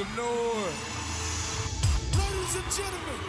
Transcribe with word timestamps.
some 0.00 0.16
noise. 0.16 0.80
Ladies 2.16 2.56
and 2.56 2.64
gentlemen, 2.72 3.20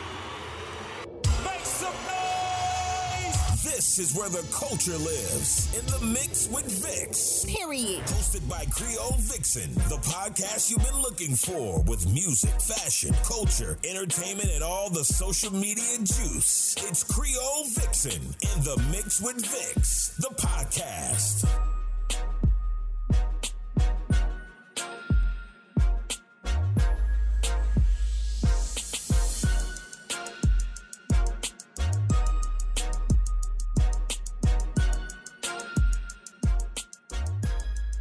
make 1.43 1.65
some 1.65 1.93
noise. 2.07 3.63
This 3.63 3.99
is 3.99 4.15
where 4.15 4.29
the 4.29 4.47
culture 4.53 4.97
lives 4.97 5.67
in 5.77 5.85
the 5.87 6.05
mix 6.05 6.47
with 6.47 6.65
Vix. 6.65 7.43
Period. 7.45 7.99
Hosted 8.03 8.47
by 8.49 8.65
Creole 8.71 9.17
Vixen, 9.19 9.73
the 9.89 9.97
podcast 9.97 10.71
you've 10.71 10.85
been 10.85 11.01
looking 11.01 11.35
for 11.35 11.81
with 11.81 12.09
music, 12.13 12.61
fashion, 12.61 13.13
culture, 13.25 13.77
entertainment, 13.83 14.49
and 14.53 14.63
all 14.63 14.89
the 14.89 15.03
social 15.03 15.53
media 15.53 15.97
juice. 15.97 16.75
It's 16.87 17.03
Creole 17.03 17.65
Vixen 17.71 18.21
in 18.21 18.63
the 18.63 18.81
mix 18.91 19.19
with 19.19 19.45
Vix, 19.45 20.15
the 20.19 20.33
podcast. 20.35 21.70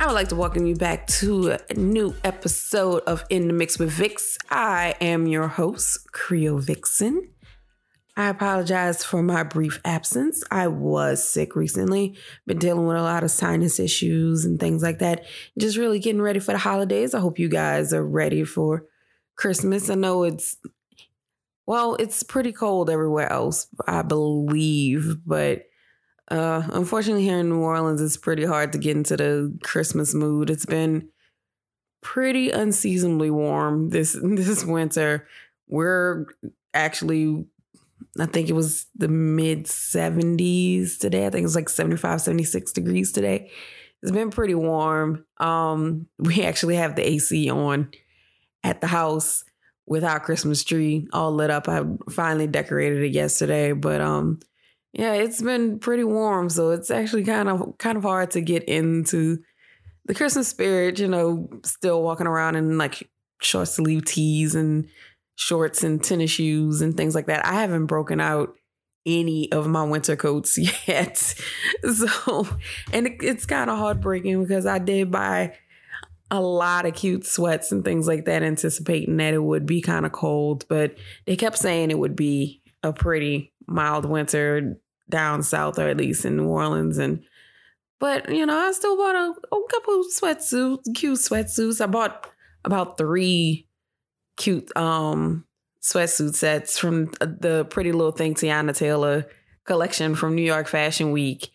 I 0.01 0.07
would 0.07 0.15
like 0.15 0.29
to 0.29 0.35
welcome 0.35 0.65
you 0.65 0.77
back 0.77 1.07
to 1.09 1.59
a 1.69 1.75
new 1.75 2.17
episode 2.25 3.03
of 3.03 3.23
In 3.29 3.49
the 3.49 3.53
Mix 3.53 3.79
with 3.79 3.91
Vix. 3.91 4.39
I 4.49 4.95
am 4.99 5.27
your 5.27 5.47
host, 5.47 6.11
Creole 6.11 6.59
Vixen. 6.59 7.29
I 8.17 8.31
apologize 8.31 9.05
for 9.05 9.23
my 9.23 9.43
brief 9.43 9.79
absence. 9.85 10.43
I 10.51 10.69
was 10.69 11.23
sick 11.23 11.55
recently, 11.55 12.17
been 12.47 12.57
dealing 12.57 12.87
with 12.87 12.97
a 12.97 13.03
lot 13.03 13.25
of 13.25 13.31
sinus 13.31 13.79
issues 13.79 14.47
and 14.47 14.59
things 14.59 14.83
like 14.83 15.01
that. 15.01 15.27
Just 15.59 15.77
really 15.77 15.99
getting 15.99 16.23
ready 16.23 16.41
for 16.41 16.53
the 16.53 16.59
holidays. 16.59 17.13
I 17.13 17.21
hope 17.21 17.39
you 17.39 17.51
guys 17.51 17.93
are 17.93 18.03
ready 18.03 18.45
for 18.45 18.87
Christmas. 19.37 19.91
I 19.91 19.97
know 19.97 20.23
it's, 20.23 20.57
well, 21.67 21.97
it's 21.97 22.23
pretty 22.23 22.53
cold 22.53 22.89
everywhere 22.89 23.31
else, 23.31 23.67
I 23.87 24.01
believe, 24.01 25.19
but 25.27 25.65
uh, 26.31 26.63
unfortunately, 26.73 27.25
here 27.25 27.39
in 27.39 27.49
New 27.49 27.61
Orleans, 27.61 28.01
it's 28.01 28.17
pretty 28.17 28.45
hard 28.45 28.73
to 28.73 28.79
get 28.79 28.97
into 28.97 29.17
the 29.17 29.59
Christmas 29.63 30.15
mood. 30.15 30.49
It's 30.49 30.67
been 30.67 31.09
pretty 32.03 32.51
unseasonably 32.51 33.31
warm 33.31 33.91
this 33.91 34.17
this 34.23 34.65
winter. 34.65 35.27
We're 35.69 36.27
actually, 36.73 37.47
I 38.19 38.27
think 38.27 38.49
it 38.49 38.55
was 38.55 38.87
the 38.95 39.09
mid 39.09 39.65
70s 39.67 40.99
today. 40.99 41.27
I 41.27 41.31
think 41.31 41.43
it 41.43 41.47
was 41.47 41.57
like 41.57 41.69
75, 41.69 42.21
76 42.21 42.73
degrees 42.73 43.13
today. 43.13 43.51
It's 44.03 44.13
been 44.13 44.31
pretty 44.31 44.55
warm. 44.55 45.27
Um, 45.39 46.07
we 46.19 46.45
actually 46.45 46.77
have 46.77 46.97
the 46.97 47.09
AC 47.09 47.51
on 47.51 47.91
at 48.63 48.81
the 48.81 48.87
house 48.87 49.45
with 49.87 50.05
our 50.05 50.21
Christmas 50.21 50.63
tree 50.63 51.09
all 51.13 51.35
lit 51.35 51.51
up. 51.51 51.69
I 51.69 51.83
finally 52.11 52.47
decorated 52.47 53.03
it 53.03 53.13
yesterday, 53.13 53.73
but 53.73 54.01
um 54.01 54.39
yeah, 54.93 55.13
it's 55.15 55.41
been 55.41 55.79
pretty 55.79 56.05
warm, 56.05 56.49
so 56.49 56.71
it's 56.71 56.91
actually 56.91 57.25
kind 57.25 57.49
of 57.49 57.79
kind 57.79 57.97
of 57.97 58.03
hard 58.03 58.33
to 58.33 58.41
get 58.41 58.65
into 58.65 59.39
the 60.07 60.15
Christmas 60.15 60.49
spirit. 60.49 60.99
You 60.99 61.09
know, 61.09 61.49
still 61.65 62.03
walking 62.03 62.27
around 62.27 62.57
in 62.57 62.77
like 62.77 63.09
short 63.41 63.69
sleeve 63.69 64.05
tees 64.05 64.55
and 64.55 64.89
shorts 65.37 65.85
and 65.85 66.03
tennis 66.03 66.31
shoes 66.31 66.83
and 66.83 66.97
things 66.97 67.15
like 67.15 67.27
that. 67.27 67.47
I 67.47 67.55
haven't 67.55 67.87
broken 67.87 68.21
out 68.21 68.55
any 69.07 69.51
of 69.53 69.67
my 69.69 69.85
winter 69.85 70.17
coats 70.17 70.59
yet, 70.89 71.17
so 71.95 72.49
and 72.93 73.07
it, 73.07 73.19
it's 73.23 73.47
kind 73.47 73.71
of 73.71 73.79
heartbreaking 73.79 74.43
because 74.43 74.67
I 74.67 74.79
did 74.79 75.13
buy 75.13 75.57
a 76.33 76.41
lot 76.41 76.87
of 76.87 76.95
cute 76.95 77.27
sweats 77.27 77.71
and 77.71 77.85
things 77.85 78.09
like 78.09 78.25
that, 78.25 78.43
anticipating 78.43 79.17
that 79.19 79.35
it 79.35 79.43
would 79.43 79.67
be 79.67 79.81
kind 79.81 80.07
of 80.07 80.13
cold, 80.13 80.65
but 80.69 80.97
they 81.27 81.37
kept 81.37 81.59
saying 81.59 81.91
it 81.91 81.99
would 81.99 82.15
be 82.17 82.61
a 82.83 82.93
pretty 82.93 83.53
mild 83.71 84.05
winter 84.05 84.79
down 85.09 85.43
south 85.43 85.79
or 85.79 85.89
at 85.89 85.97
least 85.97 86.25
in 86.25 86.37
New 86.37 86.49
Orleans. 86.49 86.99
And 86.99 87.23
but 87.99 88.33
you 88.33 88.45
know 88.45 88.57
I 88.57 88.73
still 88.73 88.97
bought 88.97 89.15
a, 89.15 89.35
a 89.55 89.69
couple 89.71 90.05
sweatsuits 90.05 90.95
cute 90.95 91.19
sweatsuits. 91.19 91.81
I 91.81 91.87
bought 91.87 92.27
about 92.65 92.99
three 92.99 93.67
cute 94.37 94.75
um 94.77 95.45
sweatsuit 95.83 96.35
sets 96.35 96.79
from 96.79 97.07
the 97.21 97.67
pretty 97.71 97.93
little 97.93 98.13
thing 98.13 98.35
Teyana 98.35 98.75
Taylor 98.75 99.27
collection 99.65 100.15
from 100.15 100.35
New 100.35 100.43
York 100.43 100.67
Fashion 100.67 101.13
Week. 101.13 101.51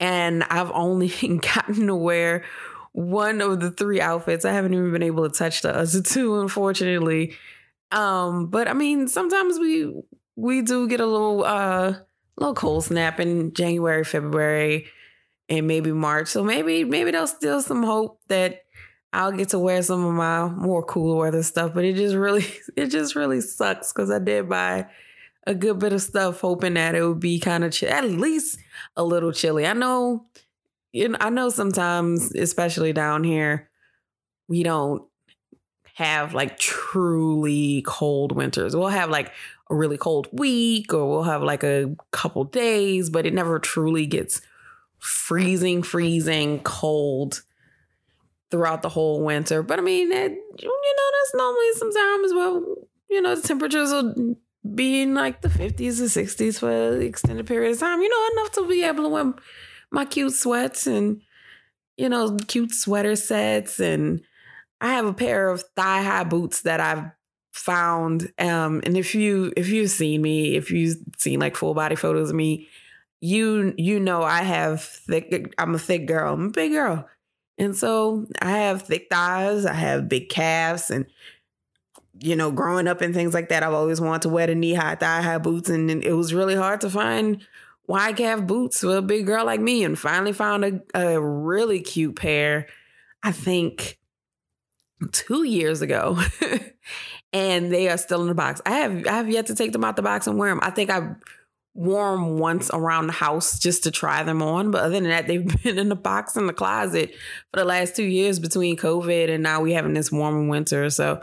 And 0.00 0.44
I've 0.44 0.70
only 0.72 1.08
gotten 1.54 1.86
to 1.86 1.94
wear 1.94 2.44
one 2.92 3.40
of 3.40 3.60
the 3.60 3.70
three 3.70 4.00
outfits. 4.00 4.44
I 4.44 4.52
haven't 4.52 4.74
even 4.74 4.92
been 4.92 5.02
able 5.02 5.28
to 5.28 5.36
touch 5.36 5.62
the 5.62 5.76
other 5.76 6.02
two 6.04 6.40
unfortunately. 6.40 7.36
Um 7.90 8.48
but 8.48 8.68
I 8.68 8.72
mean 8.72 9.08
sometimes 9.08 9.58
we 9.58 9.94
we 10.36 10.62
do 10.62 10.88
get 10.88 11.00
a 11.00 11.06
little 11.06 11.44
uh 11.44 11.94
little 12.36 12.54
cold 12.54 12.84
snap 12.84 13.20
in 13.20 13.52
January, 13.52 14.04
February, 14.04 14.86
and 15.48 15.66
maybe 15.66 15.92
March. 15.92 16.28
So 16.28 16.42
maybe 16.42 16.84
maybe 16.84 17.10
there's 17.10 17.30
still 17.30 17.60
some 17.60 17.82
hope 17.82 18.20
that 18.28 18.62
I'll 19.12 19.32
get 19.32 19.50
to 19.50 19.58
wear 19.58 19.80
some 19.82 20.04
of 20.04 20.12
my 20.14 20.48
more 20.48 20.82
cooler 20.82 21.16
weather 21.16 21.42
stuff. 21.42 21.72
But 21.74 21.84
it 21.84 21.94
just 21.94 22.16
really 22.16 22.46
it 22.76 22.86
just 22.86 23.14
really 23.14 23.40
sucks 23.40 23.92
because 23.92 24.10
I 24.10 24.18
did 24.18 24.48
buy 24.48 24.86
a 25.46 25.54
good 25.54 25.78
bit 25.78 25.92
of 25.92 26.00
stuff 26.00 26.40
hoping 26.40 26.74
that 26.74 26.94
it 26.94 27.06
would 27.06 27.20
be 27.20 27.38
kind 27.38 27.64
of 27.64 27.82
at 27.82 28.04
least 28.04 28.58
a 28.96 29.04
little 29.04 29.32
chilly. 29.32 29.66
I 29.66 29.74
know 29.74 30.26
you 30.92 31.08
know 31.08 31.18
I 31.20 31.30
know 31.30 31.48
sometimes, 31.50 32.34
especially 32.34 32.92
down 32.92 33.24
here, 33.24 33.70
we 34.48 34.62
don't 34.62 35.02
have 35.94 36.34
like 36.34 36.58
truly 36.58 37.82
cold 37.86 38.32
winters. 38.32 38.74
We'll 38.74 38.88
have 38.88 39.10
like 39.10 39.32
a 39.70 39.74
really 39.74 39.96
cold 39.96 40.28
week 40.32 40.92
or 40.92 41.08
we'll 41.08 41.22
have 41.22 41.42
like 41.42 41.62
a 41.62 41.94
couple 42.10 42.44
days, 42.44 43.10
but 43.10 43.26
it 43.26 43.34
never 43.34 43.58
truly 43.58 44.06
gets 44.06 44.40
freezing, 44.98 45.82
freezing 45.82 46.60
cold 46.60 47.42
throughout 48.50 48.82
the 48.82 48.88
whole 48.88 49.22
winter. 49.22 49.62
But 49.62 49.78
I 49.78 49.82
mean, 49.82 50.12
it, 50.12 50.32
you 50.32 50.68
know, 50.68 51.10
that's 51.12 51.34
normally 51.34 51.72
sometimes 51.74 52.32
well, 52.34 52.76
you 53.10 53.22
know, 53.22 53.34
the 53.34 53.42
temperatures 53.42 53.90
will 53.90 54.36
be 54.74 55.02
in 55.02 55.14
like 55.14 55.40
the 55.40 55.48
50s 55.48 56.00
or 56.00 56.22
60s 56.22 56.58
for 56.58 56.70
an 56.70 57.02
extended 57.02 57.46
period 57.46 57.72
of 57.72 57.80
time, 57.80 58.00
you 58.00 58.08
know, 58.08 58.40
enough 58.40 58.52
to 58.52 58.68
be 58.68 58.84
able 58.84 59.04
to 59.04 59.08
wear 59.08 59.34
my 59.90 60.04
cute 60.04 60.32
sweats 60.32 60.86
and, 60.86 61.20
you 61.96 62.08
know, 62.08 62.38
cute 62.48 62.72
sweater 62.72 63.16
sets 63.16 63.80
and 63.80 64.20
I 64.80 64.88
have 64.88 65.06
a 65.06 65.14
pair 65.14 65.48
of 65.48 65.64
thigh 65.76 66.02
high 66.02 66.24
boots 66.24 66.62
that 66.62 66.80
I've 66.80 67.10
found. 67.54 68.32
Um, 68.38 68.82
and 68.84 68.96
if 68.96 69.14
you 69.14 69.52
if 69.56 69.68
you've 69.68 69.90
seen 69.90 70.20
me, 70.20 70.56
if 70.56 70.70
you've 70.70 70.96
seen 71.16 71.40
like 71.40 71.56
full 71.56 71.72
body 71.72 71.94
photos 71.96 72.30
of 72.30 72.36
me, 72.36 72.68
you 73.20 73.72
you 73.78 74.00
know 74.00 74.22
I 74.22 74.42
have 74.42 74.82
thick. 74.82 75.54
I'm 75.56 75.74
a 75.74 75.78
thick 75.78 76.06
girl. 76.06 76.34
I'm 76.34 76.46
a 76.46 76.50
big 76.50 76.72
girl, 76.72 77.08
and 77.56 77.76
so 77.76 78.26
I 78.42 78.50
have 78.50 78.82
thick 78.82 79.06
thighs. 79.10 79.64
I 79.66 79.72
have 79.72 80.08
big 80.08 80.28
calves, 80.28 80.90
and 80.90 81.06
you 82.20 82.36
know, 82.36 82.50
growing 82.50 82.88
up 82.88 83.00
and 83.00 83.14
things 83.14 83.34
like 83.34 83.48
that, 83.48 83.62
I've 83.62 83.72
always 83.72 84.00
wanted 84.00 84.22
to 84.22 84.28
wear 84.30 84.48
the 84.48 84.54
knee 84.54 84.74
high, 84.74 84.96
thigh 84.96 85.22
high 85.22 85.38
boots, 85.38 85.68
and, 85.68 85.90
and 85.90 86.04
it 86.04 86.12
was 86.12 86.34
really 86.34 86.56
hard 86.56 86.80
to 86.82 86.90
find 86.90 87.46
wide 87.86 88.16
calf 88.16 88.46
boots 88.46 88.80
for 88.80 88.96
a 88.96 89.02
big 89.02 89.26
girl 89.26 89.44
like 89.44 89.60
me. 89.60 89.84
And 89.84 89.98
finally 89.98 90.32
found 90.32 90.64
a, 90.64 90.80
a 90.94 91.20
really 91.20 91.80
cute 91.80 92.16
pair. 92.16 92.66
I 93.22 93.32
think 93.32 93.98
two 95.12 95.44
years 95.44 95.82
ago 95.82 96.18
and 97.34 97.72
they 97.72 97.88
are 97.88 97.98
still 97.98 98.22
in 98.22 98.28
the 98.28 98.34
box. 98.34 98.62
I 98.64 98.70
have 98.70 99.06
I 99.06 99.12
have 99.12 99.28
yet 99.28 99.46
to 99.46 99.54
take 99.54 99.72
them 99.72 99.84
out 99.84 99.96
the 99.96 100.02
box 100.02 100.26
and 100.26 100.38
wear 100.38 100.48
them. 100.50 100.60
I 100.62 100.70
think 100.70 100.88
I've 100.88 101.16
worn 101.74 102.20
them 102.20 102.38
once 102.38 102.70
around 102.72 103.08
the 103.08 103.12
house 103.12 103.58
just 103.58 103.82
to 103.82 103.90
try 103.90 104.22
them 104.22 104.40
on, 104.40 104.70
but 104.70 104.82
other 104.82 104.94
than 104.94 105.08
that, 105.08 105.26
they've 105.26 105.44
been 105.62 105.78
in 105.78 105.88
the 105.88 105.96
box 105.96 106.36
in 106.36 106.46
the 106.46 106.52
closet 106.52 107.12
for 107.50 107.58
the 107.58 107.64
last 107.64 107.96
two 107.96 108.04
years 108.04 108.38
between 108.38 108.76
COVID 108.76 109.28
and 109.28 109.42
now 109.42 109.60
we 109.60 109.72
having 109.72 109.92
this 109.92 110.12
warm 110.12 110.46
winter. 110.48 110.88
So 110.88 111.20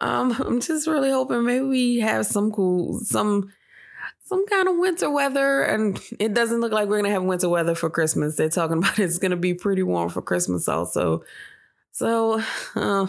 um, 0.00 0.30
I'm 0.38 0.60
just 0.60 0.86
really 0.86 1.10
hoping 1.10 1.44
maybe 1.44 1.66
we 1.66 1.98
have 1.98 2.24
some 2.24 2.52
cool 2.52 3.00
some 3.00 3.52
some 4.24 4.46
kind 4.46 4.68
of 4.68 4.76
winter 4.76 5.10
weather 5.10 5.62
and 5.62 5.98
it 6.20 6.34
doesn't 6.34 6.60
look 6.60 6.70
like 6.70 6.88
we're 6.88 6.98
gonna 6.98 7.10
have 7.10 7.24
winter 7.24 7.48
weather 7.48 7.74
for 7.74 7.90
Christmas. 7.90 8.36
They're 8.36 8.48
talking 8.48 8.78
about 8.78 9.00
it's 9.00 9.18
gonna 9.18 9.36
be 9.36 9.54
pretty 9.54 9.82
warm 9.82 10.08
for 10.08 10.22
Christmas 10.22 10.68
also. 10.68 11.24
So 11.90 12.40
uh, 12.76 13.08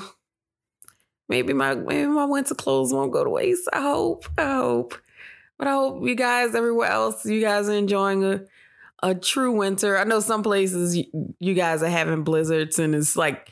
maybe 1.29 1.53
my 1.53 1.75
maybe 1.75 2.07
my 2.07 2.25
winter 2.25 2.55
clothes 2.55 2.91
won't 2.91 3.13
go 3.13 3.23
to 3.23 3.29
waste. 3.29 3.69
I 3.71 3.81
hope. 3.81 4.25
I 4.37 4.55
hope. 4.55 4.95
But 5.57 5.67
I 5.67 5.71
hope 5.71 6.05
you 6.05 6.15
guys 6.15 6.55
everywhere 6.55 6.89
else, 6.89 7.25
you 7.25 7.41
guys 7.41 7.69
are 7.69 7.73
enjoying 7.73 8.23
a 8.23 8.41
a 9.01 9.15
true 9.15 9.51
winter. 9.51 9.97
I 9.97 10.03
know 10.03 10.19
some 10.19 10.43
places 10.43 10.97
you, 10.97 11.05
you 11.39 11.53
guys 11.53 11.81
are 11.83 11.89
having 11.89 12.23
blizzards 12.23 12.79
and 12.79 12.93
it's 12.93 13.15
like 13.15 13.49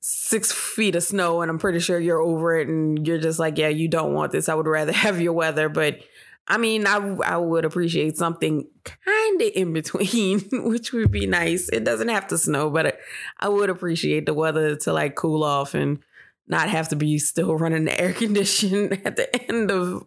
six 0.00 0.52
feet 0.52 0.96
of 0.96 1.02
snow, 1.02 1.40
and 1.40 1.50
I'm 1.50 1.58
pretty 1.58 1.78
sure 1.78 1.98
you're 1.98 2.20
over 2.20 2.58
it 2.58 2.68
and 2.68 3.06
you're 3.06 3.18
just 3.18 3.38
like, 3.38 3.56
yeah, 3.56 3.68
you 3.68 3.88
don't 3.88 4.12
want 4.12 4.32
this. 4.32 4.48
I 4.48 4.54
would 4.54 4.66
rather 4.66 4.92
have 5.06 5.20
your 5.20 5.32
weather, 5.32 5.68
but 5.68 6.00
I 6.46 6.58
mean, 6.58 6.86
I 6.86 6.96
I 7.24 7.36
would 7.38 7.64
appreciate 7.64 8.16
something 8.16 8.68
kind 8.84 9.42
of 9.42 9.50
in 9.54 9.72
between, 9.72 10.40
which 10.52 10.92
would 10.92 11.10
be 11.10 11.26
nice. 11.26 11.68
It 11.70 11.84
doesn't 11.84 12.08
have 12.08 12.26
to 12.28 12.38
snow, 12.38 12.70
but 12.70 12.98
I 13.40 13.48
would 13.48 13.70
appreciate 13.70 14.26
the 14.26 14.34
weather 14.34 14.76
to 14.76 14.92
like 14.92 15.14
cool 15.14 15.42
off 15.42 15.74
and 15.74 16.00
not 16.46 16.68
have 16.68 16.88
to 16.88 16.96
be 16.96 17.18
still 17.18 17.56
running 17.56 17.84
the 17.84 18.00
air 18.00 18.12
condition 18.14 18.92
at 19.04 19.16
the 19.16 19.52
end 19.52 19.70
of 19.70 20.06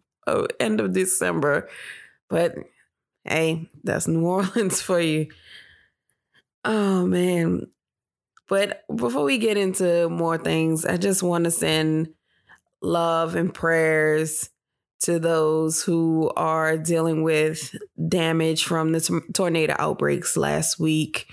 end 0.60 0.81
of 0.81 0.94
December. 0.94 1.69
But 2.30 2.56
hey, 3.24 3.69
that's 3.84 4.07
New 4.07 4.25
Orleans 4.25 4.81
for 4.81 5.00
you. 5.00 5.28
Oh 6.66 7.06
man. 7.06 7.68
But 8.50 8.84
before 8.94 9.24
we 9.24 9.38
get 9.38 9.57
into 9.57 10.10
more 10.10 10.38
things, 10.38 10.86
I 10.86 10.98
just 10.98 11.22
want 11.22 11.44
to 11.45 11.51
send 11.51 12.10
love 12.81 13.36
and 13.36 13.54
prayers 13.54 14.50
to 15.01 15.19
those 15.19 15.83
who 15.83 16.31
are 16.36 16.78
dealing 16.78 17.24
with 17.24 17.75
damage 18.07 18.63
from 18.63 18.94
the 18.94 19.22
tornado 19.33 19.75
outbreaks 19.78 20.38
last 20.38 20.80
week. 20.80 21.28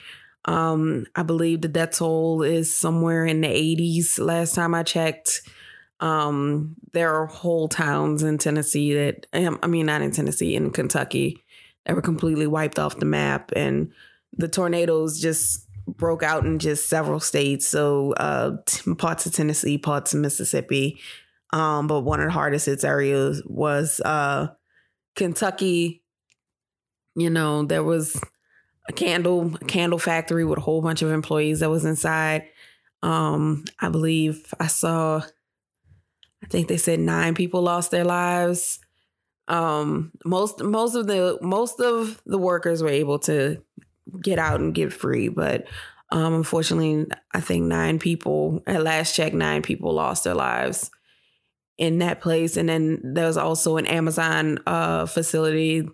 Um, 0.46 1.06
I 1.14 1.22
believe 1.22 1.62
the 1.62 1.68
death 1.68 1.98
toll 1.98 2.42
is 2.42 2.74
somewhere 2.74 3.24
in 3.24 3.40
the 3.40 3.48
80s 3.48 4.18
last 4.18 4.54
time 4.54 4.74
I 4.74 4.82
checked. 4.82 5.42
Um, 6.00 6.76
there 6.92 7.14
are 7.14 7.26
whole 7.26 7.68
towns 7.68 8.22
in 8.22 8.38
Tennessee 8.38 8.94
that, 8.94 9.26
um, 9.32 9.58
I 9.62 9.66
mean, 9.66 9.86
not 9.86 10.02
in 10.02 10.10
Tennessee, 10.10 10.54
in 10.54 10.70
Kentucky, 10.70 11.42
that 11.86 11.96
were 11.96 12.02
completely 12.02 12.46
wiped 12.46 12.78
off 12.78 12.98
the 12.98 13.06
map. 13.06 13.52
And 13.56 13.92
the 14.36 14.48
tornadoes 14.48 15.20
just 15.20 15.66
broke 15.86 16.22
out 16.22 16.44
in 16.44 16.58
just 16.58 16.88
several 16.88 17.20
states. 17.20 17.66
So, 17.66 18.12
uh, 18.14 18.56
parts 18.98 19.26
of 19.26 19.32
Tennessee, 19.32 19.78
parts 19.78 20.12
of 20.12 20.20
Mississippi. 20.20 21.00
Um, 21.52 21.86
but 21.86 22.00
one 22.00 22.20
of 22.20 22.26
the 22.26 22.32
hardest 22.32 22.66
hit 22.66 22.84
areas 22.84 23.42
was 23.46 24.00
uh, 24.00 24.48
Kentucky. 25.14 26.02
You 27.14 27.30
know, 27.30 27.64
there 27.64 27.84
was 27.84 28.20
a 28.88 28.92
candle 28.92 29.54
a 29.54 29.64
candle 29.64 29.98
factory 29.98 30.44
with 30.44 30.58
a 30.58 30.62
whole 30.62 30.82
bunch 30.82 31.02
of 31.02 31.10
employees 31.10 31.60
that 31.60 31.70
was 31.70 31.84
inside. 31.84 32.46
Um, 33.02 33.64
I 33.80 33.88
believe 33.88 34.52
I 34.58 34.66
saw. 34.66 35.22
I 36.42 36.46
think 36.48 36.68
they 36.68 36.76
said 36.76 37.00
nine 37.00 37.34
people 37.34 37.62
lost 37.62 37.90
their 37.90 38.04
lives. 38.04 38.78
Um, 39.48 40.12
most 40.24 40.62
most 40.62 40.94
of 40.94 41.06
the 41.06 41.38
most 41.40 41.80
of 41.80 42.22
the 42.26 42.38
workers 42.38 42.82
were 42.82 42.88
able 42.88 43.18
to 43.20 43.62
get 44.22 44.38
out 44.38 44.60
and 44.60 44.74
get 44.74 44.92
free, 44.92 45.28
but 45.28 45.66
um, 46.10 46.34
unfortunately, 46.34 47.06
I 47.32 47.40
think 47.40 47.64
nine 47.64 47.98
people 47.98 48.62
at 48.66 48.82
last 48.82 49.16
check, 49.16 49.34
nine 49.34 49.62
people 49.62 49.92
lost 49.92 50.24
their 50.24 50.34
lives 50.34 50.90
in 51.76 51.98
that 51.98 52.20
place. 52.20 52.56
And 52.56 52.68
then 52.68 53.00
there 53.02 53.26
was 53.26 53.36
also 53.36 53.76
an 53.78 53.86
Amazon 53.86 54.58
uh, 54.66 55.06
facility 55.06 55.88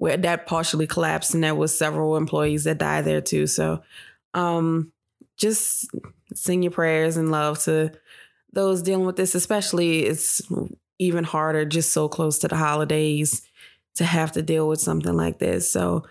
where 0.00 0.16
that 0.16 0.46
partially 0.46 0.86
collapsed, 0.86 1.34
and 1.34 1.44
there 1.44 1.54
was 1.54 1.76
several 1.76 2.16
employees 2.16 2.64
that 2.64 2.78
died 2.78 3.04
there 3.04 3.20
too. 3.20 3.46
So, 3.46 3.82
um, 4.32 4.92
just 5.36 5.90
sing 6.32 6.62
your 6.62 6.72
prayers 6.72 7.18
and 7.18 7.30
love 7.30 7.62
to 7.64 7.92
those 8.54 8.80
dealing 8.80 9.04
with 9.04 9.16
this. 9.16 9.34
Especially, 9.34 10.06
it's 10.06 10.40
even 10.98 11.22
harder 11.22 11.66
just 11.66 11.92
so 11.92 12.08
close 12.08 12.38
to 12.38 12.48
the 12.48 12.56
holidays 12.56 13.42
to 13.96 14.04
have 14.06 14.32
to 14.32 14.40
deal 14.40 14.66
with 14.66 14.80
something 14.80 15.14
like 15.14 15.38
this. 15.38 15.70
So, 15.70 16.06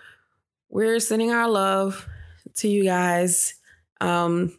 we're 0.68 1.00
sending 1.00 1.32
our 1.32 1.50
love 1.50 2.06
to 2.58 2.68
you 2.68 2.84
guys, 2.84 3.54
um, 4.00 4.56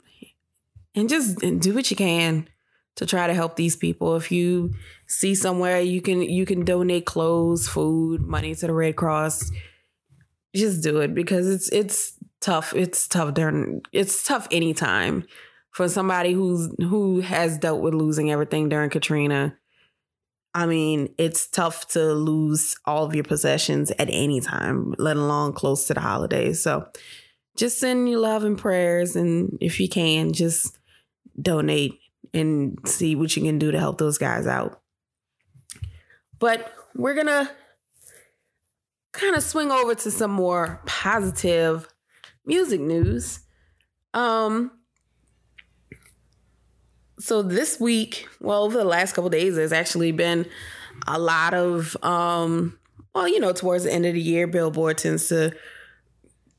and 0.93 1.07
just 1.07 1.39
do 1.39 1.73
what 1.73 1.89
you 1.89 1.95
can 1.95 2.49
to 2.97 3.05
try 3.05 3.27
to 3.27 3.33
help 3.33 3.55
these 3.55 3.77
people. 3.77 4.17
If 4.17 4.29
you 4.29 4.73
see 5.11 5.35
somewhere 5.35 5.81
you 5.81 6.01
can 6.01 6.21
you 6.21 6.45
can 6.45 6.63
donate 6.63 7.05
clothes, 7.05 7.67
food, 7.67 8.21
money 8.21 8.55
to 8.55 8.67
the 8.67 8.73
Red 8.73 8.95
Cross, 8.95 9.51
just 10.55 10.81
do 10.81 11.01
it 11.01 11.13
because 11.13 11.47
it's 11.49 11.69
it's 11.69 12.13
tough. 12.39 12.73
It's 12.73 13.07
tough 13.07 13.33
during 13.33 13.81
it's 13.91 14.23
tough 14.23 14.47
anytime 14.51 15.25
for 15.71 15.89
somebody 15.89 16.31
who's 16.31 16.73
who 16.79 17.19
has 17.19 17.57
dealt 17.57 17.81
with 17.81 17.93
losing 17.93 18.31
everything 18.31 18.69
during 18.69 18.89
Katrina. 18.89 19.57
I 20.53 20.65
mean, 20.65 21.13
it's 21.17 21.47
tough 21.47 21.87
to 21.89 22.13
lose 22.13 22.75
all 22.85 23.05
of 23.05 23.15
your 23.15 23.23
possessions 23.23 23.91
at 23.91 24.09
any 24.09 24.41
time, 24.41 24.93
let 24.97 25.15
alone 25.15 25.53
close 25.53 25.87
to 25.87 25.93
the 25.93 26.01
holidays. 26.01 26.61
So 26.61 26.87
just 27.55 27.79
send 27.79 28.09
your 28.09 28.19
love 28.19 28.43
and 28.43 28.57
prayers 28.57 29.15
and 29.15 29.57
if 29.61 29.79
you 29.79 29.87
can, 29.87 30.33
just 30.33 30.77
donate 31.41 31.99
and 32.33 32.77
see 32.85 33.15
what 33.15 33.35
you 33.35 33.43
can 33.43 33.59
do 33.59 33.71
to 33.71 33.79
help 33.79 33.97
those 33.97 34.17
guys 34.17 34.45
out. 34.47 34.80
But 36.41 36.73
we're 36.93 37.13
going 37.13 37.27
to 37.27 37.49
kind 39.13 39.35
of 39.35 39.43
swing 39.43 39.71
over 39.71 39.95
to 39.95 40.11
some 40.11 40.31
more 40.31 40.81
positive 40.85 41.87
music 42.45 42.81
news. 42.81 43.39
Um 44.13 44.71
so 47.19 47.43
this 47.43 47.79
week, 47.79 48.27
well, 48.39 48.63
over 48.63 48.77
the 48.77 48.83
last 48.83 49.13
couple 49.13 49.29
days, 49.29 49.55
there's 49.55 49.71
actually 49.71 50.11
been 50.11 50.47
a 51.07 51.19
lot 51.19 51.53
of 51.53 51.95
um 52.03 52.77
well, 53.13 53.27
you 53.27 53.39
know, 53.39 53.53
towards 53.53 53.83
the 53.83 53.93
end 53.93 54.05
of 54.05 54.13
the 54.13 54.21
year, 54.21 54.47
Billboard 54.47 54.97
tends 54.97 55.27
to 55.27 55.53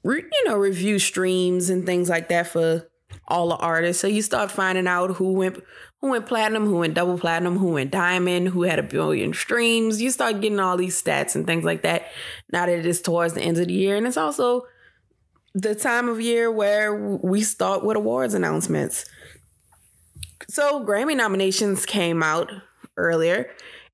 re, 0.05 0.23
you 0.23 0.49
know, 0.49 0.56
review 0.56 0.99
streams 0.99 1.69
and 1.69 1.85
things 1.85 2.08
like 2.08 2.28
that 2.28 2.46
for 2.46 2.88
all 3.26 3.49
the 3.49 3.56
artists. 3.56 4.00
So 4.00 4.06
you 4.06 4.23
start 4.23 4.50
finding 4.50 4.87
out 4.87 5.17
who 5.17 5.32
went 5.32 5.62
who 6.02 6.10
went 6.10 6.26
platinum, 6.26 6.66
who 6.66 6.78
went 6.78 6.94
double 6.94 7.16
platinum, 7.16 7.56
who 7.56 7.69
went 7.69 7.93
diamond, 7.93 8.49
who 8.49 8.64
had 8.64 8.81
a 8.81 8.82
billion 8.82 9.32
streams. 9.32 10.02
You 10.02 10.10
start 10.10 10.40
getting 10.40 10.60
all 10.60 10.76
these 10.76 11.00
stats 11.00 11.37
and 11.37 11.46
things 11.46 11.64
like 11.64 11.82
that. 11.82 12.08
Now 12.52 12.66
that 12.66 12.76
it 12.81 12.84
is 12.84 13.00
towards 13.00 13.34
the 13.34 13.40
end 13.40 13.56
of 13.58 13.69
the 13.69 13.72
year, 13.72 13.96
and 13.96 14.06
it's 14.06 14.16
also 14.16 14.66
the 15.54 15.76
time 15.76 16.08
of 16.08 16.20
year 16.20 16.50
where 16.50 16.94
we 16.94 17.43
start 17.43 17.84
with 17.84 17.96
awards 17.96 18.34
announcements. 18.34 19.04
So 20.49 20.84
Grammy 20.84 21.16
nominations 21.16 21.87
came 21.87 22.22
out 22.22 22.50
earlier, 22.96 23.50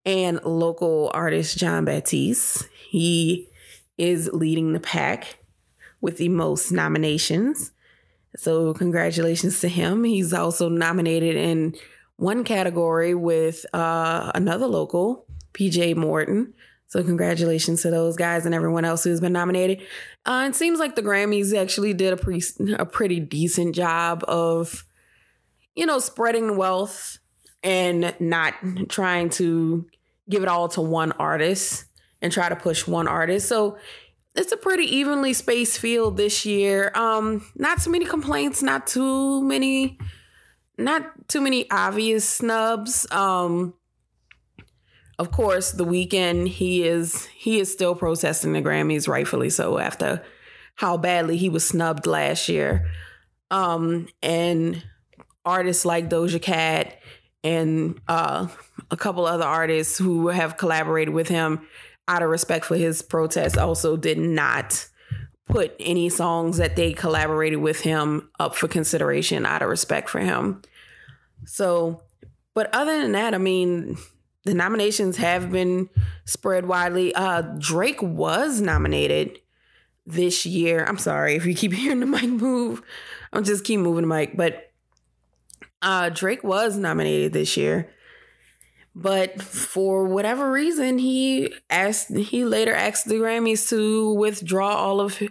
and 0.07 0.43
local 0.45 1.11
artist 1.13 1.59
Jon 1.59 1.85
Batiste 1.85 2.67
he 2.89 3.51
is 3.99 4.31
leading 4.33 4.73
the 4.73 4.81
pack 4.81 5.37
with 6.01 6.17
the 6.17 6.31
most 6.31 6.73
nominations. 6.73 7.73
So, 8.37 8.73
congratulations 8.73 9.61
to 9.61 9.69
him. 9.69 10.05
He's 10.05 10.33
also 10.33 10.69
nominated 10.69 11.37
in 11.37 11.75
one 12.19 12.43
category 12.43 13.15
with 13.15 13.65
uh, 13.73 14.33
another 14.35 14.67
local, 14.67 15.25
PJ 15.55 15.97
Morton. 15.97 16.53
So, 16.89 17.03
congratulations 17.05 17.83
to 17.83 17.91
those 17.91 18.17
guys 18.17 18.45
and 18.45 18.55
everyone 18.55 18.85
else 18.85 19.05
who's 19.05 19.21
been 19.21 19.33
nominated. 19.33 19.83
Uh, 20.27 20.47
it 20.49 20.55
seems 20.57 20.79
like 20.79 20.97
the 20.97 21.03
Grammys 21.03 21.57
actually 21.57 21.95
did 21.95 22.13
a, 22.13 22.17
pre- 22.17 22.43
a 22.79 22.87
pretty 22.87 23.21
decent 23.21 23.75
job 23.75 24.25
of, 24.27 24.85
you 25.77 25.87
know, 25.87 25.99
spreading 25.99 26.57
wealth 26.57 27.19
and 27.63 28.15
not 28.19 28.55
trying 28.89 29.29
to 29.31 29.87
give 30.29 30.43
it 30.43 30.49
all 30.49 30.69
to 30.71 30.81
one 30.81 31.13
artist 31.13 31.85
and 32.21 32.33
try 32.33 32.49
to 32.49 32.57
push 32.57 32.87
one 32.87 33.07
artist. 33.07 33.49
So, 33.49 33.79
it's 34.35 34.53
a 34.53 34.57
pretty 34.57 34.85
evenly 34.85 35.35
spaced 35.35 35.79
field 35.79 36.17
this 36.17 36.45
year. 36.45 36.91
Um, 36.95 37.47
not 37.55 37.81
too 37.81 37.91
many 37.91 38.07
complaints, 38.07 38.63
not 38.63 38.87
too 38.87 39.43
many, 39.45 39.99
not 40.79 41.29
too 41.29 41.41
many 41.41 41.71
obvious 41.71 42.29
snubs. 42.29 43.11
Um, 43.11 43.75
of 45.19 45.33
course, 45.33 45.73
the 45.73 45.85
Weeknd 45.85 46.47
he 46.49 46.85
is 46.85 47.27
he 47.27 47.59
is 47.59 47.73
still 47.73 47.95
protesting 47.95 48.53
the 48.53 48.63
Grammys, 48.63 49.09
rightfully 49.09 49.51
so, 49.51 49.79
after 49.79 50.23
how 50.77 50.97
badly 50.97 51.37
he 51.37 51.49
was 51.49 51.67
snubbed 51.67 52.07
last 52.07 52.49
year. 52.49 52.89
Um, 53.51 54.09
and 54.23 54.83
artists 55.45 55.85
like 55.85 56.09
Doja 56.09 56.41
Cat 56.41 56.99
and 57.43 58.01
uh, 58.07 58.47
a 58.91 58.97
couple 58.97 59.27
other 59.27 59.45
artists 59.45 59.99
who 59.99 60.29
have 60.29 60.57
collaborated 60.57 61.13
with 61.13 61.29
him 61.29 61.67
out 62.07 62.23
of 62.23 62.31
respect 62.31 62.65
for 62.65 62.77
his 62.77 63.03
protest, 63.03 63.59
also 63.59 63.97
did 63.97 64.19
not 64.19 64.89
put 65.47 65.75
any 65.81 66.09
songs 66.09 66.59
that 66.59 66.77
they 66.77 66.93
collaborated 66.93 67.59
with 67.59 67.81
him 67.81 68.29
up 68.39 68.55
for 68.55 68.69
consideration 68.69 69.47
out 69.47 69.63
of 69.63 69.69
respect 69.69 70.09
for 70.09 70.19
him. 70.19 70.63
So, 71.45 72.03
but 72.55 72.75
other 72.75 73.01
than 73.03 73.13
that, 73.13 73.35
I 73.35 73.39
mean, 73.39 73.97
the 74.45 74.55
nominations 74.55 75.17
have 75.17 75.51
been 75.51 75.89
spread 76.25 76.67
widely. 76.67 77.15
Uh, 77.15 77.43
Drake 77.59 78.03
was 78.03 78.61
nominated 78.61 79.39
this 80.07 80.47
year. 80.47 80.85
I'm 80.85 80.99
sorry 80.99 81.37
if 81.37 81.47
you 81.47 81.55
keep 81.55 81.73
hearing 81.75 82.01
the 82.01 82.07
mic 82.07 82.25
move. 82.25 82.83
I'm 83.33 83.45
just 83.45 83.65
keep 83.65 83.81
moving 83.81 84.09
the 84.09 84.15
mic, 84.15 84.37
but 84.37 84.73
uh, 85.83 86.09
Drake 86.09 86.43
was 86.43 86.77
nominated 86.77 87.33
this 87.33 87.57
year 87.57 87.91
but 89.01 89.41
for 89.41 90.05
whatever 90.07 90.51
reason, 90.51 90.99
he 90.99 91.55
asked. 91.71 92.13
He 92.17 92.45
later 92.45 92.75
asked 92.75 93.07
the 93.07 93.15
Grammys 93.15 93.69
to 93.69 94.13
withdraw 94.15 94.75
all 94.75 95.01
of 95.01 95.23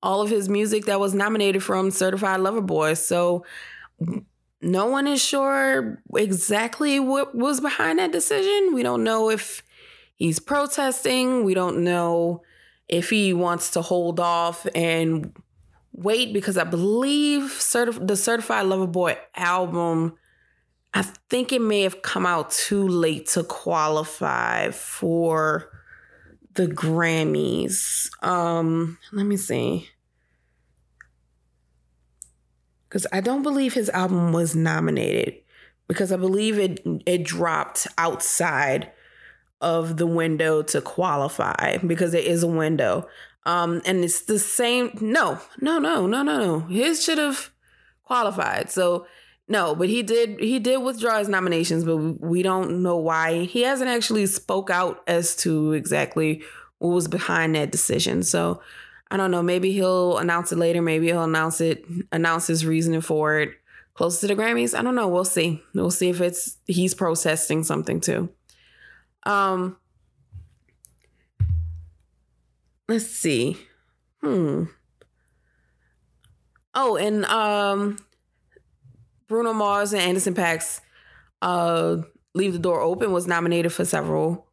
all 0.00 0.22
of 0.22 0.30
his 0.30 0.48
music 0.48 0.84
that 0.84 1.00
was 1.00 1.14
nominated 1.14 1.64
from 1.64 1.90
Certified 1.90 2.38
Lover 2.38 2.60
Boy. 2.60 2.94
So 2.94 3.44
no 4.60 4.86
one 4.86 5.06
is 5.06 5.22
sure 5.22 6.02
exactly 6.16 6.98
what 7.00 7.34
was 7.34 7.60
behind 7.60 7.98
that 7.98 8.12
decision. 8.12 8.74
We 8.74 8.82
don't 8.82 9.04
know 9.04 9.30
if 9.30 9.62
he's 10.16 10.40
protesting. 10.40 11.44
We 11.44 11.54
don't 11.54 11.84
know 11.84 12.42
if 12.88 13.10
he 13.10 13.32
wants 13.32 13.70
to 13.72 13.82
hold 13.82 14.18
off 14.18 14.66
and 14.74 15.32
wait 15.92 16.32
because 16.32 16.56
I 16.56 16.64
believe 16.64 17.42
certif- 17.42 18.06
the 18.06 18.16
Certified 18.16 18.66
Lover 18.66 18.86
Boy 18.86 19.18
album 19.34 20.16
I 20.94 21.02
think 21.28 21.52
it 21.52 21.60
may 21.60 21.82
have 21.82 22.02
come 22.02 22.26
out 22.26 22.50
too 22.50 22.88
late 22.88 23.28
to 23.28 23.44
qualify 23.44 24.70
for 24.70 25.70
the 26.54 26.66
Grammys. 26.66 28.10
Um, 28.24 28.98
let 29.12 29.26
me 29.26 29.36
see. 29.36 29.88
Cuz 32.90 33.06
I 33.12 33.20
don't 33.20 33.42
believe 33.42 33.74
his 33.74 33.90
album 33.90 34.32
was 34.32 34.54
nominated 34.54 35.34
because 35.88 36.12
I 36.12 36.16
believe 36.16 36.58
it 36.58 36.80
it 37.06 37.24
dropped 37.24 37.86
outside 37.96 38.92
of 39.60 39.96
the 39.96 40.06
window 40.06 40.62
to 40.62 40.80
qualify 40.80 41.78
because 41.78 42.14
it 42.14 42.24
is 42.24 42.42
a 42.42 42.48
window. 42.48 43.08
Um, 43.44 43.80
and 43.86 44.04
it's 44.04 44.22
the 44.22 44.38
same. 44.38 44.96
No, 45.00 45.40
no, 45.60 45.78
no, 45.78 46.06
no, 46.06 46.22
no, 46.22 46.38
no. 46.38 46.60
His 46.60 47.02
should 47.02 47.18
have 47.18 47.50
qualified. 48.04 48.70
So 48.70 49.06
no, 49.48 49.74
but 49.74 49.88
he 49.88 50.02
did. 50.02 50.38
He 50.38 50.58
did 50.58 50.78
withdraw 50.78 51.18
his 51.18 51.28
nominations, 51.28 51.84
but 51.84 51.96
we 51.96 52.42
don't 52.42 52.82
know 52.82 52.96
why. 52.96 53.44
He 53.44 53.62
hasn't 53.62 53.88
actually 53.88 54.26
spoke 54.26 54.70
out 54.70 55.02
as 55.06 55.34
to 55.36 55.72
exactly 55.72 56.42
what 56.78 56.90
was 56.90 57.08
behind 57.08 57.54
that 57.54 57.72
decision. 57.72 58.22
So 58.22 58.60
I 59.10 59.16
don't 59.16 59.30
know. 59.30 59.42
Maybe 59.42 59.72
he'll 59.72 60.18
announce 60.18 60.52
it 60.52 60.58
later. 60.58 60.82
Maybe 60.82 61.06
he'll 61.06 61.24
announce 61.24 61.60
it, 61.60 61.84
announce 62.12 62.46
his 62.46 62.66
reasoning 62.66 63.00
for 63.00 63.38
it 63.38 63.52
close 63.98 64.20
to 64.20 64.28
the 64.28 64.36
Grammys. 64.36 64.78
I 64.78 64.82
don't 64.82 64.94
know. 64.94 65.08
We'll 65.08 65.24
see. 65.24 65.60
We'll 65.74 65.90
see 65.90 66.08
if 66.08 66.20
it's 66.20 66.56
he's 66.66 66.94
protesting 66.94 67.64
something 67.64 68.00
too. 68.00 68.28
Um, 69.24 69.76
let's 72.88 73.06
see. 73.06 73.58
Hmm. 74.20 74.64
Oh, 76.74 76.96
and 76.96 77.24
um, 77.24 77.98
Bruno 79.26 79.52
Mars 79.52 79.92
and 79.92 80.00
Anderson 80.00 80.34
.Paak's 80.34 80.80
uh, 81.42 81.96
"Leave 82.34 82.52
the 82.52 82.60
Door 82.60 82.82
Open" 82.82 83.10
was 83.10 83.26
nominated 83.26 83.72
for 83.72 83.84
several 83.84 84.46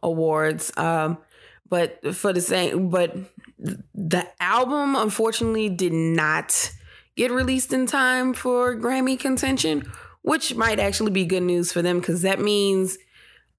awards. 0.00 0.70
Um, 0.76 1.18
but 1.72 2.14
for 2.14 2.34
the 2.34 2.40
same, 2.42 2.90
but 2.90 3.16
the 3.94 4.28
album 4.40 4.94
unfortunately 4.94 5.70
did 5.70 5.94
not 5.94 6.70
get 7.16 7.30
released 7.30 7.72
in 7.72 7.86
time 7.86 8.34
for 8.34 8.76
Grammy 8.76 9.18
contention, 9.18 9.90
which 10.20 10.54
might 10.54 10.78
actually 10.78 11.12
be 11.12 11.24
good 11.24 11.42
news 11.42 11.72
for 11.72 11.80
them 11.80 11.98
because 11.98 12.20
that 12.20 12.38
means 12.38 12.98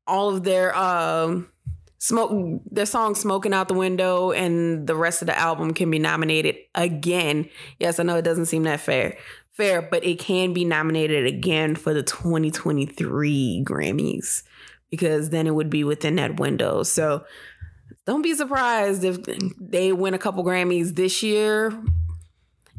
all 0.05 0.29
of 0.29 0.43
their 0.43 0.77
um 0.77 1.49
smoke 1.97 2.61
their 2.69 2.85
song 2.85 3.15
smoking 3.15 3.51
out 3.51 3.67
the 3.67 3.73
window 3.73 4.29
and 4.31 4.85
the 4.85 4.95
rest 4.95 5.23
of 5.23 5.25
the 5.25 5.35
album 5.35 5.73
can 5.73 5.89
be 5.89 5.97
nominated 5.97 6.55
again. 6.75 7.49
Yes 7.79 7.99
i 7.99 8.03
know 8.03 8.17
it 8.17 8.21
doesn't 8.25 8.45
seem 8.45 8.61
that 8.63 8.79
fair 8.79 9.17
fair 9.53 9.81
but 9.81 10.05
it 10.05 10.19
can 10.19 10.53
be 10.53 10.65
nominated 10.65 11.25
again 11.25 11.73
for 11.73 11.95
the 11.95 12.03
2023 12.03 13.63
grammys 13.65 14.43
because 14.93 15.31
then 15.31 15.47
it 15.47 15.55
would 15.55 15.71
be 15.71 15.83
within 15.83 16.17
that 16.17 16.39
window. 16.39 16.83
So 16.83 17.25
don't 18.05 18.21
be 18.21 18.33
surprised 18.33 19.03
if 19.03 19.19
they 19.59 19.91
win 19.91 20.13
a 20.13 20.19
couple 20.19 20.43
grammys 20.43 20.95
this 20.95 21.23
year 21.23 21.67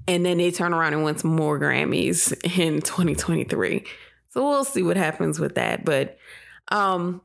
and 0.06 0.26
then 0.26 0.38
they 0.38 0.50
turn 0.50 0.75
around 0.75 0.92
and 0.92 1.04
win 1.04 1.16
some 1.16 1.35
more 1.35 1.59
grammys 1.59 2.33
in 2.59 2.80
2023 2.80 3.85
so 4.30 4.49
we'll 4.49 4.64
see 4.64 4.83
what 4.83 4.97
happens 4.97 5.38
with 5.38 5.54
that 5.54 5.85
but 5.85 6.18
um, 6.68 7.21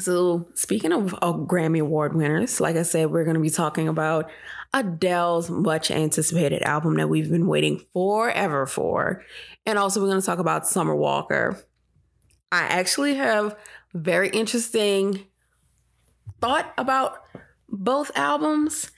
so 0.00 0.48
speaking 0.54 0.92
of, 0.92 1.14
of 1.14 1.36
Grammy 1.46 1.80
Award 1.80 2.14
winners, 2.14 2.60
like 2.60 2.76
I 2.76 2.82
said, 2.82 3.10
we're 3.10 3.24
going 3.24 3.34
to 3.34 3.40
be 3.40 3.50
talking 3.50 3.88
about 3.88 4.30
Adele's 4.74 5.50
much 5.50 5.90
anticipated 5.90 6.62
album 6.62 6.96
that 6.96 7.08
we've 7.08 7.30
been 7.30 7.46
waiting 7.46 7.84
forever 7.92 8.66
for. 8.66 9.22
And 9.66 9.78
also 9.78 10.00
we're 10.00 10.08
going 10.08 10.20
to 10.20 10.26
talk 10.26 10.38
about 10.38 10.66
Summer 10.66 10.94
Walker. 10.94 11.62
I 12.50 12.62
actually 12.62 13.14
have 13.14 13.56
very 13.94 14.30
interesting 14.30 15.26
thought 16.42 16.74
about 16.76 17.24
both 17.68 18.10
albums. 18.14 18.90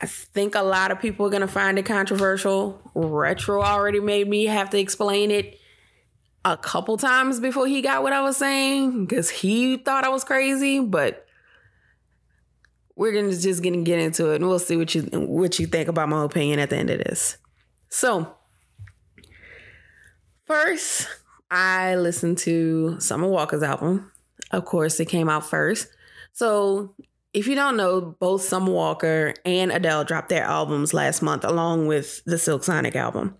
I 0.00 0.06
think 0.06 0.54
a 0.56 0.62
lot 0.62 0.90
of 0.90 1.00
people 1.00 1.26
are 1.26 1.30
going 1.30 1.42
to 1.42 1.48
find 1.48 1.78
it 1.78 1.86
controversial. 1.86 2.82
Retro 2.94 3.62
already 3.62 4.00
made 4.00 4.28
me 4.28 4.46
have 4.46 4.68
to 4.70 4.78
explain 4.78 5.30
it 5.30 5.58
a 6.44 6.56
couple 6.56 6.96
times 6.96 7.38
before 7.38 7.68
he 7.68 7.80
got 7.80 8.02
what 8.02 8.12
I 8.12 8.20
was 8.20 8.36
saying 8.36 9.06
because 9.06 9.30
he 9.30 9.76
thought 9.76 10.04
I 10.04 10.08
was 10.08 10.24
crazy, 10.24 10.80
but 10.80 11.24
we're 12.96 13.12
gonna 13.12 13.34
just 13.34 13.62
gonna 13.62 13.82
get 13.82 14.00
into 14.00 14.32
it 14.32 14.36
and 14.36 14.48
we'll 14.48 14.58
see 14.58 14.76
what 14.76 14.94
you 14.94 15.02
what 15.12 15.58
you 15.58 15.66
think 15.66 15.88
about 15.88 16.08
my 16.08 16.24
opinion 16.24 16.58
at 16.58 16.70
the 16.70 16.76
end 16.76 16.90
of 16.90 16.98
this. 16.98 17.38
So 17.90 18.34
first, 20.46 21.08
I 21.48 21.94
listened 21.94 22.38
to 22.38 22.98
Summer 22.98 23.28
Walker's 23.28 23.62
album. 23.62 24.10
Of 24.50 24.64
course, 24.64 24.98
it 24.98 25.06
came 25.06 25.28
out 25.28 25.48
first. 25.48 25.88
So 26.32 26.94
if 27.32 27.46
you 27.46 27.54
don't 27.54 27.76
know, 27.76 28.00
both 28.18 28.42
Summer 28.42 28.72
Walker 28.72 29.34
and 29.44 29.72
Adele 29.72 30.04
dropped 30.04 30.28
their 30.28 30.44
albums 30.44 30.92
last 30.92 31.22
month 31.22 31.44
along 31.44 31.86
with 31.86 32.22
the 32.24 32.38
Silk 32.38 32.64
Sonic 32.64 32.96
album. 32.96 33.36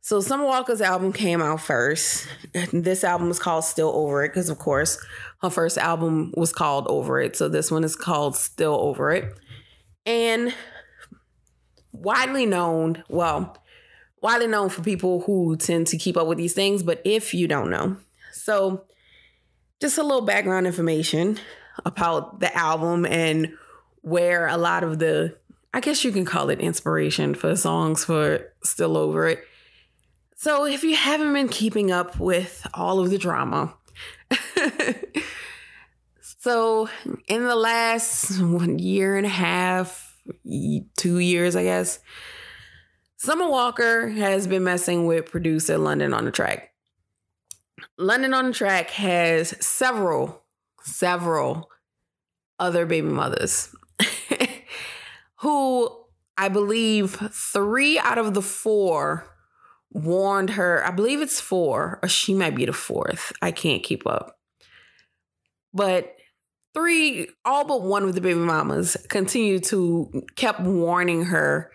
So 0.00 0.20
Summer 0.20 0.46
Walker's 0.46 0.80
album 0.80 1.12
came 1.12 1.42
out 1.42 1.60
first. 1.60 2.26
This 2.72 3.04
album 3.04 3.30
is 3.30 3.38
called 3.38 3.64
Still 3.64 3.90
Over 3.90 4.24
It 4.24 4.28
because, 4.28 4.48
of 4.48 4.58
course, 4.58 4.98
her 5.42 5.50
first 5.50 5.76
album 5.76 6.32
was 6.36 6.52
called 6.52 6.86
Over 6.88 7.20
It. 7.20 7.36
So 7.36 7.48
this 7.48 7.70
one 7.70 7.84
is 7.84 7.94
called 7.94 8.34
Still 8.34 8.74
Over 8.74 9.10
It. 9.10 9.34
And 10.06 10.54
widely 11.92 12.46
known, 12.46 13.04
well, 13.08 13.58
widely 14.22 14.46
known 14.46 14.70
for 14.70 14.82
people 14.82 15.20
who 15.20 15.56
tend 15.56 15.88
to 15.88 15.98
keep 15.98 16.16
up 16.16 16.26
with 16.26 16.38
these 16.38 16.54
things, 16.54 16.82
but 16.82 17.02
if 17.04 17.34
you 17.34 17.46
don't 17.46 17.70
know. 17.70 17.98
So 18.32 18.84
just 19.80 19.98
a 19.98 20.02
little 20.02 20.22
background 20.22 20.66
information 20.66 21.38
about 21.84 22.40
the 22.40 22.54
album 22.56 23.06
and 23.06 23.52
where 24.02 24.46
a 24.46 24.56
lot 24.56 24.84
of 24.84 24.98
the, 24.98 25.36
I 25.74 25.80
guess 25.80 26.04
you 26.04 26.12
can 26.12 26.24
call 26.24 26.50
it 26.50 26.60
inspiration 26.60 27.34
for 27.34 27.54
songs 27.56 28.04
for 28.04 28.52
Still 28.62 28.96
Over 28.96 29.28
It 29.28 29.44
so, 30.40 30.66
if 30.66 30.84
you 30.84 30.94
haven't 30.94 31.32
been 31.32 31.48
keeping 31.48 31.90
up 31.90 32.20
with 32.20 32.64
all 32.72 33.00
of 33.00 33.10
the 33.10 33.18
drama, 33.18 33.74
so 36.20 36.88
in 37.26 37.42
the 37.42 37.56
last 37.56 38.40
one 38.40 38.78
year 38.78 39.16
and 39.16 39.26
a 39.26 39.30
half, 39.30 40.16
two 40.96 41.18
years, 41.18 41.56
I 41.56 41.64
guess, 41.64 41.98
Summer 43.16 43.50
Walker 43.50 44.06
has 44.10 44.46
been 44.46 44.62
messing 44.62 45.06
with 45.06 45.28
producer 45.28 45.76
London 45.76 46.14
on 46.14 46.24
the 46.24 46.30
track. 46.30 46.72
London 47.96 48.32
on 48.32 48.46
the 48.46 48.52
track 48.52 48.90
has 48.90 49.56
several, 49.58 50.44
several 50.88 51.68
other 52.58 52.86
baby 52.86 53.08
mothers 53.08 53.74
who 55.36 56.04
I 56.36 56.48
believe 56.48 57.16
three 57.32 57.98
out 57.98 58.18
of 58.18 58.34
the 58.34 58.42
four 58.42 59.26
warned 59.90 60.50
her, 60.50 60.84
I 60.86 60.90
believe 60.90 61.20
it's 61.20 61.40
four, 61.40 61.98
or 62.02 62.08
she 62.08 62.34
might 62.34 62.54
be 62.54 62.66
the 62.66 62.72
fourth. 62.72 63.32
I 63.40 63.50
can't 63.50 63.82
keep 63.82 64.06
up. 64.06 64.38
But 65.72 66.14
three, 66.74 67.28
all 67.44 67.64
but 67.64 67.82
one 67.82 68.04
of 68.04 68.14
the 68.14 68.20
baby 68.20 68.38
mamas 68.38 68.96
continued 69.08 69.64
to 69.64 70.22
kept 70.36 70.60
warning 70.60 71.26
her 71.26 71.70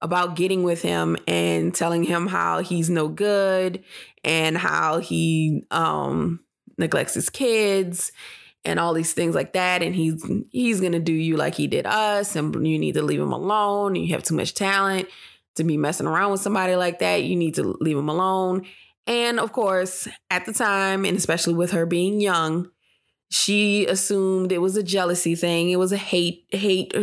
about 0.00 0.36
getting 0.36 0.62
with 0.62 0.82
him 0.82 1.16
and 1.26 1.74
telling 1.74 2.04
him 2.04 2.26
how 2.26 2.60
he's 2.60 2.90
no 2.90 3.08
good 3.08 3.82
and 4.22 4.56
how 4.56 4.98
he 4.98 5.64
um 5.70 6.40
neglects 6.76 7.14
his 7.14 7.30
kids 7.30 8.12
and 8.64 8.80
all 8.80 8.94
these 8.94 9.12
things 9.12 9.34
like 9.34 9.52
that 9.52 9.82
and 9.82 9.94
he's 9.94 10.24
he's 10.50 10.80
to 10.80 10.98
do 10.98 11.12
you 11.12 11.36
like 11.36 11.54
he 11.54 11.66
did 11.66 11.86
us 11.86 12.34
and 12.34 12.66
you 12.66 12.78
need 12.78 12.94
to 12.94 13.02
leave 13.02 13.20
him 13.20 13.32
alone 13.32 13.94
you 13.94 14.12
have 14.14 14.22
too 14.22 14.34
much 14.34 14.54
talent 14.54 15.08
to 15.56 15.64
be 15.64 15.76
messing 15.76 16.06
around 16.06 16.32
with 16.32 16.40
somebody 16.40 16.76
like 16.76 16.98
that. 16.98 17.22
You 17.22 17.36
need 17.36 17.54
to 17.54 17.76
leave 17.80 17.96
him 17.96 18.08
alone. 18.08 18.66
And 19.06 19.38
of 19.38 19.52
course, 19.52 20.08
at 20.30 20.46
the 20.46 20.52
time, 20.52 21.04
and 21.04 21.16
especially 21.16 21.54
with 21.54 21.72
her 21.72 21.86
being 21.86 22.20
young, 22.20 22.70
she 23.28 23.86
assumed 23.86 24.52
it 24.52 24.58
was 24.58 24.76
a 24.76 24.82
jealousy 24.82 25.34
thing. 25.34 25.70
It 25.70 25.78
was 25.78 25.92
a 25.92 25.96
hate, 25.96 26.46
hate 26.50 26.94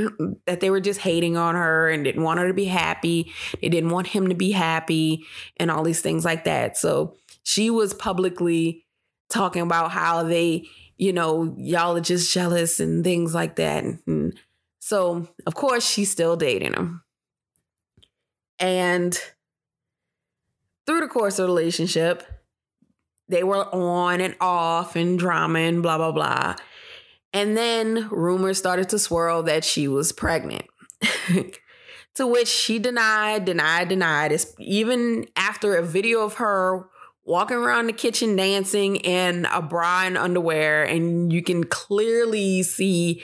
that 0.45 0.61
they 0.61 0.69
were 0.69 0.79
just 0.79 1.01
hating 1.01 1.35
on 1.35 1.55
her 1.55 1.89
and 1.89 2.03
didn't 2.03 2.23
want 2.23 2.39
her 2.39 2.47
to 2.47 2.53
be 2.53 2.65
happy. 2.65 3.31
They 3.61 3.69
didn't 3.69 3.89
want 3.89 4.07
him 4.07 4.29
to 4.29 4.35
be 4.35 4.51
happy 4.51 5.25
and 5.57 5.69
all 5.69 5.83
these 5.83 6.01
things 6.01 6.23
like 6.23 6.45
that. 6.45 6.77
So 6.77 7.15
she 7.43 7.69
was 7.69 7.93
publicly 7.93 8.85
talking 9.29 9.61
about 9.61 9.91
how 9.91 10.23
they, 10.23 10.67
you 11.01 11.11
know, 11.11 11.55
y'all 11.57 11.97
are 11.97 11.99
just 11.99 12.31
jealous 12.31 12.79
and 12.79 13.03
things 13.03 13.33
like 13.33 13.55
that. 13.55 13.83
And 14.05 14.39
so, 14.79 15.27
of 15.47 15.55
course, 15.55 15.83
she's 15.83 16.11
still 16.11 16.37
dating 16.37 16.73
him. 16.73 17.01
And 18.59 19.19
through 20.85 21.01
the 21.01 21.07
course 21.07 21.39
of 21.39 21.47
the 21.47 21.53
relationship, 21.53 22.23
they 23.27 23.43
were 23.43 23.65
on 23.73 24.21
and 24.21 24.35
off 24.39 24.95
and 24.95 25.17
drama 25.17 25.57
and 25.57 25.81
blah, 25.81 25.97
blah, 25.97 26.11
blah. 26.11 26.55
And 27.33 27.57
then 27.57 28.07
rumors 28.11 28.59
started 28.59 28.87
to 28.89 28.99
swirl 28.99 29.41
that 29.43 29.63
she 29.63 29.87
was 29.87 30.11
pregnant. 30.11 30.67
to 32.13 32.27
which 32.27 32.47
she 32.47 32.77
denied, 32.77 33.45
denied, 33.45 33.89
denied. 33.89 34.31
It's 34.31 34.53
even 34.59 35.25
after 35.35 35.75
a 35.75 35.83
video 35.83 36.21
of 36.21 36.35
her 36.35 36.85
walking 37.23 37.57
around 37.57 37.87
the 37.87 37.93
kitchen 37.93 38.35
dancing 38.35 38.97
in 38.97 39.45
a 39.51 39.61
bra 39.61 40.03
and 40.05 40.17
underwear, 40.17 40.83
and 40.83 41.31
you 41.31 41.43
can 41.43 41.63
clearly 41.63 42.63
see 42.63 43.21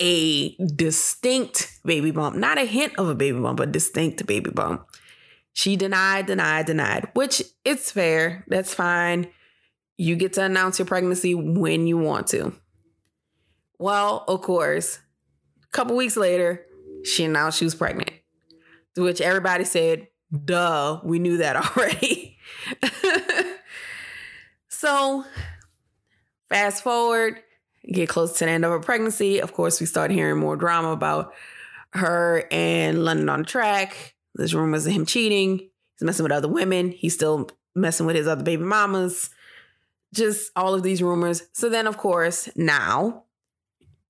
a 0.00 0.54
distinct 0.56 1.78
baby 1.84 2.10
bump, 2.10 2.36
not 2.36 2.58
a 2.58 2.64
hint 2.64 2.94
of 2.98 3.08
a 3.08 3.14
baby 3.14 3.38
bump, 3.38 3.58
but 3.58 3.72
distinct 3.72 4.26
baby 4.26 4.50
bump. 4.50 4.86
She 5.52 5.76
denied, 5.76 6.26
denied, 6.26 6.66
denied, 6.66 7.08
which 7.14 7.42
it's 7.64 7.90
fair. 7.90 8.44
That's 8.48 8.74
fine. 8.74 9.28
You 9.96 10.14
get 10.16 10.34
to 10.34 10.44
announce 10.44 10.78
your 10.78 10.84
pregnancy 10.84 11.34
when 11.34 11.86
you 11.86 11.96
want 11.96 12.26
to. 12.28 12.52
Well, 13.78 14.24
of 14.28 14.42
course, 14.42 14.98
a 15.64 15.76
couple 15.76 15.96
weeks 15.96 16.16
later, 16.16 16.66
she 17.04 17.24
announced 17.24 17.58
she 17.58 17.64
was 17.64 17.74
pregnant, 17.74 18.10
to 18.94 19.02
which 19.02 19.20
everybody 19.22 19.64
said, 19.64 20.08
duh, 20.44 21.00
we 21.04 21.18
knew 21.18 21.38
that 21.38 21.56
already. 21.76 22.35
so, 24.68 25.24
fast 26.48 26.82
forward, 26.82 27.40
get 27.92 28.08
close 28.08 28.38
to 28.38 28.44
the 28.44 28.50
end 28.50 28.64
of 28.64 28.70
her 28.70 28.80
pregnancy. 28.80 29.40
Of 29.40 29.52
course, 29.52 29.80
we 29.80 29.86
start 29.86 30.10
hearing 30.10 30.38
more 30.38 30.56
drama 30.56 30.90
about 30.90 31.32
her 31.90 32.44
and 32.50 33.04
London 33.04 33.28
on 33.28 33.40
the 33.40 33.46
track. 33.46 34.14
There's 34.34 34.54
rumors 34.54 34.86
of 34.86 34.92
him 34.92 35.06
cheating. 35.06 35.58
He's 35.58 36.02
messing 36.02 36.24
with 36.24 36.32
other 36.32 36.48
women. 36.48 36.90
He's 36.90 37.14
still 37.14 37.48
messing 37.74 38.06
with 38.06 38.16
his 38.16 38.28
other 38.28 38.44
baby 38.44 38.62
mamas. 38.62 39.30
Just 40.12 40.50
all 40.56 40.74
of 40.74 40.82
these 40.82 41.02
rumors. 41.02 41.42
So 41.52 41.68
then, 41.68 41.86
of 41.86 41.96
course, 41.96 42.48
now 42.56 43.24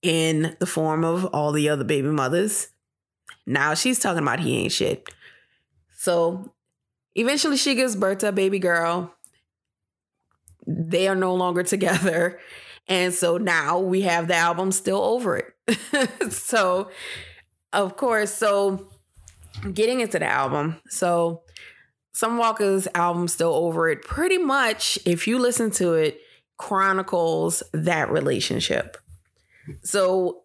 in 0.03 0.57
the 0.61 0.67
form 0.67 1.05
of 1.05 1.27
all 1.27 1.53
the 1.53 1.69
other 1.69 1.85
baby 1.85 2.09
mothers, 2.09 2.69
now 3.47 3.75
she's 3.75 3.99
talking 3.99 4.23
about 4.23 4.41
he 4.41 4.59
ain't 4.59 4.73
shit. 4.73 5.09
So 5.97 6.53
eventually 7.17 7.57
she 7.57 7.75
gives 7.75 7.97
birth 7.97 8.19
to 8.19 8.29
a 8.29 8.33
baby 8.33 8.59
girl. 8.59 9.13
They 10.67 11.09
are 11.09 11.17
no 11.17 11.35
longer 11.35 11.63
together. 11.63 12.39
And 12.89 13.13
so 13.13 13.37
now 13.37 13.81
we 13.81 14.03
have 14.03 14.29
the 14.29 14.37
album 14.37 14.71
still 14.71 15.03
over 15.03 15.37
it. 15.37 16.33
so, 16.33 16.91
of 17.73 17.97
course, 17.97 18.33
so 18.33 18.89
getting 19.73 20.01
into 20.01 20.19
the 20.19 20.27
album. 20.27 20.81
So, 20.89 21.43
Summer 22.13 22.39
Walker's 22.39 22.89
album 22.95 23.29
still 23.29 23.53
over 23.53 23.91
it. 23.91 24.03
Pretty 24.03 24.39
much, 24.39 24.99
if 25.05 25.27
you 25.27 25.39
listen 25.39 25.71
to 25.73 25.93
it, 25.95 26.19
chronicles 26.57 27.63
that 27.73 28.11
relationship. 28.11 28.97
So, 29.83 30.45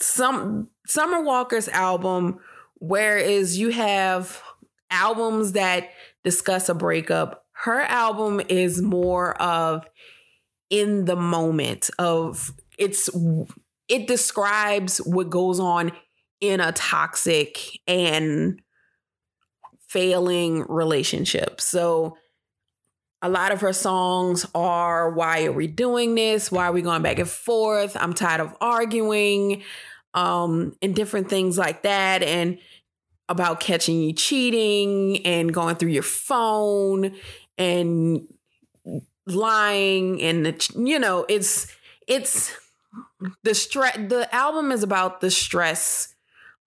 some 0.00 0.68
Summer 0.86 1.20
Walker's 1.20 1.68
album, 1.68 2.38
whereas 2.76 3.58
you 3.58 3.70
have 3.70 4.40
albums 4.90 5.52
that 5.52 5.90
discuss 6.24 6.68
a 6.68 6.74
breakup, 6.74 7.44
her 7.52 7.80
album 7.80 8.40
is 8.48 8.80
more 8.80 9.40
of 9.40 9.86
in 10.70 11.06
the 11.06 11.16
moment 11.16 11.90
of 11.98 12.52
it's 12.78 13.10
it 13.88 14.06
describes 14.06 14.98
what 14.98 15.30
goes 15.30 15.58
on 15.58 15.92
in 16.40 16.60
a 16.60 16.72
toxic 16.72 17.80
and 17.86 18.60
failing 19.88 20.64
relationship. 20.68 21.60
So 21.60 22.16
a 23.22 23.28
lot 23.28 23.50
of 23.50 23.62
her 23.62 23.72
songs 23.72 24.46
are 24.54 25.10
why 25.10 25.44
are 25.46 25.52
we 25.52 25.66
doing 25.66 26.14
this? 26.14 26.52
Why 26.52 26.66
are 26.66 26.72
we 26.72 26.82
going 26.82 27.02
back 27.02 27.18
and 27.18 27.28
forth? 27.28 27.96
I'm 27.98 28.12
tired 28.12 28.40
of 28.40 28.54
arguing 28.60 29.62
um 30.14 30.74
and 30.80 30.94
different 30.94 31.28
things 31.28 31.58
like 31.58 31.82
that 31.82 32.22
and 32.22 32.58
about 33.28 33.60
catching 33.60 34.00
you 34.00 34.12
cheating 34.12 35.24
and 35.26 35.52
going 35.52 35.76
through 35.76 35.90
your 35.90 36.02
phone 36.02 37.14
and 37.56 38.26
lying 39.26 40.22
and 40.22 40.46
the, 40.46 40.72
you 40.76 40.98
know 40.98 41.26
it's 41.28 41.74
it's 42.06 42.56
the 43.42 43.54
stress 43.54 43.94
the 44.08 44.26
album 44.34 44.72
is 44.72 44.82
about 44.82 45.20
the 45.20 45.30
stress 45.30 46.14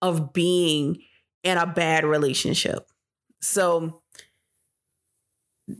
of 0.00 0.32
being 0.32 1.02
in 1.42 1.58
a 1.58 1.66
bad 1.66 2.04
relationship 2.04 2.86
so 3.40 4.00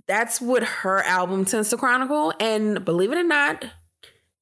that's 0.09 0.41
what 0.41 0.65
her 0.65 1.03
album 1.05 1.45
tends 1.45 1.71
to 1.71 1.77
chronicle 1.77 2.33
and 2.41 2.85
believe 2.85 3.13
it 3.13 3.19
or 3.19 3.23
not 3.23 3.65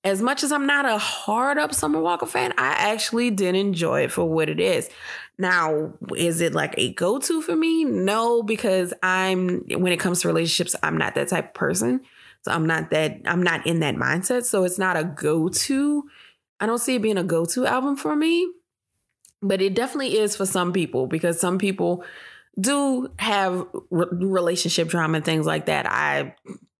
as 0.02 0.22
much 0.22 0.42
as 0.42 0.50
I'm 0.50 0.66
not 0.66 0.86
a 0.86 0.96
hard 0.96 1.58
up 1.58 1.74
Summer 1.74 2.00
Walker 2.00 2.26
fan, 2.26 2.52
I 2.56 2.92
actually 2.92 3.30
did 3.30 3.54
enjoy 3.54 4.04
it 4.04 4.12
for 4.12 4.24
what 4.24 4.48
it 4.48 4.58
is. 4.58 4.88
Now, 5.40 5.94
is 6.16 6.42
it 6.42 6.54
like 6.54 6.74
a 6.76 6.92
go 6.92 7.18
to 7.18 7.40
for 7.40 7.56
me? 7.56 7.84
No, 7.84 8.42
because 8.42 8.92
I'm, 9.02 9.64
when 9.68 9.90
it 9.90 9.98
comes 9.98 10.20
to 10.20 10.28
relationships, 10.28 10.76
I'm 10.82 10.98
not 10.98 11.14
that 11.14 11.28
type 11.28 11.48
of 11.48 11.54
person. 11.54 12.02
So 12.42 12.52
I'm 12.52 12.66
not 12.66 12.90
that 12.90 13.20
I'm 13.24 13.42
not 13.42 13.66
in 13.66 13.80
that 13.80 13.96
mindset. 13.96 14.44
So 14.44 14.64
it's 14.64 14.78
not 14.78 14.96
a 14.96 15.04
go-to. 15.04 16.04
I 16.58 16.66
don't 16.66 16.78
see 16.78 16.96
it 16.96 17.02
being 17.02 17.18
a 17.18 17.24
go-to 17.24 17.66
album 17.66 17.96
for 17.96 18.14
me. 18.14 18.50
But 19.42 19.62
it 19.62 19.74
definitely 19.74 20.18
is 20.18 20.36
for 20.36 20.44
some 20.44 20.72
people 20.72 21.06
because 21.06 21.40
some 21.40 21.58
people 21.58 22.04
do 22.58 23.10
have 23.18 23.66
re- 23.90 24.06
relationship 24.10 24.88
drama 24.88 25.16
and 25.16 25.24
things 25.24 25.46
like 25.46 25.66
that. 25.66 25.86
I 25.86 26.34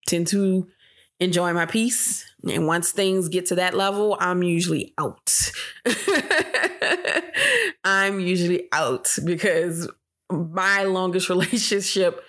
tend 0.05 0.27
to 0.27 0.67
enjoy 1.19 1.53
my 1.53 1.65
peace. 1.65 2.25
And 2.47 2.67
once 2.67 2.91
things 2.91 3.29
get 3.29 3.47
to 3.47 3.55
that 3.55 3.73
level, 3.73 4.17
I'm 4.19 4.43
usually 4.43 4.93
out. 4.99 5.51
I'm 7.83 8.19
usually 8.19 8.67
out 8.71 9.07
because 9.23 9.89
my 10.31 10.83
longest 10.83 11.29
relationship 11.29 12.23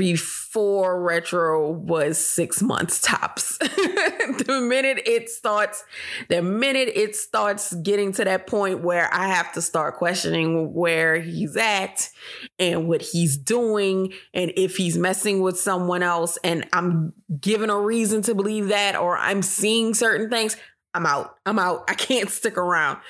before 0.00 1.02
retro 1.02 1.70
was 1.70 2.16
six 2.16 2.62
months 2.62 3.02
tops. 3.02 3.58
the 3.58 4.66
minute 4.66 4.98
it 5.04 5.28
starts, 5.28 5.84
the 6.30 6.40
minute 6.40 6.88
it 6.94 7.14
starts 7.14 7.74
getting 7.74 8.10
to 8.14 8.24
that 8.24 8.46
point 8.46 8.80
where 8.80 9.12
I 9.12 9.28
have 9.28 9.52
to 9.52 9.60
start 9.60 9.96
questioning 9.96 10.72
where 10.72 11.20
he's 11.20 11.54
at 11.54 12.08
and 12.58 12.88
what 12.88 13.02
he's 13.02 13.36
doing 13.36 14.14
and 14.32 14.50
if 14.56 14.78
he's 14.78 14.96
messing 14.96 15.42
with 15.42 15.60
someone 15.60 16.02
else 16.02 16.38
and 16.42 16.66
I'm 16.72 17.12
given 17.38 17.68
a 17.68 17.78
reason 17.78 18.22
to 18.22 18.34
believe 18.34 18.68
that 18.68 18.96
or 18.96 19.18
I'm 19.18 19.42
seeing 19.42 19.92
certain 19.92 20.30
things, 20.30 20.56
I'm 20.94 21.04
out. 21.04 21.36
I'm 21.44 21.58
out. 21.58 21.84
I 21.88 21.94
can't 21.94 22.30
stick 22.30 22.56
around. 22.56 23.00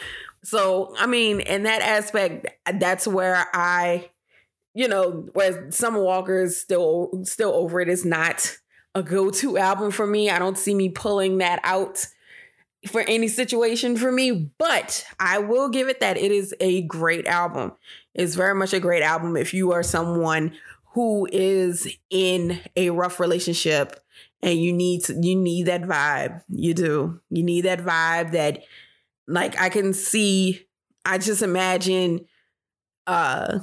So, 0.42 0.94
I 0.98 1.06
mean, 1.06 1.40
in 1.40 1.64
that 1.64 1.82
aspect, 1.82 2.46
that's 2.78 3.06
where 3.06 3.46
I 3.52 4.10
you 4.74 4.88
know, 4.88 5.26
where 5.32 5.70
Summer 5.70 6.02
Walker 6.02 6.42
is 6.42 6.60
still 6.60 7.10
still 7.24 7.52
over 7.52 7.80
it 7.80 7.88
is 7.88 8.04
not 8.04 8.56
a 8.94 9.02
go-to 9.02 9.58
album 9.58 9.90
for 9.90 10.06
me. 10.06 10.30
I 10.30 10.38
don't 10.38 10.58
see 10.58 10.74
me 10.74 10.88
pulling 10.88 11.38
that 11.38 11.60
out 11.64 12.06
for 12.86 13.02
any 13.02 13.28
situation 13.28 13.96
for 13.96 14.10
me, 14.10 14.50
but 14.58 15.04
I 15.18 15.38
will 15.38 15.68
give 15.68 15.88
it 15.88 16.00
that 16.00 16.16
it 16.16 16.32
is 16.32 16.54
a 16.60 16.82
great 16.82 17.26
album. 17.26 17.72
It's 18.14 18.34
very 18.34 18.54
much 18.54 18.72
a 18.72 18.80
great 18.80 19.02
album 19.02 19.36
if 19.36 19.52
you 19.52 19.72
are 19.72 19.82
someone 19.82 20.52
who 20.94 21.28
is 21.30 21.94
in 22.08 22.60
a 22.74 22.90
rough 22.90 23.20
relationship 23.20 24.00
and 24.42 24.58
you 24.58 24.72
need 24.72 25.04
to, 25.04 25.14
you 25.20 25.36
need 25.36 25.66
that 25.66 25.82
vibe. 25.82 26.42
You 26.48 26.74
do. 26.74 27.20
You 27.28 27.42
need 27.42 27.62
that 27.62 27.80
vibe 27.80 28.32
that 28.32 28.62
like 29.30 29.58
I 29.60 29.68
can 29.68 29.92
see 29.92 30.66
I 31.04 31.18
just 31.18 31.42
imagine 31.42 32.26
uh 33.06 33.60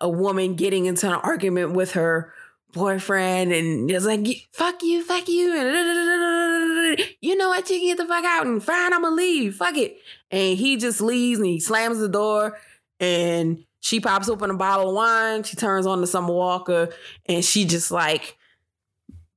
a 0.00 0.08
woman 0.08 0.54
getting 0.54 0.86
into 0.86 1.06
an 1.06 1.20
argument 1.22 1.72
with 1.72 1.92
her 1.92 2.32
boyfriend 2.72 3.52
and 3.52 3.90
it's 3.90 4.04
like 4.04 4.26
fuck 4.52 4.82
you 4.82 5.02
fuck 5.04 5.28
you 5.28 5.52
and 5.56 7.00
you 7.20 7.36
know 7.36 7.48
what 7.48 7.68
you 7.68 7.78
can 7.78 7.88
get 7.88 7.96
the 7.96 8.06
fuck 8.06 8.24
out 8.24 8.46
and 8.46 8.62
fine 8.62 8.92
i'm 8.92 9.02
gonna 9.02 9.14
leave 9.14 9.56
fuck 9.56 9.76
it 9.76 9.96
and 10.30 10.56
he 10.56 10.76
just 10.76 11.00
leaves 11.00 11.40
and 11.40 11.48
he 11.48 11.58
slams 11.58 11.98
the 11.98 12.08
door 12.08 12.56
and 13.00 13.64
she 13.80 13.98
pops 13.98 14.28
open 14.28 14.50
a 14.50 14.54
bottle 14.54 14.90
of 14.90 14.94
wine 14.94 15.42
she 15.42 15.56
turns 15.56 15.84
on 15.84 16.00
the 16.00 16.06
summer 16.06 16.32
walker 16.32 16.90
and 17.26 17.44
she 17.44 17.64
just 17.64 17.90
like 17.90 18.38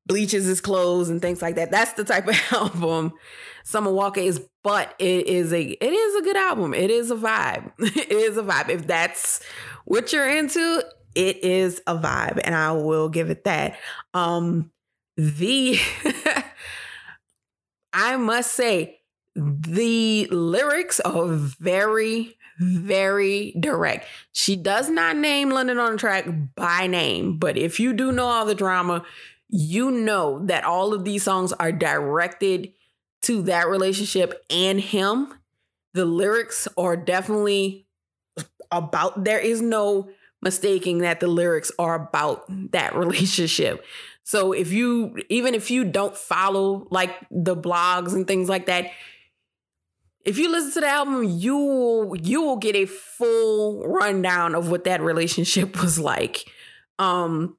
bleaches 0.06 0.46
his 0.46 0.60
clothes 0.60 1.10
and 1.10 1.22
things 1.22 1.42
like 1.42 1.56
that 1.56 1.72
that's 1.72 1.94
the 1.94 2.04
type 2.04 2.28
of 2.28 2.36
album 2.52 3.13
summer 3.63 3.92
walker 3.92 4.20
is 4.20 4.46
but 4.63 4.94
it 5.00 5.28
is 5.28 5.54
a 5.54 5.62
it 5.62 5.94
is 5.94 6.16
a 6.16 6.22
good 6.22 6.38
album 6.38 6.74
it 6.74 6.92
is 6.92 7.10
a 7.10 7.16
vibe 7.16 7.72
it 7.80 8.12
is 8.12 8.38
a 8.38 8.44
vibe 8.44 8.70
if 8.70 8.86
that's 8.86 9.42
what 9.86 10.13
you're 10.13 10.30
into, 10.30 10.84
it 11.16 11.44
is 11.44 11.82
a 11.88 11.96
vibe, 11.96 12.39
and 12.44 12.56
I 12.56 12.72
will 12.72 13.10
give 13.10 13.30
it 13.30 13.44
that. 13.44 13.78
Um, 14.13 14.72
the 15.18 15.80
I 17.94 18.18
must 18.18 18.54
say, 18.54 19.00
the 19.36 20.28
lyrics 20.32 21.00
are 21.02 21.28
very, 21.28 22.38
very 22.60 23.56
direct. 23.60 24.08
She 24.32 24.56
does 24.56 24.89
not 24.89 25.18
name 25.18 25.50
London 25.50 25.78
on 25.78 25.94
the 25.94 25.98
track 25.98 26.28
by 26.56 26.88
name, 26.88 27.38
but 27.38 27.58
if 27.58 27.80
you 27.80 27.94
do 27.94 28.12
know 28.12 28.26
all 28.26 28.46
the 28.46 28.56
drama, 28.56 29.04
you 29.56 29.92
know 29.92 30.44
that 30.48 30.63
all 30.63 30.96
of 30.96 31.04
these 31.04 31.22
songs 31.22 31.54
are 31.54 31.72
directed 31.72 32.74
to 33.22 33.44
that 33.44 33.68
relationship 33.68 34.44
and 34.50 34.82
him. 34.82 35.32
The 35.94 36.06
lyrics 36.06 36.68
are 36.76 36.98
definitely 36.98 37.86
about 38.72 39.24
there 39.24 39.38
is 39.38 39.62
no 39.62 40.10
mistaking 40.42 40.98
that 41.00 41.20
the 41.20 41.28
lyrics 41.28 41.72
are 41.78 41.94
about 41.94 42.46
that 42.72 42.96
relationship. 42.98 43.86
So 44.24 44.54
if 44.54 44.74
you 44.74 45.22
even 45.30 45.54
if 45.54 45.70
you 45.70 45.84
don't 45.84 46.18
follow 46.18 46.88
like 46.89 47.12
the 47.30 47.56
blogs 47.56 48.13
and 48.16 48.26
things 48.26 48.50
like 48.50 48.66
that, 48.66 48.89
if 50.26 50.39
you 50.39 50.52
listen 50.52 50.72
to 50.74 50.80
the 50.80 50.88
album, 50.88 51.26
you 51.26 51.56
will 51.56 52.16
you 52.16 52.42
will 52.42 52.58
get 52.58 52.76
a 52.76 52.88
full 52.88 53.86
rundown 53.86 54.56
of 54.56 54.72
what 54.72 54.86
that 54.86 55.00
relationship 55.02 55.80
was 55.84 56.00
like. 56.00 56.44
Um 56.98 57.56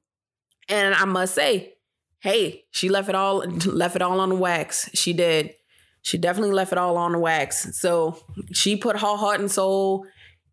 and 0.67 0.95
I 0.95 1.05
must 1.05 1.35
say, 1.35 1.74
hey, 2.25 2.65
she 2.71 2.89
left 2.89 3.07
it 3.07 3.13
all 3.13 3.37
left 3.65 3.95
it 3.95 4.01
all 4.01 4.19
on 4.19 4.29
the 4.29 4.35
wax. 4.35 4.89
She 4.95 5.13
did. 5.13 5.53
She 6.01 6.17
definitely 6.17 6.53
left 6.53 6.71
it 6.71 6.77
all 6.77 6.97
on 6.97 7.11
the 7.11 7.19
wax. 7.19 7.77
So 7.79 8.17
she 8.51 8.75
put 8.75 8.99
her 8.99 9.15
heart 9.15 9.39
and 9.39 9.49
soul 9.49 10.05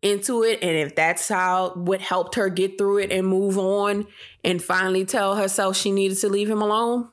into 0.03 0.43
it. 0.43 0.59
And 0.61 0.77
if 0.77 0.95
that's 0.95 1.27
how 1.27 1.73
what 1.73 1.99
helped 1.99 2.35
her 2.35 2.49
get 2.49 2.77
through 2.77 2.99
it 2.99 3.11
and 3.11 3.27
move 3.27 3.57
on 3.57 4.05
and 4.43 4.63
finally 4.63 5.03
tell 5.03 5.35
herself 5.35 5.75
she 5.75 5.91
needed 5.91 6.19
to 6.19 6.29
leave 6.29 6.49
him 6.49 6.61
alone, 6.61 7.09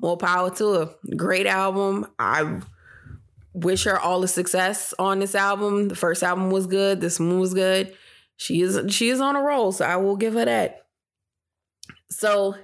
more 0.00 0.16
power 0.16 0.50
to 0.50 0.72
her. 0.74 0.94
Great 1.16 1.46
album. 1.46 2.06
I 2.20 2.60
wish 3.52 3.84
her 3.84 3.98
all 3.98 4.20
the 4.20 4.28
success 4.28 4.94
on 4.96 5.18
this 5.18 5.34
album. 5.34 5.88
The 5.88 5.96
first 5.96 6.22
album 6.22 6.50
was 6.50 6.68
good. 6.68 7.00
This 7.00 7.18
one 7.18 7.40
was 7.40 7.52
good. 7.52 7.96
She 8.36 8.60
is 8.60 8.92
she 8.94 9.08
is 9.08 9.20
on 9.20 9.34
a 9.34 9.42
roll, 9.42 9.72
so 9.72 9.84
I 9.84 9.96
will 9.96 10.16
give 10.16 10.34
her 10.34 10.44
that. 10.44 10.86
So 12.10 12.56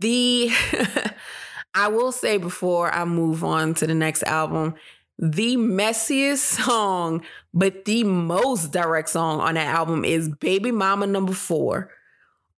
the 0.00 0.50
I 1.74 1.88
will 1.88 2.12
say 2.12 2.36
before 2.36 2.92
I 2.92 3.04
move 3.04 3.44
on 3.44 3.74
to 3.74 3.86
the 3.86 3.94
next 3.94 4.22
album, 4.24 4.74
the 5.18 5.56
messiest 5.56 6.38
song, 6.38 7.22
but 7.54 7.84
the 7.84 8.04
most 8.04 8.72
direct 8.72 9.08
song 9.08 9.40
on 9.40 9.54
that 9.54 9.68
album 9.68 10.04
is 10.04 10.28
Baby 10.28 10.70
Mama 10.70 11.06
number 11.06 11.32
four. 11.32 11.90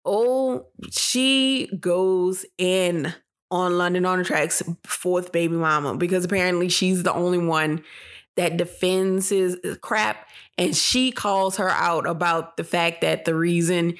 Oh, 0.04 0.66
she 0.90 1.68
goes 1.78 2.44
in 2.58 3.14
on 3.50 3.78
London 3.78 4.04
on 4.04 4.18
the 4.18 4.24
Track's 4.24 4.62
fourth 4.84 5.30
Baby 5.30 5.54
Mama 5.54 5.96
because 5.96 6.24
apparently 6.24 6.68
she's 6.68 7.02
the 7.02 7.12
only 7.12 7.38
one 7.38 7.84
that 8.36 8.56
defends 8.56 9.28
his 9.28 9.56
crap. 9.80 10.28
And 10.58 10.76
she 10.76 11.12
calls 11.12 11.56
her 11.56 11.70
out 11.70 12.06
about 12.06 12.56
the 12.56 12.64
fact 12.64 13.00
that 13.02 13.24
the 13.24 13.34
reason 13.34 13.94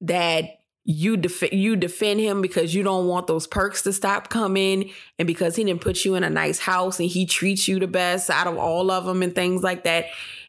that 0.00 0.59
you 0.90 1.16
def- 1.16 1.52
you 1.52 1.76
defend 1.76 2.18
him 2.18 2.42
because 2.42 2.74
you 2.74 2.82
don't 2.82 3.06
want 3.06 3.28
those 3.28 3.46
perks 3.46 3.82
to 3.82 3.92
stop 3.92 4.28
coming 4.28 4.90
and 5.18 5.26
because 5.26 5.54
he 5.54 5.62
didn't 5.62 5.80
put 5.80 6.04
you 6.04 6.16
in 6.16 6.24
a 6.24 6.30
nice 6.30 6.58
house 6.58 6.98
and 6.98 7.08
he 7.08 7.26
treats 7.26 7.68
you 7.68 7.78
the 7.78 7.86
best 7.86 8.28
out 8.28 8.48
of 8.48 8.58
all 8.58 8.90
of 8.90 9.04
them 9.04 9.22
and 9.22 9.34
things 9.34 9.62
like 9.62 9.84
that. 9.84 10.06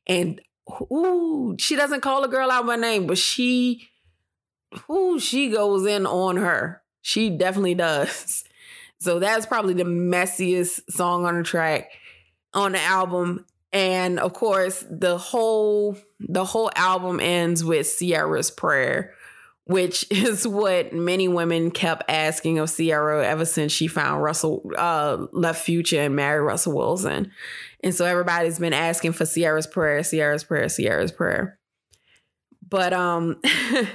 And 0.07 0.41
ooh 0.91 1.55
she 1.59 1.75
doesn't 1.75 2.01
call 2.01 2.23
a 2.23 2.27
girl 2.27 2.49
out 2.49 2.65
by 2.65 2.75
name 2.75 3.05
but 3.05 3.17
she 3.17 3.87
ooh 4.89 5.19
she 5.19 5.51
goes 5.51 5.85
in 5.85 6.07
on 6.07 6.37
her. 6.37 6.81
She 7.01 7.29
definitely 7.29 7.75
does. 7.75 8.43
So 8.99 9.17
that's 9.17 9.47
probably 9.47 9.73
the 9.73 9.83
messiest 9.83 10.81
song 10.91 11.25
on 11.25 11.35
the 11.35 11.41
track 11.41 11.89
on 12.53 12.73
the 12.73 12.81
album. 12.81 13.47
And 13.73 14.19
of 14.19 14.33
course 14.33 14.85
the 14.91 15.17
whole 15.17 15.97
the 16.19 16.45
whole 16.45 16.69
album 16.75 17.19
ends 17.19 17.65
with 17.65 17.97
Ciara's 17.97 18.51
prayer 18.51 19.15
which 19.71 20.05
is 20.11 20.47
what 20.47 20.93
many 20.93 21.27
women 21.27 21.71
kept 21.71 22.03
asking 22.09 22.59
of 22.59 22.73
Ciara 22.75 23.25
ever 23.25 23.45
since 23.45 23.71
she 23.71 23.87
found 23.87 24.21
Russell 24.21 24.69
uh, 24.77 25.25
left 25.31 25.63
Future 25.63 26.01
and 26.01 26.15
married 26.15 26.41
Russell 26.41 26.75
Wilson. 26.75 27.31
And 27.83 27.95
so 27.95 28.05
everybody's 28.05 28.59
been 28.59 28.73
asking 28.73 29.13
for 29.13 29.25
Ciara's 29.25 29.67
prayer, 29.67 30.03
Ciara's 30.03 30.43
prayer, 30.43 30.69
Ciara's 30.69 31.11
prayer. 31.11 31.59
But 32.67 32.93
um 32.93 33.39
and 33.43 33.87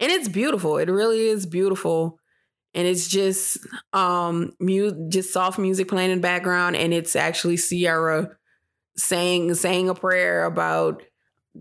it's 0.00 0.28
beautiful. 0.28 0.78
It 0.78 0.90
really 0.90 1.26
is 1.28 1.46
beautiful. 1.46 2.18
And 2.74 2.86
it's 2.86 3.08
just 3.08 3.58
um 3.92 4.52
mu- 4.60 5.08
just 5.08 5.32
soft 5.32 5.58
music 5.58 5.88
playing 5.88 6.10
in 6.10 6.18
the 6.18 6.22
background 6.22 6.76
and 6.76 6.92
it's 6.92 7.16
actually 7.16 7.56
Ciara 7.56 8.36
saying 8.96 9.54
saying 9.54 9.88
a 9.88 9.94
prayer 9.94 10.44
about 10.44 11.02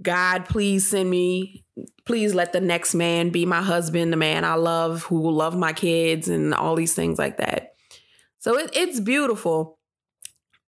God, 0.02 0.46
please 0.46 0.90
send 0.90 1.10
me, 1.10 1.64
please 2.06 2.34
let 2.34 2.54
the 2.54 2.62
next 2.62 2.96
man 2.96 3.30
be 3.30 3.46
my 3.46 3.62
husband, 3.62 4.12
the 4.12 4.18
man 4.18 4.44
I 4.44 4.56
love, 4.56 5.04
who 5.04 5.22
will 5.22 5.34
love 5.34 5.56
my 5.56 5.74
kids, 5.74 6.28
and 6.28 6.54
all 6.54 6.76
these 6.76 6.96
things 6.96 7.20
like 7.20 7.38
that. 7.38 7.76
So 8.40 8.58
it, 8.58 8.72
it's 8.74 9.00
beautiful. 9.00 9.80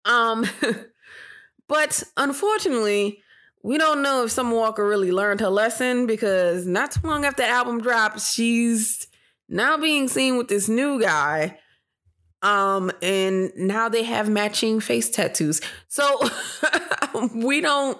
Um, 0.05 0.45
but 1.67 2.03
unfortunately, 2.17 3.21
we 3.61 3.77
don't 3.77 4.01
know 4.01 4.23
if 4.23 4.31
Summer 4.31 4.55
Walker 4.55 4.87
really 4.87 5.11
learned 5.11 5.41
her 5.41 5.49
lesson 5.49 6.07
because 6.07 6.65
not 6.65 6.91
too 6.91 7.07
long 7.07 7.25
after 7.25 7.43
the 7.43 7.49
album 7.49 7.81
drops, 7.81 8.33
she's 8.33 9.07
now 9.49 9.77
being 9.77 10.07
seen 10.07 10.37
with 10.37 10.47
this 10.47 10.69
new 10.69 11.01
guy. 11.01 11.59
Um, 12.41 12.89
and 13.01 13.51
now 13.57 13.89
they 13.89 14.03
have 14.03 14.29
matching 14.29 14.79
face 14.79 15.09
tattoos. 15.09 15.59
So 15.89 16.21
we 17.33 17.59
don't 17.59 17.99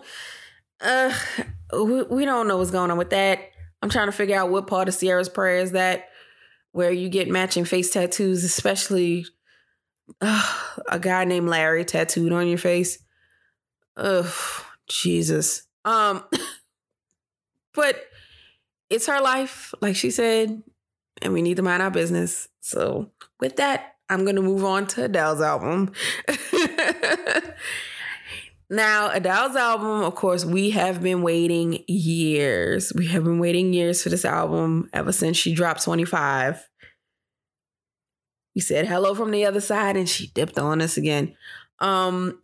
uh, 0.82 1.14
we, 1.74 2.04
we 2.04 2.26
don't 2.26 2.48
know 2.48 2.58
what's 2.58 2.72
going 2.72 2.92
on 2.92 2.98
with 2.98 3.10
that. 3.12 3.40
I'm 3.82 3.90
trying 3.90 4.08
to 4.08 4.12
figure 4.12 4.38
out 4.38 4.50
what 4.50 4.68
part 4.68 4.90
of 4.90 4.98
Ciara's 4.98 5.30
prayer 5.30 5.58
is 5.58 5.72
that 5.72 6.10
where 6.72 6.92
you 6.92 7.10
get 7.10 7.28
matching 7.28 7.66
face 7.66 7.92
tattoos, 7.92 8.44
especially 8.44 9.26
uh, 10.22 10.54
a 10.90 11.00
guy 11.00 11.26
named 11.26 11.50
Larry 11.50 11.86
tattooed 11.86 12.32
on 12.32 12.48
your 12.48 12.58
face. 12.58 13.00
Ugh, 13.98 14.32
Jesus. 14.88 15.64
Um, 15.86 16.24
but 17.74 18.04
it's 18.90 19.08
her 19.08 19.22
life, 19.22 19.74
like 19.82 19.96
she 19.96 20.12
said, 20.12 20.62
and 21.22 21.34
we 21.34 21.42
need 21.42 21.58
to 21.58 21.64
mind 21.64 21.82
our 21.82 21.92
business. 21.92 22.48
So 22.62 23.12
with 23.40 23.56
that, 23.58 23.96
I'm 24.10 24.26
gonna 24.26 24.42
move 24.42 24.66
on 24.66 24.88
to 24.88 25.06
Adele's 25.06 25.42
album. 25.42 25.92
Now, 28.72 29.10
Adele's 29.12 29.56
album, 29.56 30.04
of 30.04 30.14
course, 30.14 30.46
we 30.46 30.70
have 30.72 31.02
been 31.02 31.24
waiting 31.24 31.84
years. 31.88 32.94
We 32.94 33.08
have 33.08 33.24
been 33.24 33.40
waiting 33.40 33.74
years 33.74 34.04
for 34.04 34.10
this 34.10 34.26
album 34.26 34.90
ever 34.94 35.12
since 35.12 35.38
she 35.38 35.56
dropped 35.56 35.84
25. 35.84 36.70
We 38.54 38.62
said 38.62 38.88
hello 38.88 39.16
from 39.16 39.32
the 39.32 39.46
other 39.46 39.62
side 39.62 39.98
and 39.98 40.08
she 40.08 40.28
dipped 40.28 40.60
on 40.60 40.82
us 40.82 40.98
again. 40.98 41.36
Um, 41.80 42.40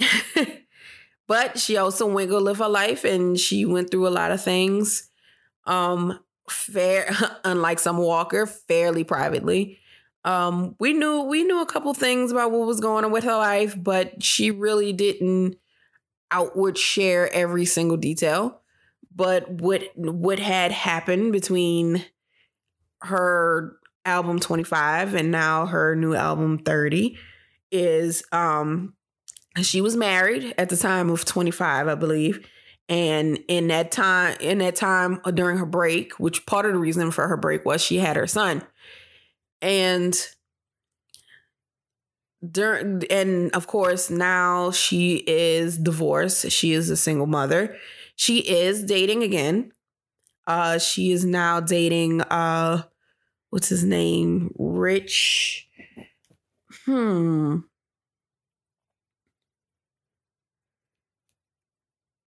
but 1.28 1.60
she 1.60 1.78
also 1.78 2.08
went 2.08 2.32
go 2.32 2.40
live 2.40 2.58
her 2.58 2.70
life 2.70 3.04
and 3.04 3.40
she 3.40 3.66
went 3.66 3.92
through 3.92 4.08
a 4.08 4.10
lot 4.10 4.32
of 4.32 4.42
things. 4.42 5.10
Um, 5.68 6.20
fair, 6.50 7.08
unlike 7.44 7.78
some 7.78 7.98
Walker, 7.98 8.48
fairly 8.48 9.04
privately. 9.04 9.78
Um, 10.24 10.76
we 10.80 10.94
knew 10.94 11.22
we 11.22 11.44
knew 11.44 11.62
a 11.62 11.68
couple 11.68 11.94
things 11.94 12.32
about 12.32 12.52
what 12.52 12.66
was 12.66 12.80
going 12.80 13.06
on 13.06 13.12
with 13.12 13.26
her 13.26 13.38
life, 13.38 13.76
but 13.78 14.24
she 14.24 14.50
really 14.50 14.92
didn't 14.92 15.58
outward 16.32 16.78
share 16.78 17.32
every 17.34 17.66
single 17.66 17.98
detail. 17.98 18.62
But 19.16 19.50
what 19.50 19.84
what 19.96 20.40
had 20.40 20.72
happened 20.72 21.32
between 21.32 22.06
her 23.02 23.78
album 24.04 24.40
25 24.40 25.16
and 25.16 25.32
now 25.32 25.66
her 25.66 25.96
new 25.96 26.14
album 26.14 26.60
30 26.60 27.18
is 27.72 28.24
um 28.32 28.94
she 29.62 29.82
was 29.82 29.96
married 29.96 30.54
at 30.58 30.70
the 30.70 30.78
time 30.78 31.10
of 31.10 31.26
25 31.26 31.88
i 31.88 31.96
believe 31.96 32.48
and 32.88 33.40
in 33.48 33.68
that 33.68 33.92
time 33.92 34.38
in 34.40 34.60
that 34.60 34.76
time 34.76 35.20
during 35.34 35.58
her 35.58 35.66
break 35.66 36.14
which 36.20 36.46
part 36.46 36.66
of 36.66 36.74
the 36.74 36.80
reason 36.80 37.10
for 37.10 37.28
her 37.28 37.38
break 37.38 37.66
was 37.66 37.82
she 37.82 37.98
had 37.98 38.16
her 38.16 38.28
son 38.28 38.62
and 39.62 40.30
during 42.52 43.04
and 43.10 43.54
of 43.56 43.68
course 43.68 44.10
now 44.10 44.72
she 44.72 45.18
is 45.28 45.78
divorced. 45.78 46.52
She 46.52 46.74
is 46.74 46.90
a 46.90 46.98
single 46.98 47.28
mother. 47.28 47.76
She 48.16 48.40
is 48.40 48.84
dating 48.84 49.24
again. 49.24 49.72
Uh 50.48 50.78
she 50.80 51.12
is 51.12 51.26
now 51.26 51.60
dating 51.60 52.22
uh 52.22 52.84
what's 53.50 53.70
his 53.70 53.84
name? 53.84 54.54
Rich? 54.58 55.68
Hmm. 56.86 57.58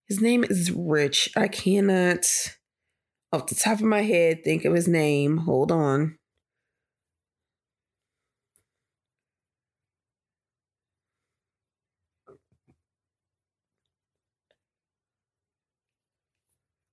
His 0.07 0.21
name 0.21 0.43
is 0.43 0.71
rich. 0.71 1.29
I 1.37 1.47
cannot 1.47 2.25
off 3.31 3.47
the 3.47 3.55
top 3.55 3.79
of 3.79 3.85
my 3.85 4.01
head 4.01 4.43
think 4.43 4.65
of 4.65 4.73
his 4.73 4.87
name. 4.87 5.37
Hold 5.37 5.71
on 5.71 6.18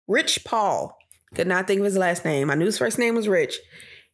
Rich 0.07 0.45
Paul. 0.45 0.97
Could 1.35 1.47
not 1.47 1.67
think 1.67 1.81
of 1.81 1.85
his 1.85 1.97
last 1.97 2.25
name. 2.25 2.51
I 2.51 2.55
knew 2.55 2.65
his 2.65 2.79
first 2.79 2.99
name 2.99 3.15
was 3.15 3.29
Rich. 3.29 3.59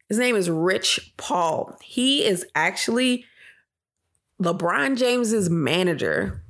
His 0.08 0.18
name 0.18 0.34
is 0.34 0.50
Rich 0.50 1.12
Paul. 1.16 1.76
He 1.82 2.24
is 2.24 2.44
actually 2.54 3.24
LeBron 4.42 4.96
James's 4.96 5.48
manager. 5.48 6.42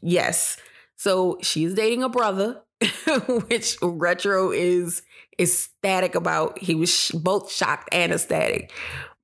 Yes. 0.00 0.56
So 0.96 1.38
she's 1.42 1.74
dating 1.74 2.02
a 2.02 2.08
brother 2.08 2.62
which 3.48 3.76
retro 3.82 4.50
is 4.50 5.02
ecstatic 5.38 6.14
about. 6.14 6.58
He 6.58 6.74
was 6.74 6.90
sh- 6.90 7.10
both 7.12 7.50
shocked 7.50 7.88
and 7.92 8.12
ecstatic. 8.12 8.72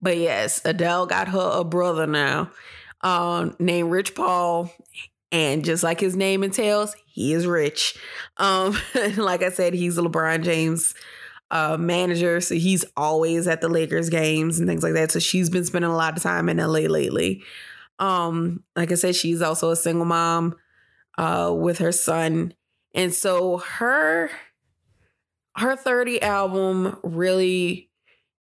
But 0.03 0.17
yes, 0.17 0.61
Adele 0.65 1.07
got 1.07 1.29
her 1.29 1.51
a 1.61 1.65
brother 1.65 2.07
now, 2.07 2.51
um, 3.03 3.55
named 3.59 3.91
Rich 3.91 4.15
Paul. 4.15 4.73
And 5.33 5.65
just 5.65 5.83
like 5.83 6.01
his 6.01 6.17
name 6.17 6.43
entails, 6.43 6.97
he 7.07 7.33
is 7.33 7.47
rich. 7.47 7.97
Um, 8.37 8.77
like 9.17 9.43
I 9.43 9.51
said, 9.51 9.75
he's 9.75 9.97
LeBron 9.97 10.43
James 10.43 10.95
uh, 11.51 11.77
manager, 11.77 12.41
so 12.41 12.55
he's 12.55 12.85
always 12.97 13.47
at 13.47 13.61
the 13.61 13.69
Lakers 13.69 14.09
games 14.09 14.59
and 14.59 14.69
things 14.69 14.83
like 14.83 14.95
that. 14.95 15.11
So 15.11 15.19
she's 15.19 15.51
been 15.51 15.65
spending 15.65 15.91
a 15.91 15.97
lot 15.97 16.17
of 16.17 16.23
time 16.23 16.49
in 16.49 16.59
LA 16.59 16.81
lately. 16.81 17.43
Um, 17.99 18.65
like 18.77 18.93
I 18.93 18.95
said, 18.95 19.15
she's 19.15 19.43
also 19.43 19.71
a 19.71 19.77
single 19.77 20.07
mom 20.07 20.57
uh, 21.19 21.55
with 21.55 21.79
her 21.79 21.93
son, 21.93 22.55
and 22.95 23.13
so 23.13 23.59
her 23.59 24.31
her 25.57 25.77
30 25.77 26.23
album 26.23 26.97
really 27.03 27.91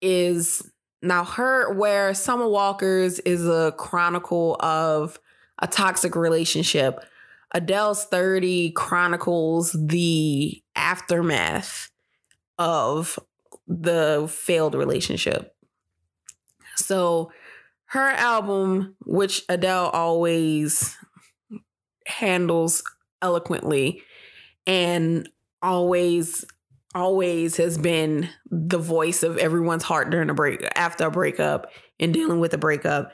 is 0.01 0.71
now 1.03 1.23
her 1.25 1.73
where 1.73 2.15
Summer 2.15 2.49
Walker's 2.49 3.21
is 3.21 3.47
a 3.47 3.73
chronicle 3.77 4.57
of 4.61 5.19
a 5.61 5.67
toxic 5.67 6.17
relationship. 6.17 7.05
Adele's 7.53 8.05
30 8.05 8.73
chronicles 8.73 9.77
the 9.79 10.63
aftermath 10.75 11.91
of 12.59 13.19
the 13.67 14.27
failed 14.31 14.75
relationship. 14.75 15.55
So 16.77 17.31
her 17.87 18.11
album, 18.11 18.97
which 19.05 19.45
Adele 19.49 19.91
always 19.93 20.97
handles 22.07 22.83
eloquently 23.23 24.03
and 24.67 25.29
always 25.63 26.45
always 26.95 27.57
has 27.57 27.77
been 27.77 28.29
the 28.51 28.79
voice 28.79 29.25
of 29.25 29.37
everyone's 29.39 29.83
heart 29.83 30.11
during 30.11 30.31
a 30.31 30.35
break 30.35 30.63
after 30.77 31.07
a 31.07 31.11
breakup 31.11 31.67
and 31.99 32.15
dealing 32.15 32.39
with 32.39 32.55
a 32.55 32.59
breakup. 32.59 33.13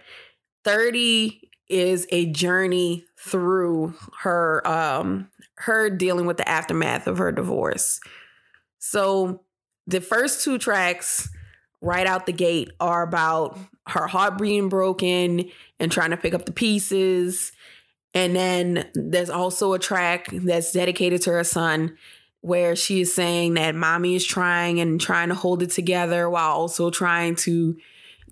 30 0.64 1.49
is 1.70 2.06
a 2.10 2.26
journey 2.26 3.06
through 3.18 3.94
her 4.20 4.66
um 4.66 5.28
her 5.56 5.90
dealing 5.90 6.26
with 6.26 6.36
the 6.36 6.48
aftermath 6.48 7.06
of 7.06 7.18
her 7.18 7.32
divorce. 7.32 8.00
So 8.78 9.44
the 9.86 10.00
first 10.00 10.42
two 10.44 10.58
tracks 10.58 11.28
right 11.82 12.06
out 12.06 12.26
the 12.26 12.32
gate 12.32 12.70
are 12.80 13.02
about 13.02 13.58
her 13.88 14.06
heart 14.06 14.38
being 14.38 14.68
broken 14.68 15.50
and 15.78 15.90
trying 15.90 16.10
to 16.10 16.16
pick 16.16 16.34
up 16.34 16.46
the 16.46 16.52
pieces. 16.52 17.52
And 18.14 18.34
then 18.34 18.88
there's 18.94 19.30
also 19.30 19.72
a 19.72 19.78
track 19.78 20.28
that's 20.30 20.72
dedicated 20.72 21.22
to 21.22 21.30
her 21.30 21.44
son 21.44 21.96
where 22.42 22.74
she 22.74 23.02
is 23.02 23.14
saying 23.14 23.54
that 23.54 23.74
mommy 23.74 24.14
is 24.14 24.24
trying 24.24 24.80
and 24.80 25.00
trying 25.00 25.28
to 25.28 25.34
hold 25.34 25.62
it 25.62 25.70
together 25.70 26.28
while 26.28 26.52
also 26.52 26.90
trying 26.90 27.36
to 27.36 27.76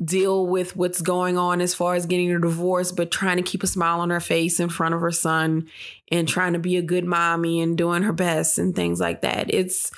deal 0.02 0.46
with 0.46 0.76
what's 0.76 1.00
going 1.02 1.36
on 1.36 1.60
as 1.60 1.74
far 1.74 1.94
as 1.94 2.06
getting 2.06 2.30
a 2.32 2.40
divorce, 2.40 2.92
but 2.92 3.10
trying 3.10 3.36
to 3.36 3.42
keep 3.42 3.62
a 3.62 3.66
smile 3.66 4.00
on 4.00 4.10
her 4.10 4.20
face 4.20 4.60
in 4.60 4.68
front 4.68 4.94
of 4.94 5.00
her 5.00 5.10
son 5.10 5.68
and 6.10 6.28
trying 6.28 6.52
to 6.52 6.58
be 6.58 6.76
a 6.76 6.82
good 6.82 7.04
mommy 7.04 7.60
and 7.60 7.76
doing 7.76 8.02
her 8.02 8.12
best 8.12 8.58
and 8.58 8.76
things 8.76 9.00
like 9.00 9.22
that. 9.22 9.52
It's 9.52 9.90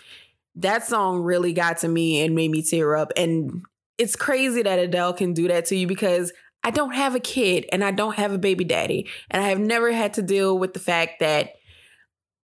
that 0.56 0.86
song 0.86 1.20
really 1.20 1.52
got 1.52 1.78
to 1.78 1.88
me 1.88 2.22
and 2.22 2.34
made 2.34 2.50
me 2.50 2.62
tear 2.62 2.96
up. 2.96 3.12
And 3.16 3.62
it's 3.98 4.16
crazy 4.16 4.62
that 4.62 4.78
Adele 4.78 5.12
can 5.12 5.34
do 5.34 5.48
that 5.48 5.66
to 5.66 5.76
you 5.76 5.86
because 5.86 6.32
I 6.64 6.70
don't 6.70 6.94
have 6.94 7.14
a 7.14 7.20
kid 7.20 7.66
and 7.72 7.84
I 7.84 7.90
don't 7.90 8.16
have 8.16 8.32
a 8.32 8.38
baby 8.38 8.64
daddy. 8.64 9.08
And 9.30 9.42
I 9.42 9.48
have 9.48 9.60
never 9.60 9.92
had 9.92 10.14
to 10.14 10.22
deal 10.22 10.58
with 10.58 10.72
the 10.72 10.80
fact 10.80 11.20
that 11.20 11.56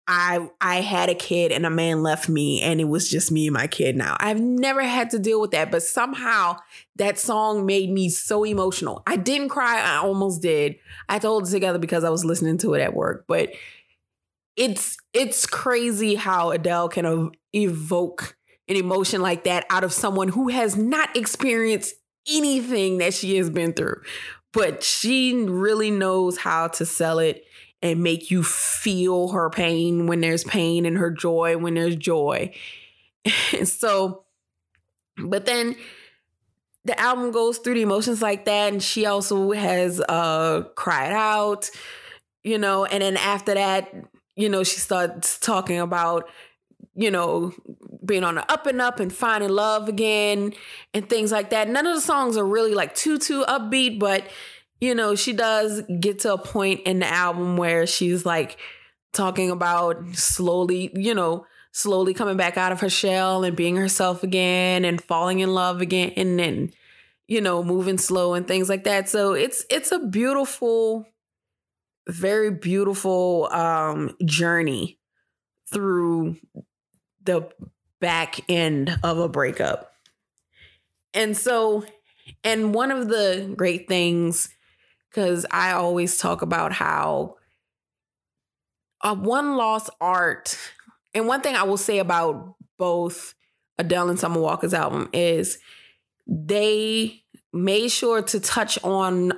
I 0.07 0.51
I 0.61 0.77
had 0.83 1.09
a 1.09 1.15
kid 1.15 1.51
and 1.51 1.65
a 1.65 1.71
man 1.71 2.03
left 2.03 2.29
me 2.29 2.61
and 2.61 2.81
it 2.81 2.89
was 2.89 3.09
just 3.09 3.33
me 3.33 3.47
and 3.47 3.55
my 3.55 3.67
kid 3.67 3.97
now. 3.97 4.17
I've 4.21 4.41
never 4.41 4.83
had 4.83 5.11
to 5.11 5.19
deal 5.19 5.41
with 5.41 5.53
that, 5.53 5.71
but 5.71 5.83
somehow 5.83 6.59
that 6.97 7.19
song 7.19 7.65
made 7.65 7.91
me 7.91 8.11
so 8.11 8.45
emotional. 8.45 9.03
I 9.07 9.17
didn't 9.17 9.49
cry, 9.49 9.81
I 9.81 9.97
almost 9.97 10.43
did. 10.43 10.77
I 11.09 11.19
told 11.19 11.47
it 11.47 11.51
together 11.51 11.79
because 11.79 12.05
I 12.05 12.11
was 12.11 12.25
listening 12.25 12.59
to 12.59 12.75
it 12.75 12.83
at 12.83 12.95
work, 12.95 13.25
but 13.27 13.51
it's 14.57 14.97
it's 15.13 15.47
crazy 15.47 16.15
how 16.15 16.51
Adele 16.51 16.89
can 16.89 17.33
evoke 17.55 18.37
an 18.69 18.77
emotion 18.77 19.23
like 19.23 19.45
that 19.45 19.67
out 19.71 19.85
of 19.85 19.93
someone 19.93 20.29
who 20.29 20.49
has 20.49 20.77
not 20.77 21.17
experienced 21.17 21.95
anything 22.31 22.99
that 22.99 23.15
she 23.15 23.37
has 23.37 23.51
been 23.51 23.73
through. 23.73 24.01
But 24.53 24.85
she 24.85 25.35
really 25.35 25.91
knows 25.91 26.39
how 26.39 26.69
to 26.69 26.87
sell 26.87 27.19
it 27.19 27.45
and 27.85 28.03
make 28.03 28.31
you 28.31 28.43
feel 28.43 29.29
her 29.29 29.51
pain 29.51 30.07
when 30.07 30.23
there's 30.23 30.43
pain 30.43 30.87
and 30.87 30.97
her 30.97 31.11
joy 31.11 31.59
when 31.59 31.75
there's 31.75 31.97
joy. 31.97 32.51
so, 33.65 34.25
but 35.19 35.45
then 35.45 35.77
the 36.87 36.99
album 36.99 37.31
goes 37.31 37.59
through 37.59 37.75
the 37.75 37.83
emotions 37.83 38.23
like 38.23 38.47
that, 38.47 38.73
and 38.73 38.83
she 38.83 39.05
also 39.05 39.53
has 39.53 40.01
uh 40.01 40.63
cried 40.75 41.13
out, 41.13 41.71
you 42.43 42.57
know, 42.57 42.87
and 42.87 43.03
then 43.03 43.19
after 43.19 43.53
that, 43.53 43.95
you 44.35 44.49
know, 44.49 44.65
she 44.65 44.81
starts 44.81 45.39
talking 45.39 45.79
about, 45.79 46.31
you 46.95 47.11
know, 47.11 47.53
being 48.05 48.25
on 48.25 48.37
the 48.37 48.51
up 48.51 48.67
and 48.67 48.81
up 48.81 48.99
and 48.99 49.13
finding 49.13 49.51
love 49.51 49.91
again 49.91 50.55
and 50.95 51.09
things 51.09 51.31
like 51.31 51.51
that. 51.51 51.69
None 51.69 51.87
of 51.87 51.95
the 51.95 52.01
songs 52.01 52.39
are 52.39 52.47
really 52.47 52.73
like 52.75 52.95
too 52.95 53.19
too 53.19 53.45
upbeat, 53.47 53.99
but 53.99 54.27
you 54.81 54.95
know, 54.95 55.15
she 55.15 55.33
does 55.33 55.83
get 56.01 56.21
to 56.21 56.35
a 56.35 56.39
point 56.39 56.83
in 56.85 56.99
the 56.99 57.07
album 57.07 57.57
where 57.57 57.87
she's 57.87 58.27
like 58.27 58.59
talking 59.13 59.51
about 59.51 60.15
slowly, 60.15 60.91
you 60.95 61.15
know, 61.15 61.47
slowly 61.75 62.15
coming 62.15 62.37
back 62.37 62.57
out 62.57 62.73
of 62.73 62.81
her 62.81 62.89
shell 62.89 63.43
and 63.45 63.57
being 63.57 63.77
herself 63.77 64.23
again 64.23 64.85
and 64.85 65.03
falling 65.03 65.41
in 65.41 65.53
love 65.53 65.81
again 65.81 66.13
and 66.17 66.39
then 66.39 66.71
you 67.27 67.41
know 67.41 67.65
moving 67.65 67.99
slow 67.99 68.35
and 68.35 68.47
things 68.47 68.69
like 68.69 68.85
that. 68.85 69.09
So 69.09 69.33
it's 69.33 69.65
it's 69.71 69.93
a 69.93 69.99
beautiful 69.99 71.07
very 72.09 72.51
beautiful 72.51 73.49
um 73.51 74.17
journey 74.25 74.99
through 75.73 76.37
the 77.25 77.49
back 78.01 78.41
end 78.49 78.97
of 79.03 79.19
a 79.19 79.29
breakup. 79.29 79.93
And 81.13 81.37
so 81.37 81.85
and 82.45 82.75
one 82.75 82.91
of 82.91 83.09
the 83.09 83.53
great 83.57 83.89
things 83.89 84.49
because 85.15 85.47
I 85.51 85.73
always 85.73 86.19
talk 86.19 86.43
about 86.43 86.73
how 86.73 87.37
a 89.03 89.15
one 89.15 89.57
lost 89.57 89.91
art, 90.01 90.59
and 91.15 91.29
one 91.29 91.41
thing 91.41 91.55
I 91.55 91.63
will 91.63 91.77
say 91.77 91.99
about 91.99 92.57
both 92.79 93.35
Adele 93.79 94.11
and 94.11 94.19
Summer 94.19 94.41
Walker's 94.41 94.75
album 94.75 95.09
is 95.13 95.59
they 96.27 97.23
made 97.53 97.89
sure 97.89 98.23
to 98.23 98.41
touch 98.41 98.83
on 98.83 99.33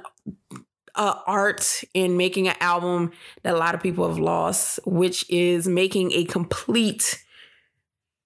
uh, 0.95 1.15
art 1.27 1.85
in 1.93 2.17
making 2.17 2.49
an 2.49 2.57
album 2.61 3.13
that 3.43 3.55
a 3.55 3.59
lot 3.59 3.75
of 3.75 3.83
people 3.83 4.09
have 4.09 4.19
lost, 4.19 4.81
which 4.87 5.29
is 5.29 5.69
making 5.69 6.13
a 6.13 6.25
complete 6.25 7.23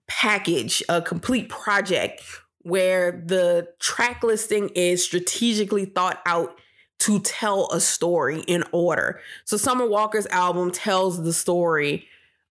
package, 0.06 0.84
a 0.88 1.02
complete 1.02 1.48
project 1.48 2.22
where 2.62 3.24
the 3.26 3.66
track 3.80 4.22
listing 4.22 4.68
is 4.76 5.02
strategically 5.02 5.86
thought 5.86 6.20
out 6.26 6.60
to 7.00 7.18
tell 7.20 7.70
a 7.72 7.80
story 7.80 8.42
in 8.46 8.64
order. 8.72 9.20
So 9.44 9.56
Summer 9.56 9.86
Walker's 9.86 10.26
album 10.26 10.70
tells 10.70 11.22
the 11.22 11.32
story 11.32 12.06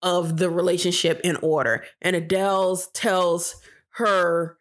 of 0.02 0.38
the 0.38 0.50
relationship 0.50 1.22
in 1.24 1.38
order, 1.38 1.86
and 2.02 2.16
Adele's 2.16 2.88
tells 2.90 3.56
her 3.92 4.58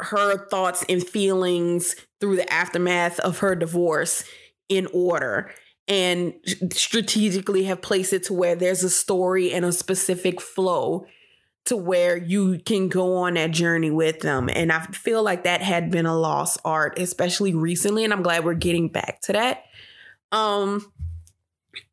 her 0.00 0.46
thoughts 0.48 0.84
and 0.88 1.06
feelings 1.06 1.96
through 2.20 2.36
the 2.36 2.52
aftermath 2.52 3.18
of 3.20 3.38
her 3.38 3.54
divorce 3.54 4.24
in 4.68 4.86
order 4.92 5.50
and 5.88 6.34
strategically 6.72 7.64
have 7.64 7.80
placed 7.80 8.12
it 8.12 8.24
to 8.24 8.34
where 8.34 8.56
there's 8.56 8.82
a 8.82 8.90
story 8.90 9.52
and 9.52 9.64
a 9.64 9.72
specific 9.72 10.40
flow 10.40 11.06
to 11.66 11.76
where 11.76 12.16
you 12.16 12.58
can 12.58 12.88
go 12.88 13.16
on 13.16 13.34
that 13.34 13.50
journey 13.50 13.90
with 13.90 14.20
them. 14.20 14.48
And 14.52 14.72
I 14.72 14.80
feel 14.86 15.22
like 15.22 15.44
that 15.44 15.62
had 15.62 15.90
been 15.90 16.06
a 16.06 16.16
lost 16.16 16.58
art, 16.64 16.98
especially 16.98 17.54
recently. 17.54 18.04
And 18.04 18.12
I'm 18.12 18.22
glad 18.22 18.44
we're 18.44 18.54
getting 18.54 18.88
back 18.88 19.20
to 19.22 19.32
that. 19.32 19.64
Um, 20.32 20.92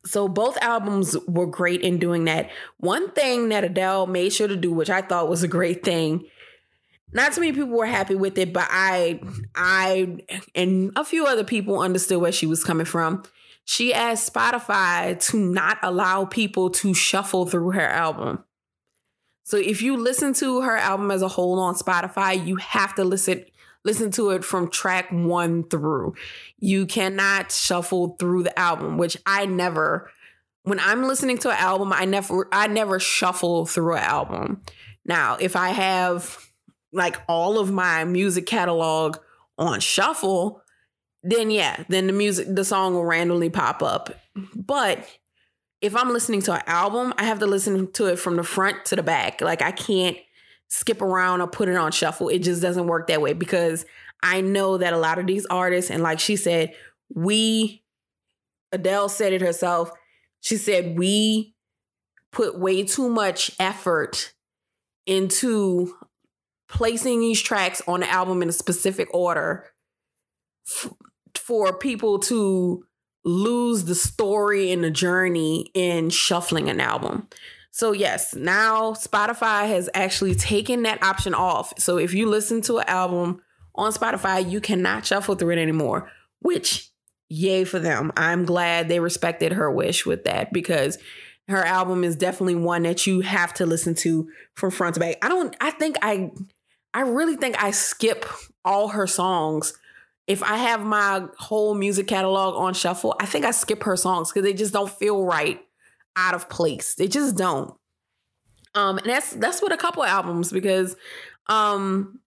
so 0.05 0.27
both 0.27 0.57
albums 0.61 1.17
were 1.27 1.47
great 1.47 1.81
in 1.81 1.97
doing 1.97 2.25
that. 2.25 2.49
One 2.77 3.11
thing 3.11 3.49
that 3.49 3.63
Adele 3.63 4.07
made 4.07 4.33
sure 4.33 4.47
to 4.47 4.55
do, 4.55 4.71
which 4.71 4.89
I 4.89 5.01
thought 5.01 5.29
was 5.29 5.43
a 5.43 5.47
great 5.47 5.83
thing, 5.83 6.25
not 7.11 7.33
too 7.33 7.41
many 7.41 7.53
people 7.53 7.69
were 7.69 7.85
happy 7.85 8.15
with 8.15 8.37
it, 8.37 8.53
but 8.53 8.67
I, 8.69 9.21
I, 9.55 10.17
and 10.55 10.91
a 10.95 11.05
few 11.05 11.25
other 11.25 11.43
people 11.43 11.79
understood 11.79 12.19
where 12.19 12.31
she 12.31 12.47
was 12.47 12.63
coming 12.63 12.85
from. 12.85 13.23
She 13.65 13.93
asked 13.93 14.33
Spotify 14.33 15.19
to 15.29 15.37
not 15.37 15.77
allow 15.83 16.25
people 16.25 16.69
to 16.71 16.93
shuffle 16.93 17.45
through 17.45 17.71
her 17.71 17.87
album. 17.87 18.43
So 19.43 19.57
if 19.57 19.81
you 19.81 19.97
listen 19.97 20.33
to 20.35 20.61
her 20.61 20.77
album 20.77 21.11
as 21.11 21.21
a 21.21 21.27
whole 21.27 21.59
on 21.59 21.75
Spotify, 21.75 22.45
you 22.45 22.55
have 22.57 22.95
to 22.95 23.03
listen 23.03 23.45
listen 23.85 24.11
to 24.11 24.29
it 24.29 24.45
from 24.45 24.69
track 24.69 25.11
1 25.11 25.63
through. 25.63 26.15
You 26.57 26.85
cannot 26.85 27.51
shuffle 27.51 28.15
through 28.17 28.43
the 28.43 28.57
album, 28.57 28.97
which 28.97 29.17
I 29.25 29.45
never 29.45 30.09
when 30.63 30.79
I'm 30.79 31.03
listening 31.03 31.37
to 31.39 31.49
an 31.49 31.57
album, 31.57 31.91
I 31.93 32.05
never 32.05 32.47
I 32.51 32.67
never 32.67 32.99
shuffle 32.99 33.65
through 33.65 33.95
an 33.95 34.03
album. 34.03 34.61
Now, 35.05 35.37
if 35.39 35.55
I 35.55 35.69
have 35.69 36.37
like 36.93 37.17
all 37.27 37.59
of 37.59 37.71
my 37.71 38.05
music 38.05 38.45
catalog 38.45 39.17
on 39.57 39.79
shuffle, 39.79 40.61
then 41.21 41.51
yeah, 41.51 41.83
then 41.89 42.07
the 42.07 42.13
music 42.13 42.47
the 42.49 42.63
song 42.63 42.93
will 42.93 43.05
randomly 43.05 43.49
pop 43.49 43.83
up. 43.83 44.13
But 44.55 45.05
if 45.83 45.97
I'm 45.97 46.13
listening 46.13 46.41
to 46.43 46.53
an 46.53 46.61
album, 46.65 47.13
I 47.17 47.25
have 47.25 47.39
to 47.39 47.45
listen 47.45 47.91
to 47.91 48.05
it 48.05 48.17
from 48.17 48.37
the 48.37 48.43
front 48.43 48.85
to 48.85 48.95
the 48.95 49.03
back. 49.03 49.41
Like 49.41 49.61
I 49.61 49.71
can't 49.71 50.15
skip 50.69 51.01
around 51.01 51.41
or 51.41 51.47
put 51.47 51.67
it 51.67 51.75
on 51.75 51.91
shuffle. 51.91 52.29
It 52.29 52.39
just 52.39 52.61
doesn't 52.61 52.87
work 52.87 53.07
that 53.07 53.21
way 53.21 53.33
because 53.33 53.85
I 54.23 54.39
know 54.39 54.77
that 54.77 54.93
a 54.93 54.97
lot 54.97 55.19
of 55.19 55.27
these 55.27 55.45
artists, 55.47 55.91
and 55.91 56.01
like 56.01 56.21
she 56.21 56.37
said, 56.37 56.73
we, 57.13 57.83
Adele 58.71 59.09
said 59.09 59.33
it 59.33 59.41
herself, 59.41 59.91
she 60.39 60.55
said, 60.55 60.97
we 60.97 61.53
put 62.31 62.57
way 62.57 62.83
too 62.83 63.09
much 63.09 63.51
effort 63.59 64.33
into 65.05 65.93
placing 66.69 67.19
these 67.19 67.41
tracks 67.41 67.81
on 67.89 67.99
the 67.99 68.09
album 68.09 68.41
in 68.41 68.47
a 68.47 68.53
specific 68.53 69.13
order 69.13 69.65
f- 70.65 70.93
for 71.35 71.77
people 71.77 72.19
to 72.19 72.85
lose 73.23 73.85
the 73.85 73.95
story 73.95 74.71
and 74.71 74.83
the 74.83 74.91
journey 74.91 75.71
in 75.73 76.09
shuffling 76.09 76.69
an 76.69 76.79
album. 76.79 77.27
So, 77.71 77.91
yes, 77.91 78.35
now 78.35 78.93
Spotify 78.93 79.67
has 79.67 79.89
actually 79.93 80.35
taken 80.35 80.83
that 80.83 81.01
option 81.01 81.33
off. 81.33 81.73
So, 81.79 81.97
if 81.97 82.13
you 82.13 82.27
listen 82.27 82.61
to 82.63 82.79
an 82.79 82.87
album 82.87 83.41
on 83.75 83.91
Spotify, 83.91 84.47
you 84.47 84.61
cannot 84.61 85.05
shuffle 85.05 85.35
through 85.35 85.51
it 85.51 85.61
anymore, 85.61 86.11
which 86.39 86.91
yay 87.29 87.63
for 87.63 87.79
them. 87.79 88.11
I'm 88.15 88.45
glad 88.45 88.87
they 88.87 88.99
respected 88.99 89.53
her 89.53 89.71
wish 89.71 90.05
with 90.05 90.25
that 90.25 90.53
because 90.53 90.99
her 91.47 91.63
album 91.63 92.03
is 92.03 92.15
definitely 92.15 92.55
one 92.55 92.83
that 92.83 93.05
you 93.05 93.21
have 93.21 93.53
to 93.55 93.65
listen 93.65 93.95
to 93.95 94.29
from 94.53 94.71
front 94.71 94.93
to 94.95 94.99
back. 94.99 95.17
I 95.21 95.29
don't 95.29 95.55
I 95.59 95.71
think 95.71 95.97
I 96.01 96.31
I 96.93 97.01
really 97.01 97.35
think 97.35 97.61
I 97.61 97.71
skip 97.71 98.25
all 98.63 98.89
her 98.89 99.07
songs. 99.07 99.73
If 100.27 100.41
I 100.41 100.55
have 100.57 100.81
my 100.81 101.25
whole 101.37 101.75
music 101.75 102.07
catalog 102.07 102.55
on 102.55 102.73
shuffle, 102.73 103.15
I 103.19 103.25
think 103.25 103.45
I 103.45 103.51
skip 103.51 103.83
her 103.83 103.97
songs 103.97 104.31
because 104.31 104.43
they 104.43 104.53
just 104.53 104.73
don't 104.73 104.89
feel 104.89 105.23
right 105.25 105.59
out 106.15 106.33
of 106.33 106.49
place. 106.49 106.95
They 106.95 107.07
just 107.07 107.35
don't. 107.35 107.73
Um, 108.75 108.97
and 108.97 109.07
that's 109.07 109.31
that's 109.33 109.61
with 109.61 109.73
a 109.73 109.77
couple 109.77 110.03
albums 110.03 110.51
because 110.51 110.95
um 111.47 112.19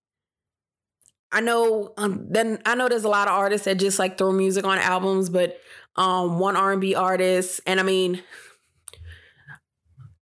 I 1.33 1.41
know 1.41 1.93
um, 1.97 2.27
then 2.31 2.61
I 2.67 2.75
know 2.75 2.89
there's 2.89 3.05
a 3.05 3.09
lot 3.09 3.29
of 3.29 3.35
artists 3.35 3.65
that 3.65 3.79
just 3.79 3.99
like 3.99 4.19
throw 4.19 4.31
music 4.31 4.65
on 4.65 4.79
albums, 4.79 5.29
but 5.31 5.59
um 5.97 6.39
one 6.39 6.57
R&B 6.57 6.95
artist 6.95 7.61
and 7.67 7.81
I 7.81 7.83
mean 7.83 8.23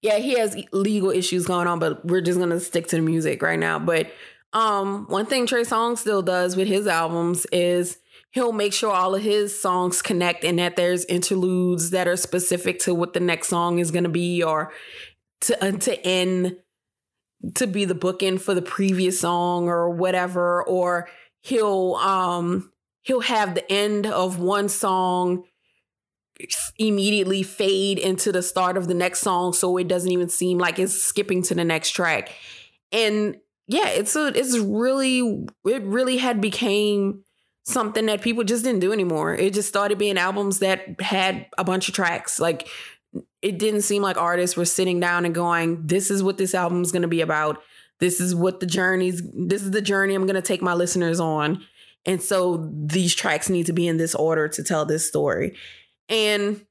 yeah, 0.01 0.17
he 0.17 0.37
has 0.39 0.57
legal 0.71 1.11
issues 1.11 1.45
going 1.45 1.67
on, 1.67 1.79
but 1.79 2.03
we're 2.05 2.21
just 2.21 2.39
going 2.39 2.49
to 2.49 2.59
stick 2.59 2.87
to 2.87 2.95
the 2.95 3.01
music 3.01 3.41
right 3.41 3.59
now. 3.59 3.77
But 3.77 4.11
um 4.53 5.05
one 5.07 5.25
thing 5.25 5.45
Trey 5.45 5.61
Songz 5.61 5.99
still 5.99 6.21
does 6.21 6.55
with 6.55 6.67
his 6.67 6.87
albums 6.87 7.45
is 7.51 7.97
he'll 8.31 8.51
make 8.51 8.73
sure 8.73 8.91
all 8.91 9.15
of 9.15 9.21
his 9.21 9.59
songs 9.59 10.01
connect 10.01 10.43
and 10.43 10.59
that 10.59 10.75
there's 10.75 11.05
interludes 11.05 11.91
that 11.91 12.07
are 12.07 12.17
specific 12.17 12.79
to 12.79 12.93
what 12.93 13.13
the 13.13 13.19
next 13.19 13.47
song 13.47 13.79
is 13.79 13.91
going 13.91 14.03
to 14.03 14.09
be 14.09 14.41
or 14.43 14.71
to 15.41 15.63
uh, 15.63 15.71
to 15.71 16.05
end 16.05 16.57
to 17.55 17.67
be 17.67 17.85
the 17.85 17.95
bookend 17.95 18.41
for 18.41 18.53
the 18.53 18.61
previous 18.61 19.19
song 19.19 19.67
or 19.67 19.89
whatever. 19.89 20.63
Or 20.63 21.09
he'll 21.41 21.95
um 21.95 22.71
he'll 23.01 23.21
have 23.21 23.55
the 23.55 23.71
end 23.71 24.05
of 24.05 24.39
one 24.39 24.69
song 24.69 25.43
immediately 26.77 27.43
fade 27.43 27.99
into 27.99 28.31
the 28.31 28.41
start 28.41 28.75
of 28.75 28.87
the 28.87 28.93
next 28.95 29.21
song 29.21 29.53
so 29.53 29.77
it 29.77 29.87
doesn't 29.87 30.11
even 30.11 30.27
seem 30.27 30.57
like 30.57 30.79
it's 30.79 30.93
skipping 30.93 31.43
to 31.43 31.55
the 31.55 31.63
next 31.65 31.91
track. 31.91 32.31
And 32.91 33.37
yeah 33.71 33.89
it's 33.89 34.15
a 34.15 34.27
it's 34.27 34.57
really 34.57 35.45
it 35.65 35.83
really 35.83 36.17
had 36.17 36.41
became 36.41 37.23
something 37.63 38.07
that 38.07 38.21
people 38.21 38.43
just 38.43 38.63
didn't 38.63 38.79
do 38.79 38.91
anymore 38.91 39.33
it 39.35 39.53
just 39.53 39.69
started 39.69 39.97
being 39.97 40.17
albums 40.17 40.59
that 40.59 40.99
had 40.99 41.45
a 41.57 41.63
bunch 41.63 41.87
of 41.87 41.93
tracks 41.93 42.39
like 42.39 42.67
it 43.41 43.57
didn't 43.57 43.81
seem 43.81 44.01
like 44.01 44.17
artists 44.17 44.55
were 44.55 44.65
sitting 44.65 44.99
down 44.99 45.25
and 45.25 45.33
going, 45.33 45.85
this 45.85 46.11
is 46.11 46.23
what 46.23 46.37
this 46.37 46.53
album 46.53 46.81
is 46.81 46.91
going 46.91 47.01
to 47.01 47.07
be 47.07 47.21
about. 47.21 47.61
This 47.99 48.19
is 48.19 48.33
what 48.33 48.59
the 48.59 48.65
journey's, 48.65 49.21
this 49.33 49.63
is 49.63 49.71
the 49.71 49.81
journey 49.81 50.15
I'm 50.15 50.25
going 50.25 50.35
to 50.35 50.41
take 50.41 50.61
my 50.61 50.73
listeners 50.73 51.19
on. 51.19 51.63
And 52.05 52.21
so 52.21 52.69
these 52.71 53.13
tracks 53.13 53.49
need 53.49 53.67
to 53.67 53.73
be 53.73 53.87
in 53.87 53.97
this 53.97 54.15
order 54.15 54.47
to 54.47 54.63
tell 54.63 54.85
this 54.85 55.07
story. 55.07 55.55
And 56.09 56.65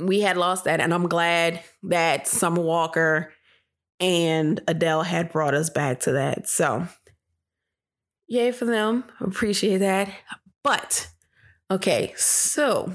we 0.00 0.20
had 0.20 0.36
lost 0.36 0.64
that. 0.64 0.80
And 0.80 0.94
I'm 0.94 1.08
glad 1.08 1.62
that 1.84 2.28
Summer 2.28 2.62
Walker 2.62 3.32
and 4.00 4.60
Adele 4.68 5.02
had 5.02 5.32
brought 5.32 5.54
us 5.54 5.70
back 5.70 6.00
to 6.00 6.12
that. 6.12 6.48
So, 6.48 6.88
yay 8.26 8.52
for 8.52 8.64
them. 8.64 9.04
Appreciate 9.20 9.78
that. 9.78 10.10
But, 10.62 11.08
okay, 11.70 12.12
so 12.16 12.92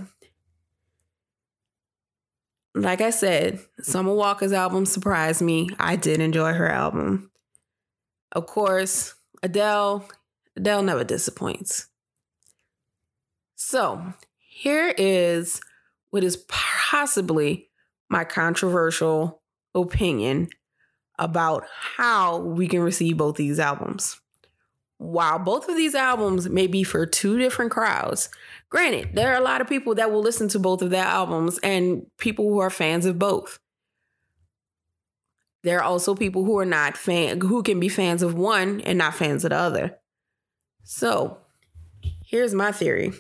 like 2.74 3.02
I 3.02 3.10
said, 3.10 3.60
Summer 3.82 4.14
Walker's 4.14 4.54
album 4.54 4.86
surprised 4.86 5.42
me. 5.42 5.70
I 5.80 5.96
did 5.96 6.22
enjoy 6.22 6.54
her 6.54 6.70
album. 6.70 7.32
Of 8.32 8.46
course, 8.46 9.16
Adele, 9.44 10.08
Adele 10.56 10.84
never 10.84 11.04
disappoints. 11.04 11.88
So, 13.56 14.14
here 14.38 14.94
is 14.98 15.60
what 16.12 16.24
is 16.24 16.46
possibly 16.48 17.70
my 18.10 18.24
controversial 18.24 19.42
opinion 19.76 20.50
about 21.22 21.66
how 21.98 22.38
we 22.38 22.68
can 22.68 22.82
receive 22.82 23.18
both 23.18 23.36
these 23.36 23.60
albums. 23.60 24.20
While 24.98 25.40
both 25.40 25.68
of 25.68 25.76
these 25.76 25.96
albums 25.96 26.50
may 26.50 26.68
be 26.68 26.84
for 26.84 27.06
two 27.06 27.40
different 27.40 27.72
crowds, 27.72 28.30
Granted, 28.72 29.10
there 29.14 29.34
are 29.34 29.38
a 29.38 29.44
lot 29.44 29.60
of 29.60 29.68
people 29.68 29.96
that 29.96 30.12
will 30.12 30.22
listen 30.22 30.48
to 30.48 30.58
both 30.60 30.82
of 30.82 30.90
their 30.90 31.04
albums 31.04 31.60
and 31.62 32.06
people 32.18 32.46
who 32.46 32.60
are 32.60 32.70
fans 32.70 33.06
of 33.06 33.20
both. 33.20 33.60
There 35.64 35.78
are 35.78 35.84
also 35.84 36.16
people 36.16 36.46
who 36.46 36.58
are 36.58 36.66
not 36.66 36.96
fan 36.96 37.42
who 37.42 37.64
can 37.64 37.82
be 37.82 37.90
fans 37.90 38.24
of 38.24 38.34
one 38.34 38.80
and 38.82 38.98
not 38.98 39.14
fans 39.14 39.44
of 39.44 39.50
the 39.50 39.58
other. 39.58 39.98
So, 40.84 41.38
here's 42.26 42.56
my 42.56 42.72
theory. 42.72 43.12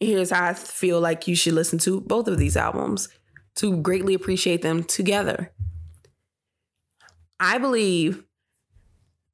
Here's 0.00 0.30
how 0.30 0.46
I 0.48 0.54
feel 0.54 1.00
like 1.00 1.28
you 1.28 1.36
should 1.36 1.54
listen 1.54 1.78
to 1.80 2.00
both 2.00 2.26
of 2.26 2.36
these 2.36 2.56
albums 2.56 3.08
to 3.54 3.76
greatly 3.80 4.12
appreciate 4.12 4.62
them 4.62 4.82
together. 4.82 5.52
I 7.40 7.58
believe 7.58 8.24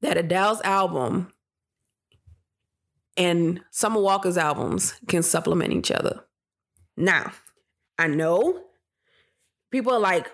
that 0.01 0.17
Adele's 0.17 0.61
album 0.63 1.33
and 3.17 3.61
Summer 3.71 4.01
Walker's 4.01 4.39
albums 4.39 4.95
can 5.09 5.23
supplement 5.23 5.73
each 5.73 5.91
other. 5.91 6.25
Now, 6.97 7.33
I 7.99 8.07
know 8.07 8.63
people 9.71 9.93
are 9.93 10.01
like, 10.01 10.31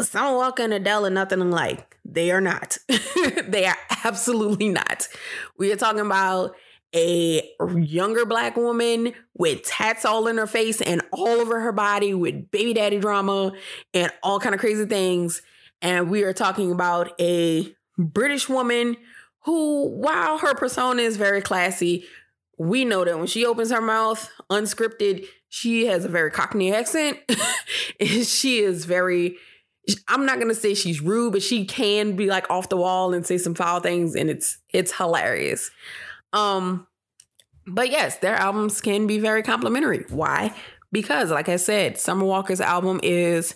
Summer 0.00 0.36
Walker 0.36 0.64
and 0.64 0.72
Adele 0.74 1.06
are 1.06 1.10
nothing 1.10 1.40
alike. 1.40 1.98
They 2.04 2.30
are 2.32 2.40
not. 2.40 2.78
they 3.46 3.66
are 3.66 3.76
absolutely 4.04 4.68
not. 4.70 5.08
We 5.56 5.70
are 5.72 5.76
talking 5.76 6.00
about 6.00 6.56
a 6.94 7.42
younger 7.76 8.24
black 8.24 8.56
woman 8.56 9.12
with 9.36 9.64
tats 9.64 10.04
all 10.04 10.26
in 10.28 10.38
her 10.38 10.46
face 10.46 10.80
and 10.80 11.02
all 11.12 11.28
over 11.28 11.60
her 11.60 11.72
body 11.72 12.14
with 12.14 12.50
baby 12.50 12.72
daddy 12.72 12.98
drama 12.98 13.52
and 13.92 14.12
all 14.22 14.40
kind 14.40 14.54
of 14.54 14.60
crazy 14.60 14.86
things. 14.86 15.42
And 15.84 16.08
we 16.08 16.22
are 16.22 16.32
talking 16.32 16.72
about 16.72 17.12
a 17.20 17.72
British 17.98 18.48
woman 18.48 18.96
who, 19.44 19.90
while 19.90 20.38
her 20.38 20.54
persona 20.54 21.02
is 21.02 21.18
very 21.18 21.42
classy, 21.42 22.06
we 22.58 22.86
know 22.86 23.04
that 23.04 23.18
when 23.18 23.26
she 23.26 23.44
opens 23.44 23.70
her 23.70 23.82
mouth 23.82 24.30
unscripted, 24.50 25.26
she 25.50 25.86
has 25.86 26.06
a 26.06 26.08
very 26.08 26.30
Cockney 26.30 26.74
accent. 26.74 27.18
And 28.00 28.26
she 28.26 28.58
is 28.58 28.86
very, 28.86 29.36
I'm 30.08 30.26
not 30.26 30.40
gonna 30.40 30.54
say 30.54 30.74
she's 30.74 31.00
rude, 31.00 31.32
but 31.32 31.42
she 31.42 31.64
can 31.64 32.16
be 32.16 32.26
like 32.26 32.50
off 32.50 32.68
the 32.68 32.76
wall 32.76 33.14
and 33.14 33.24
say 33.24 33.38
some 33.38 33.54
foul 33.54 33.78
things, 33.78 34.16
and 34.16 34.28
it's 34.28 34.58
it's 34.70 34.90
hilarious. 34.96 35.70
Um, 36.32 36.88
but 37.68 37.90
yes, 37.90 38.18
their 38.18 38.34
albums 38.34 38.80
can 38.80 39.06
be 39.06 39.20
very 39.20 39.44
complimentary. 39.44 40.04
Why? 40.08 40.52
Because, 40.90 41.30
like 41.30 41.48
I 41.48 41.56
said, 41.56 41.98
Summer 41.98 42.24
Walker's 42.24 42.60
album 42.60 42.98
is 43.04 43.54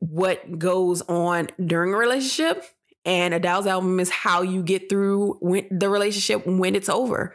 what 0.00 0.58
goes 0.58 1.02
on 1.02 1.48
during 1.64 1.94
a 1.94 1.96
relationship 1.96 2.64
and 3.04 3.32
Adele's 3.32 3.66
album 3.66 3.98
is 4.00 4.10
how 4.10 4.42
you 4.42 4.62
get 4.62 4.90
through 4.90 5.38
when, 5.40 5.66
the 5.70 5.88
relationship 5.88 6.46
when 6.46 6.74
it's 6.74 6.88
over. 6.88 7.34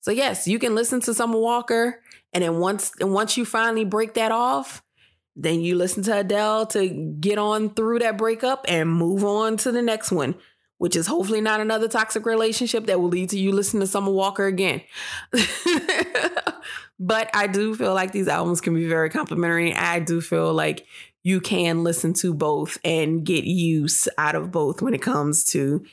So 0.00 0.10
yes, 0.10 0.46
you 0.46 0.58
can 0.58 0.74
listen 0.74 1.00
to 1.02 1.14
Summer 1.14 1.38
Walker, 1.38 2.02
and 2.32 2.44
then 2.44 2.58
once 2.58 2.92
and 3.00 3.12
once 3.12 3.36
you 3.36 3.44
finally 3.44 3.84
break 3.84 4.14
that 4.14 4.32
off, 4.32 4.82
then 5.34 5.60
you 5.60 5.76
listen 5.76 6.02
to 6.04 6.18
Adele 6.20 6.66
to 6.66 6.88
get 7.20 7.38
on 7.38 7.70
through 7.70 8.00
that 8.00 8.18
breakup 8.18 8.64
and 8.68 8.90
move 8.90 9.24
on 9.24 9.56
to 9.58 9.72
the 9.72 9.82
next 9.82 10.12
one, 10.12 10.34
which 10.78 10.94
is 10.94 11.06
hopefully 11.06 11.40
not 11.40 11.60
another 11.60 11.88
toxic 11.88 12.26
relationship 12.26 12.86
that 12.86 13.00
will 13.00 13.08
lead 13.08 13.30
to 13.30 13.38
you 13.38 13.52
listening 13.52 13.80
to 13.80 13.86
Summer 13.86 14.12
Walker 14.12 14.46
again. 14.46 14.82
but 17.00 17.30
I 17.34 17.46
do 17.46 17.74
feel 17.74 17.94
like 17.94 18.12
these 18.12 18.28
albums 18.28 18.60
can 18.60 18.74
be 18.74 18.86
very 18.88 19.10
complimentary. 19.10 19.74
I 19.74 20.00
do 20.00 20.20
feel 20.20 20.52
like 20.52 20.86
you 21.22 21.40
can 21.40 21.84
listen 21.84 22.12
to 22.14 22.32
both 22.32 22.78
and 22.84 23.24
get 23.24 23.44
use 23.44 24.08
out 24.18 24.34
of 24.34 24.50
both 24.50 24.82
when 24.82 24.94
it 24.94 25.02
comes 25.02 25.44
to 25.44 25.84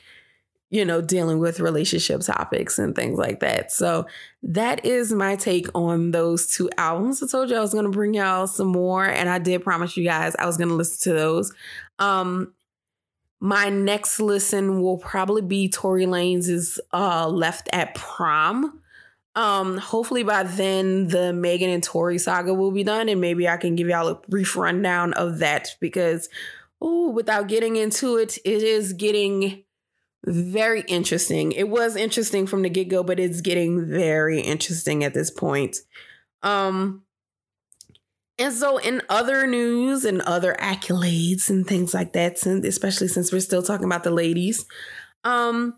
you 0.70 0.84
know 0.84 1.00
dealing 1.00 1.38
with 1.38 1.60
relationship 1.60 2.20
topics 2.22 2.78
and 2.78 2.94
things 2.94 3.18
like 3.18 3.40
that. 3.40 3.72
So 3.72 4.06
that 4.42 4.84
is 4.84 5.12
my 5.12 5.36
take 5.36 5.68
on 5.74 6.10
those 6.10 6.46
two 6.46 6.70
albums. 6.76 7.22
I 7.22 7.26
told 7.26 7.50
you 7.50 7.56
i 7.56 7.60
was 7.60 7.72
going 7.72 7.84
to 7.84 7.90
bring 7.90 8.14
y'all 8.14 8.46
some 8.46 8.68
more 8.68 9.04
and 9.04 9.28
i 9.28 9.38
did 9.38 9.62
promise 9.62 9.96
you 9.96 10.04
guys 10.04 10.34
i 10.38 10.46
was 10.46 10.56
going 10.56 10.68
to 10.68 10.74
listen 10.74 11.12
to 11.12 11.18
those. 11.18 11.52
Um 11.98 12.52
my 13.38 13.68
next 13.68 14.18
listen 14.18 14.80
will 14.80 14.96
probably 14.96 15.42
be 15.42 15.68
Tory 15.68 16.06
Lanez's 16.06 16.80
uh 16.92 17.28
left 17.28 17.68
at 17.72 17.94
prom 17.94 18.80
um, 19.36 19.76
hopefully 19.76 20.22
by 20.22 20.42
then 20.44 21.08
the 21.08 21.32
Megan 21.32 21.68
and 21.68 21.84
Tory 21.84 22.16
saga 22.18 22.54
will 22.54 22.72
be 22.72 22.82
done, 22.82 23.10
and 23.10 23.20
maybe 23.20 23.46
I 23.46 23.58
can 23.58 23.76
give 23.76 23.86
y'all 23.86 24.08
a 24.08 24.14
brief 24.14 24.56
rundown 24.56 25.12
of 25.12 25.38
that 25.38 25.76
because, 25.78 26.30
oh, 26.80 27.10
without 27.10 27.46
getting 27.46 27.76
into 27.76 28.16
it, 28.16 28.38
it 28.46 28.62
is 28.62 28.94
getting 28.94 29.62
very 30.24 30.80
interesting. 30.88 31.52
It 31.52 31.68
was 31.68 31.96
interesting 31.96 32.46
from 32.46 32.62
the 32.62 32.70
get 32.70 32.88
go, 32.88 33.02
but 33.02 33.20
it's 33.20 33.42
getting 33.42 33.86
very 33.86 34.40
interesting 34.40 35.04
at 35.04 35.12
this 35.12 35.30
point. 35.30 35.76
Um, 36.42 37.02
and 38.38 38.54
so, 38.54 38.78
in 38.78 39.02
other 39.10 39.46
news 39.46 40.06
and 40.06 40.22
other 40.22 40.56
accolades 40.58 41.50
and 41.50 41.66
things 41.66 41.92
like 41.92 42.14
that, 42.14 42.44
especially 42.46 43.08
since 43.08 43.30
we're 43.30 43.40
still 43.40 43.62
talking 43.62 43.86
about 43.86 44.02
the 44.02 44.10
ladies, 44.10 44.64
um, 45.24 45.74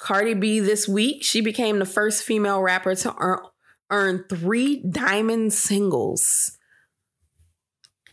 Cardi 0.00 0.32
B 0.32 0.60
this 0.60 0.88
week, 0.88 1.22
she 1.22 1.42
became 1.42 1.78
the 1.78 1.84
first 1.84 2.22
female 2.22 2.62
rapper 2.62 2.94
to 2.94 3.14
earn, 3.18 3.38
earn 3.90 4.24
three 4.30 4.82
diamond 4.90 5.52
singles. 5.52 6.56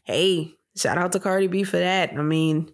Hey, 0.03 0.51
shout 0.75 0.97
out 0.97 1.13
to 1.13 1.19
Cardi 1.21 1.47
B 1.47 1.63
for 1.63 1.77
that. 1.77 2.11
I 2.11 2.21
mean, 2.21 2.73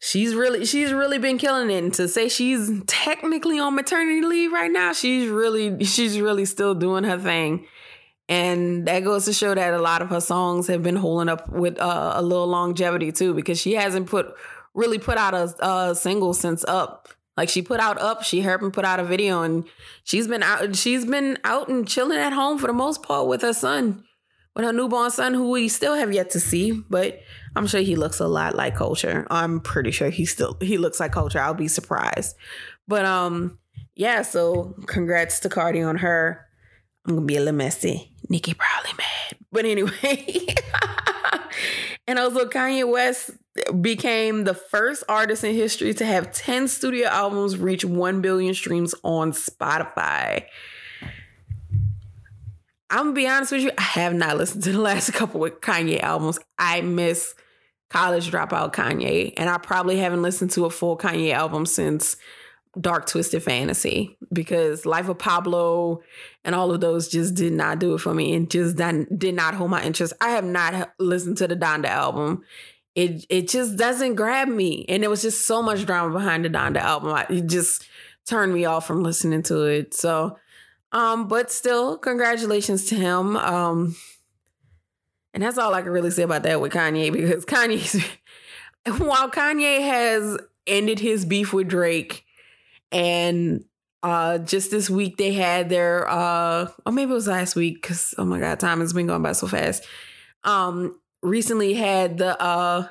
she's 0.00 0.34
really 0.34 0.64
she's 0.64 0.92
really 0.92 1.18
been 1.18 1.38
killing 1.38 1.70
it. 1.70 1.84
And 1.84 1.94
to 1.94 2.08
say 2.08 2.28
she's 2.28 2.68
technically 2.86 3.60
on 3.60 3.76
maternity 3.76 4.22
leave 4.22 4.52
right 4.52 4.72
now, 4.72 4.92
she's 4.92 5.28
really 5.28 5.84
she's 5.84 6.18
really 6.18 6.46
still 6.46 6.74
doing 6.74 7.04
her 7.04 7.18
thing. 7.18 7.66
And 8.28 8.88
that 8.88 9.04
goes 9.04 9.26
to 9.26 9.32
show 9.32 9.54
that 9.54 9.72
a 9.72 9.80
lot 9.80 10.02
of 10.02 10.08
her 10.08 10.20
songs 10.20 10.66
have 10.66 10.82
been 10.82 10.96
holding 10.96 11.28
up 11.28 11.48
with 11.48 11.78
uh, 11.78 12.14
a 12.16 12.22
little 12.22 12.48
longevity 12.48 13.12
too, 13.12 13.34
because 13.34 13.60
she 13.60 13.74
hasn't 13.74 14.08
put 14.08 14.34
really 14.74 14.98
put 14.98 15.16
out 15.16 15.34
a, 15.34 15.54
a 15.64 15.94
single 15.94 16.34
since 16.34 16.64
Up. 16.64 17.08
Like 17.36 17.48
she 17.48 17.62
put 17.62 17.80
out 17.80 18.00
up, 18.00 18.22
she 18.22 18.40
helped 18.40 18.62
me 18.62 18.70
put 18.70 18.84
out 18.84 19.00
a 19.00 19.04
video, 19.04 19.42
and 19.42 19.64
she's 20.04 20.28
been 20.28 20.42
out. 20.42 20.76
She's 20.76 21.04
been 21.04 21.38
out 21.42 21.68
and 21.68 21.86
chilling 21.86 22.18
at 22.18 22.32
home 22.32 22.58
for 22.58 22.68
the 22.68 22.72
most 22.72 23.02
part 23.02 23.26
with 23.26 23.42
her 23.42 23.52
son, 23.52 24.04
with 24.54 24.64
her 24.64 24.72
newborn 24.72 25.10
son, 25.10 25.34
who 25.34 25.50
we 25.50 25.68
still 25.68 25.94
have 25.94 26.12
yet 26.12 26.30
to 26.30 26.40
see. 26.40 26.70
But 26.70 27.20
I'm 27.56 27.66
sure 27.66 27.80
he 27.80 27.96
looks 27.96 28.20
a 28.20 28.28
lot 28.28 28.54
like 28.54 28.76
Kulture. 28.76 29.26
I'm 29.30 29.60
pretty 29.60 29.90
sure 29.90 30.10
he 30.10 30.24
still 30.24 30.56
he 30.60 30.78
looks 30.78 31.00
like 31.00 31.12
Kulture. 31.12 31.40
I'll 31.40 31.54
be 31.54 31.68
surprised. 31.68 32.36
But 32.86 33.04
um, 33.04 33.58
yeah. 33.96 34.22
So 34.22 34.76
congrats 34.86 35.40
to 35.40 35.48
Cardi 35.48 35.82
on 35.82 35.96
her. 35.96 36.46
I'm 37.06 37.16
gonna 37.16 37.26
be 37.26 37.36
a 37.36 37.40
little 37.40 37.54
messy. 37.54 38.12
Nicki 38.28 38.54
probably 38.54 38.92
mad, 38.96 39.38
but 39.50 39.64
anyway. 39.64 40.46
and 42.06 42.18
also 42.18 42.48
Kanye 42.48 42.88
West 42.88 43.32
became 43.80 44.44
the 44.44 44.54
first 44.54 45.04
artist 45.08 45.44
in 45.44 45.54
history 45.54 45.94
to 45.94 46.04
have 46.04 46.32
10 46.32 46.68
studio 46.68 47.06
albums 47.08 47.56
reach 47.56 47.84
1 47.84 48.20
billion 48.20 48.54
streams 48.54 48.94
on 49.04 49.32
Spotify. 49.32 50.44
I'm 52.90 53.06
gonna 53.06 53.12
be 53.12 53.26
honest 53.26 53.52
with 53.52 53.62
you, 53.62 53.70
I 53.78 53.82
have 53.82 54.14
not 54.14 54.36
listened 54.36 54.64
to 54.64 54.72
the 54.72 54.80
last 54.80 55.12
couple 55.14 55.44
of 55.44 55.60
Kanye 55.60 56.00
albums. 56.00 56.38
I 56.58 56.80
miss 56.80 57.34
College 57.90 58.30
Dropout 58.30 58.72
Kanye, 58.72 59.32
and 59.36 59.48
I 59.48 59.58
probably 59.58 59.98
haven't 59.98 60.22
listened 60.22 60.50
to 60.52 60.64
a 60.64 60.70
full 60.70 60.96
Kanye 60.96 61.32
album 61.32 61.66
since 61.66 62.16
Dark 62.80 63.06
Twisted 63.06 63.42
Fantasy 63.42 64.16
because 64.32 64.84
Life 64.84 65.08
of 65.08 65.18
Pablo 65.18 66.00
and 66.44 66.54
all 66.54 66.72
of 66.72 66.80
those 66.80 67.08
just 67.08 67.34
did 67.34 67.52
not 67.52 67.78
do 67.78 67.94
it 67.94 67.98
for 67.98 68.12
me 68.12 68.34
and 68.34 68.50
just 68.50 68.76
did 68.76 69.34
not 69.34 69.54
hold 69.54 69.70
my 69.70 69.82
interest. 69.82 70.12
I 70.20 70.30
have 70.30 70.44
not 70.44 70.92
listened 70.98 71.36
to 71.38 71.46
the 71.46 71.56
Donda 71.56 71.86
album 71.86 72.42
it 72.94 73.26
it 73.28 73.48
just 73.48 73.76
doesn't 73.76 74.14
grab 74.14 74.48
me. 74.48 74.84
And 74.88 75.02
there 75.02 75.10
was 75.10 75.22
just 75.22 75.46
so 75.46 75.62
much 75.62 75.84
drama 75.86 76.12
behind 76.12 76.44
the 76.44 76.50
Donda 76.50 76.78
album. 76.78 77.16
It 77.28 77.46
just 77.46 77.86
turned 78.26 78.54
me 78.54 78.64
off 78.64 78.86
from 78.86 79.02
listening 79.02 79.42
to 79.44 79.64
it. 79.64 79.94
So, 79.94 80.38
um, 80.92 81.28
but 81.28 81.50
still, 81.50 81.98
congratulations 81.98 82.86
to 82.86 82.94
him. 82.94 83.36
Um, 83.36 83.96
and 85.32 85.42
that's 85.42 85.58
all 85.58 85.74
I 85.74 85.82
can 85.82 85.90
really 85.90 86.12
say 86.12 86.22
about 86.22 86.44
that 86.44 86.60
with 86.60 86.72
Kanye 86.72 87.12
because 87.12 87.44
Kanye's 87.46 88.02
while 88.98 89.30
Kanye 89.30 89.82
has 89.82 90.38
ended 90.66 91.00
his 91.00 91.24
beef 91.24 91.52
with 91.52 91.68
Drake 91.68 92.24
and 92.92 93.64
uh 94.02 94.38
just 94.38 94.70
this 94.70 94.88
week 94.88 95.16
they 95.16 95.32
had 95.32 95.68
their 95.68 96.08
uh 96.08 96.68
or 96.86 96.92
maybe 96.92 97.10
it 97.10 97.14
was 97.14 97.26
last 97.26 97.56
week 97.56 97.80
because 97.80 98.14
oh 98.18 98.24
my 98.24 98.38
god 98.38 98.60
time 98.60 98.80
has 98.80 98.92
been 98.92 99.06
going 99.06 99.22
by 99.22 99.32
so 99.32 99.46
fast 99.46 99.82
um 100.44 100.94
recently 101.24 101.74
had 101.74 102.18
the 102.18 102.40
uh 102.40 102.86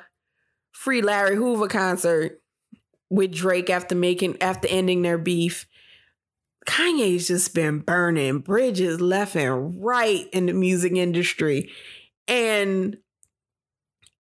free 0.72 1.00
Larry 1.00 1.36
Hoover 1.36 1.68
concert 1.68 2.42
with 3.08 3.32
Drake 3.32 3.70
after 3.70 3.94
making 3.94 4.42
after 4.42 4.68
ending 4.68 5.02
their 5.02 5.18
beef. 5.18 5.66
Kanye's 6.66 7.28
just 7.28 7.54
been 7.54 7.80
burning 7.80 8.38
bridges 8.38 9.00
left 9.00 9.36
and 9.36 9.82
right 9.82 10.28
in 10.32 10.46
the 10.46 10.52
music 10.52 10.92
industry. 10.92 11.70
And 12.26 12.96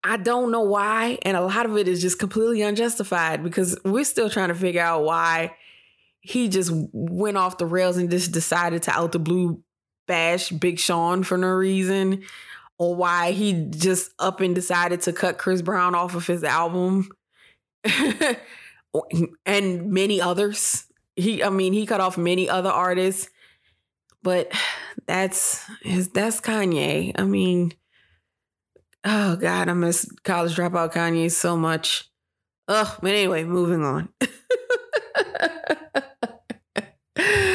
I 0.03 0.17
don't 0.17 0.51
know 0.51 0.61
why. 0.61 1.19
And 1.21 1.37
a 1.37 1.41
lot 1.41 1.67
of 1.67 1.77
it 1.77 1.87
is 1.87 2.01
just 2.01 2.19
completely 2.19 2.63
unjustified 2.63 3.43
because 3.43 3.77
we're 3.85 4.03
still 4.03 4.29
trying 4.29 4.49
to 4.49 4.55
figure 4.55 4.81
out 4.81 5.03
why 5.03 5.55
he 6.21 6.47
just 6.47 6.71
went 6.91 7.37
off 7.37 7.59
the 7.59 7.65
rails 7.65 7.97
and 7.97 8.09
just 8.09 8.31
decided 8.31 8.83
to 8.83 8.91
out 8.91 9.11
the 9.11 9.19
blue 9.19 9.61
bash 10.07 10.49
Big 10.49 10.79
Sean 10.79 11.23
for 11.23 11.37
no 11.37 11.47
reason 11.47 12.23
or 12.81 12.95
why 12.95 13.31
he 13.31 13.67
just 13.69 14.11
up 14.17 14.41
and 14.41 14.55
decided 14.55 15.01
to 15.01 15.13
cut 15.13 15.37
Chris 15.37 15.61
Brown 15.61 15.93
off 15.93 16.15
of 16.15 16.25
his 16.25 16.43
album 16.43 17.11
and 19.45 19.91
many 19.91 20.19
others. 20.19 20.85
He 21.15 21.43
I 21.43 21.51
mean 21.51 21.73
he 21.73 21.85
cut 21.85 22.01
off 22.01 22.17
many 22.17 22.49
other 22.49 22.71
artists, 22.71 23.29
but 24.23 24.51
that's 25.05 25.63
that's 26.11 26.41
Kanye. 26.41 27.11
I 27.15 27.23
mean, 27.23 27.71
oh 29.03 29.35
God, 29.35 29.69
I 29.69 29.73
miss 29.73 30.11
college 30.23 30.55
dropout 30.55 30.91
Kanye 30.91 31.29
so 31.29 31.55
much. 31.55 32.09
Ugh, 32.67 32.97
but 32.99 33.11
anyway, 33.11 33.43
moving 33.43 33.83
on. 33.83 34.09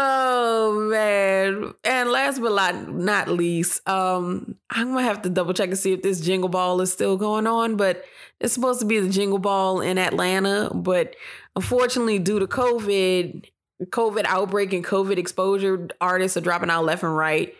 Oh 0.00 0.88
man. 0.90 1.74
And 1.82 2.10
last 2.10 2.40
but 2.40 2.88
not 2.88 3.28
least, 3.28 3.86
um, 3.88 4.54
I'm 4.70 4.92
gonna 4.92 5.02
have 5.02 5.22
to 5.22 5.28
double 5.28 5.54
check 5.54 5.70
and 5.70 5.78
see 5.78 5.92
if 5.92 6.02
this 6.02 6.20
jingle 6.20 6.48
ball 6.48 6.80
is 6.80 6.92
still 6.92 7.16
going 7.16 7.48
on, 7.48 7.76
but 7.76 8.04
it's 8.38 8.54
supposed 8.54 8.78
to 8.78 8.86
be 8.86 9.00
the 9.00 9.08
jingle 9.08 9.38
ball 9.38 9.80
in 9.80 9.98
Atlanta. 9.98 10.70
But 10.72 11.16
unfortunately, 11.56 12.20
due 12.20 12.38
to 12.38 12.46
COVID, 12.46 13.46
COVID 13.86 14.24
outbreak 14.26 14.72
and 14.72 14.84
COVID 14.84 15.18
exposure, 15.18 15.88
artists 16.00 16.36
are 16.36 16.42
dropping 16.42 16.70
out 16.70 16.84
left 16.84 17.02
and 17.02 17.16
right. 17.16 17.54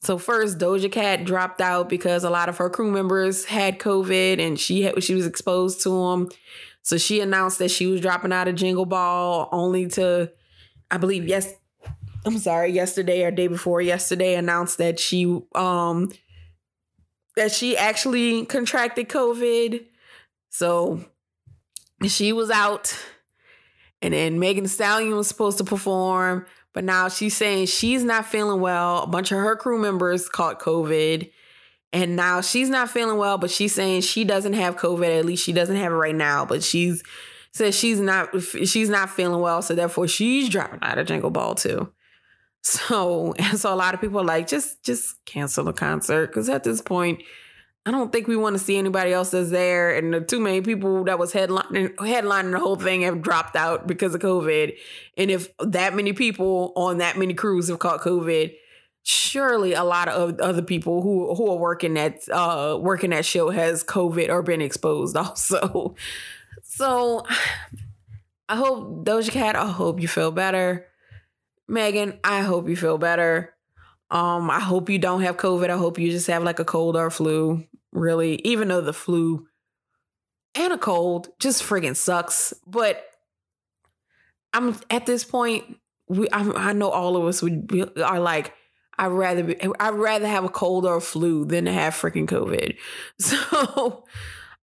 So 0.00 0.16
first, 0.16 0.58
Doja 0.58 0.90
Cat 0.90 1.24
dropped 1.24 1.60
out 1.60 1.90
because 1.90 2.24
a 2.24 2.30
lot 2.30 2.48
of 2.48 2.56
her 2.56 2.70
crew 2.70 2.90
members 2.90 3.44
had 3.44 3.78
COVID 3.78 4.40
and 4.40 4.58
she 4.58 4.82
had, 4.82 5.02
she 5.02 5.14
was 5.14 5.26
exposed 5.26 5.82
to 5.82 5.90
them. 5.90 6.28
So 6.82 6.96
she 6.96 7.20
announced 7.20 7.58
that 7.58 7.70
she 7.70 7.86
was 7.86 8.00
dropping 8.00 8.32
out 8.32 8.48
of 8.48 8.54
Jingle 8.54 8.86
Ball, 8.86 9.48
only 9.52 9.86
to, 9.88 10.32
I 10.90 10.96
believe, 10.96 11.28
yes, 11.28 11.54
I'm 12.24 12.38
sorry, 12.38 12.70
yesterday 12.70 13.24
or 13.24 13.30
day 13.30 13.48
before 13.48 13.80
yesterday 13.80 14.34
announced 14.34 14.78
that 14.78 15.00
she 15.00 15.40
um 15.54 16.12
that 17.36 17.50
she 17.50 17.76
actually 17.76 18.44
contracted 18.46 19.08
COVID. 19.08 19.84
So 20.50 21.04
she 22.06 22.32
was 22.32 22.50
out. 22.50 22.96
And 24.00 24.12
then 24.12 24.38
Megan 24.38 24.64
Thee 24.64 24.68
Stallion 24.68 25.16
was 25.16 25.28
supposed 25.28 25.58
to 25.58 25.64
perform, 25.64 26.44
but 26.72 26.82
now 26.82 27.08
she's 27.08 27.36
saying 27.36 27.66
she's 27.66 28.02
not 28.02 28.26
feeling 28.26 28.60
well. 28.60 29.04
A 29.04 29.06
bunch 29.06 29.30
of 29.30 29.38
her 29.38 29.54
crew 29.54 29.78
members 29.78 30.28
caught 30.28 30.60
COVID. 30.60 31.30
And 31.92 32.16
now 32.16 32.40
she's 32.40 32.68
not 32.68 32.90
feeling 32.90 33.18
well, 33.18 33.38
but 33.38 33.50
she's 33.50 33.74
saying 33.74 34.00
she 34.00 34.24
doesn't 34.24 34.54
have 34.54 34.76
COVID. 34.76 35.18
At 35.20 35.24
least 35.24 35.44
she 35.44 35.52
doesn't 35.52 35.76
have 35.76 35.92
it 35.92 35.96
right 35.96 36.14
now. 36.14 36.44
But 36.44 36.64
she's 36.64 37.02
says 37.52 37.78
she's 37.78 38.00
not 38.00 38.30
she's 38.40 38.88
not 38.88 39.10
feeling 39.10 39.40
well, 39.40 39.62
so 39.62 39.74
therefore 39.74 40.08
she's 40.08 40.48
dropping 40.48 40.80
out 40.82 40.98
of 40.98 41.06
Jingle 41.06 41.30
Ball 41.30 41.54
too. 41.54 41.92
So, 42.62 43.34
so 43.56 43.74
a 43.74 43.76
lot 43.76 43.92
of 43.92 44.00
people 44.00 44.20
are 44.20 44.24
like, 44.24 44.46
just 44.46 44.84
just 44.84 45.24
cancel 45.24 45.64
the 45.64 45.72
concert 45.72 46.28
because 46.28 46.48
at 46.48 46.62
this 46.64 46.80
point, 46.80 47.22
I 47.84 47.90
don't 47.90 48.12
think 48.12 48.28
we 48.28 48.36
want 48.36 48.56
to 48.56 48.62
see 48.62 48.78
anybody 48.78 49.12
else 49.12 49.32
that's 49.32 49.50
there. 49.50 49.96
And 49.96 50.14
the 50.14 50.20
too 50.20 50.38
many 50.38 50.60
people 50.60 51.04
that 51.04 51.18
was 51.18 51.32
headlining 51.32 51.96
headlining 51.96 52.52
the 52.52 52.60
whole 52.60 52.76
thing 52.76 53.02
have 53.02 53.20
dropped 53.20 53.56
out 53.56 53.88
because 53.88 54.14
of 54.14 54.20
COVID. 54.20 54.76
And 55.16 55.30
if 55.30 55.48
that 55.58 55.94
many 55.94 56.12
people 56.12 56.72
on 56.76 56.98
that 56.98 57.18
many 57.18 57.34
crews 57.34 57.68
have 57.68 57.80
caught 57.80 58.00
COVID, 58.00 58.54
surely 59.02 59.72
a 59.72 59.82
lot 59.82 60.06
of 60.06 60.38
other 60.38 60.62
people 60.62 61.02
who 61.02 61.34
who 61.34 61.50
are 61.50 61.58
working 61.58 61.98
at 61.98 62.20
uh 62.30 62.78
working 62.80 63.10
that 63.10 63.24
show 63.24 63.50
has 63.50 63.82
COVID 63.82 64.28
or 64.28 64.42
been 64.42 64.62
exposed 64.62 65.16
also. 65.16 65.96
So 66.62 67.26
I 68.48 68.54
hope 68.54 69.04
Doja 69.04 69.30
Cat, 69.30 69.56
I 69.56 69.66
hope 69.66 70.00
you 70.00 70.06
feel 70.06 70.30
better. 70.30 70.86
Megan, 71.68 72.18
I 72.24 72.40
hope 72.40 72.68
you 72.68 72.76
feel 72.76 72.98
better. 72.98 73.54
Um, 74.10 74.50
I 74.50 74.60
hope 74.60 74.90
you 74.90 74.98
don't 74.98 75.22
have 75.22 75.36
COVID. 75.38 75.70
I 75.70 75.76
hope 75.76 75.98
you 75.98 76.10
just 76.10 76.26
have 76.26 76.42
like 76.42 76.58
a 76.58 76.64
cold 76.64 76.96
or 76.96 77.10
flu. 77.10 77.64
Really, 77.92 78.36
even 78.44 78.68
though 78.68 78.80
the 78.80 78.92
flu 78.92 79.46
and 80.54 80.72
a 80.72 80.78
cold 80.78 81.28
just 81.38 81.62
friggin' 81.62 81.96
sucks. 81.96 82.52
But 82.66 83.04
I'm 84.52 84.76
at 84.90 85.06
this 85.06 85.24
point, 85.24 85.64
we 86.08 86.28
I'm, 86.32 86.56
i 86.56 86.72
know 86.72 86.90
all 86.90 87.16
of 87.16 87.24
us 87.24 87.42
would 87.42 87.66
be, 87.66 87.84
are 88.02 88.20
like, 88.20 88.54
I'd 88.98 89.06
rather 89.06 89.42
be, 89.42 89.56
I'd 89.80 89.94
rather 89.94 90.26
have 90.26 90.44
a 90.44 90.48
cold 90.48 90.84
or 90.84 90.96
a 90.96 91.00
flu 91.00 91.44
than 91.44 91.64
to 91.64 91.72
have 91.72 91.94
freaking 91.94 92.26
COVID. 92.26 92.76
So, 93.18 94.04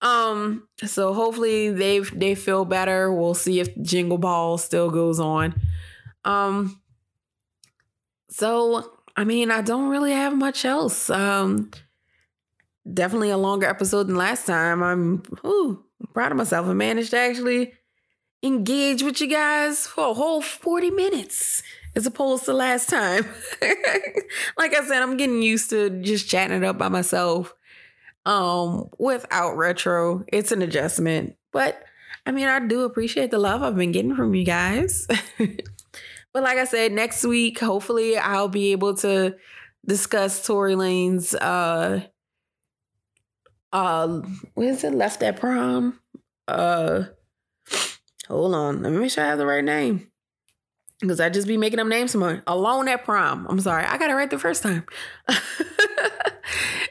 um, 0.02 0.68
so 0.86 1.14
hopefully 1.14 1.72
they 1.72 2.00
they 2.00 2.36
feel 2.36 2.66
better. 2.66 3.12
We'll 3.12 3.34
see 3.34 3.60
if 3.60 3.76
Jingle 3.82 4.18
Ball 4.18 4.58
still 4.58 4.92
goes 4.92 5.20
on. 5.20 5.60
Um, 6.24 6.82
so 8.38 8.92
I 9.16 9.24
mean, 9.24 9.50
I 9.50 9.62
don't 9.62 9.90
really 9.90 10.12
have 10.12 10.38
much 10.38 10.64
else. 10.64 11.10
Um, 11.10 11.72
definitely 12.92 13.32
a 13.32 13.38
longer 13.38 13.66
episode 13.66 14.04
than 14.04 14.16
last 14.16 14.46
time. 14.46 14.84
I'm 14.84 15.24
ooh, 15.44 15.84
proud 16.14 16.32
of 16.32 16.38
myself. 16.38 16.68
I 16.68 16.74
managed 16.74 17.10
to 17.12 17.18
actually 17.18 17.74
engage 18.44 19.02
with 19.02 19.20
you 19.20 19.28
guys 19.28 19.88
for 19.88 20.12
a 20.12 20.14
whole 20.14 20.42
40 20.42 20.92
minutes 20.92 21.64
as 21.96 22.06
opposed 22.06 22.46
to 22.46 22.54
last 22.54 22.90
time. 22.90 23.26
like 24.56 24.76
I 24.76 24.86
said, 24.88 25.02
I'm 25.02 25.18
getting 25.18 25.42
used 25.42 25.72
to 25.72 25.90
just 26.02 26.30
chatting 26.30 26.58
it 26.58 26.64
up 26.64 26.78
by 26.78 26.90
myself 26.90 27.56
um 28.28 28.90
without 29.00 29.58
retro. 29.58 30.24
It's 30.28 30.52
an 30.52 30.62
adjustment. 30.62 31.36
But 31.52 31.84
I 32.28 32.32
mean, 32.32 32.48
I 32.48 32.60
do 32.60 32.82
appreciate 32.82 33.32
the 33.32 33.40
love 33.40 33.64
I've 33.64 33.76
been 33.76 33.92
getting 33.92 34.16
from 34.16 34.36
you 34.36 34.46
guys. 34.46 35.08
but 36.38 36.44
like 36.44 36.60
I 36.60 36.66
said, 36.66 36.92
next 36.92 37.26
week, 37.26 37.58
hopefully 37.58 38.16
I'll 38.16 38.48
be 38.48 38.72
able 38.72 38.94
to 38.98 39.36
discuss 39.88 40.46
Tory 40.46 40.76
Lanez 40.76 41.34
uh 41.34 42.02
uh 43.74 44.22
what 44.54 44.68
is 44.68 44.84
it 44.84 44.94
left 44.94 45.24
at 45.24 45.40
prom? 45.40 46.00
Uh 46.48 47.06
hold 48.28 48.54
on, 48.54 48.84
let 48.84 48.92
me 48.92 49.00
make 49.00 49.10
sure 49.10 49.24
I 49.24 49.30
have 49.30 49.40
the 49.40 49.48
right 49.48 49.64
name. 49.64 50.12
Because 51.02 51.20
I 51.20 51.30
just 51.30 51.48
be 51.48 51.58
making 51.58 51.80
up 51.80 51.88
names 51.88 52.16
more. 52.16 52.44
Alone 52.46 52.88
at 52.88 53.04
prom. 53.04 53.48
I'm 53.50 53.60
sorry. 53.60 53.86
I 53.86 53.98
got 53.98 54.12
it 54.12 54.14
right 54.14 54.30
the 54.30 54.38
first 54.38 54.62
time. 54.62 54.86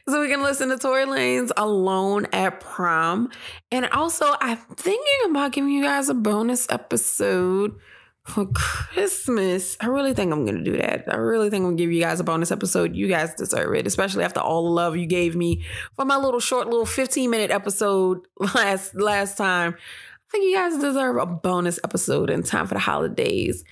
so 0.09 0.21
we 0.21 0.27
can 0.29 0.43
listen 0.43 0.71
to 0.71 0.77
Tory 0.77 1.05
Lanez 1.05 1.53
Alone 1.57 2.27
at 2.33 2.59
Prom. 2.59 3.31
And 3.71 3.87
also, 3.91 4.35
I'm 4.41 4.59
thinking 4.75 5.31
about 5.31 5.53
giving 5.53 5.71
you 5.71 5.85
guys 5.85 6.09
a 6.09 6.15
bonus 6.15 6.67
episode 6.69 7.79
for 8.29 8.47
Christmas. 8.47 9.77
I 9.81 9.87
really 9.87 10.13
think 10.13 10.33
I'm 10.33 10.45
gonna 10.45 10.65
do 10.65 10.77
that. 10.77 11.05
I 11.09 11.17
really 11.17 11.49
think 11.49 11.63
I'm 11.63 11.69
gonna 11.69 11.77
give 11.77 11.93
you 11.93 12.01
guys 12.01 12.21
a 12.21 12.25
bonus 12.25 12.51
episode. 12.51 12.97
You 12.97 13.09
guys 13.09 13.35
deserve 13.35 13.75
it, 13.75 13.87
especially 13.87 14.25
after 14.25 14.41
all 14.41 14.65
the 14.65 14.71
love 14.71 14.97
you 14.97 15.07
gave 15.07 15.37
me 15.37 15.63
for 15.95 16.05
my 16.05 16.17
little 16.17 16.41
short 16.41 16.67
little 16.69 16.87
15 16.87 17.31
minute 17.31 17.51
episode 17.51 18.27
last 18.55 18.95
last 18.95 19.37
time. 19.37 19.75
I 19.75 20.31
think 20.31 20.45
you 20.45 20.57
guys 20.57 20.77
deserve 20.79 21.17
a 21.19 21.27
bonus 21.27 21.79
episode 21.85 22.31
in 22.31 22.43
time 22.43 22.67
for 22.67 22.75
the 22.75 22.81
holidays. 22.81 23.63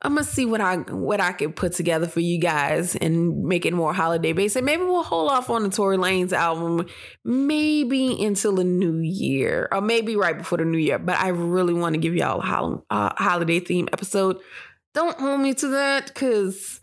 I'm 0.00 0.14
gonna 0.14 0.24
see 0.24 0.46
what 0.46 0.60
I 0.60 0.76
what 0.76 1.20
I 1.20 1.32
can 1.32 1.52
put 1.52 1.72
together 1.72 2.06
for 2.06 2.20
you 2.20 2.38
guys 2.38 2.94
and 2.94 3.44
make 3.44 3.66
it 3.66 3.72
more 3.72 3.92
holiday 3.92 4.32
based. 4.32 4.54
And 4.54 4.64
maybe 4.64 4.84
we'll 4.84 5.02
hold 5.02 5.30
off 5.30 5.50
on 5.50 5.64
the 5.64 5.70
Tory 5.70 5.96
Lanez 5.96 6.32
album, 6.32 6.86
maybe 7.24 8.24
until 8.24 8.54
the 8.54 8.64
new 8.64 8.98
year, 8.98 9.68
or 9.72 9.80
maybe 9.80 10.14
right 10.14 10.38
before 10.38 10.58
the 10.58 10.64
new 10.64 10.78
year. 10.78 10.98
But 10.98 11.18
I 11.18 11.28
really 11.28 11.74
want 11.74 11.94
to 11.94 12.00
give 12.00 12.14
y'all 12.14 12.38
a 12.38 12.42
hol- 12.42 12.86
uh, 12.90 13.10
holiday 13.16 13.58
theme 13.58 13.88
episode. 13.92 14.38
Don't 14.94 15.18
hold 15.18 15.40
me 15.40 15.54
to 15.54 15.68
that, 15.68 16.06
because 16.06 16.80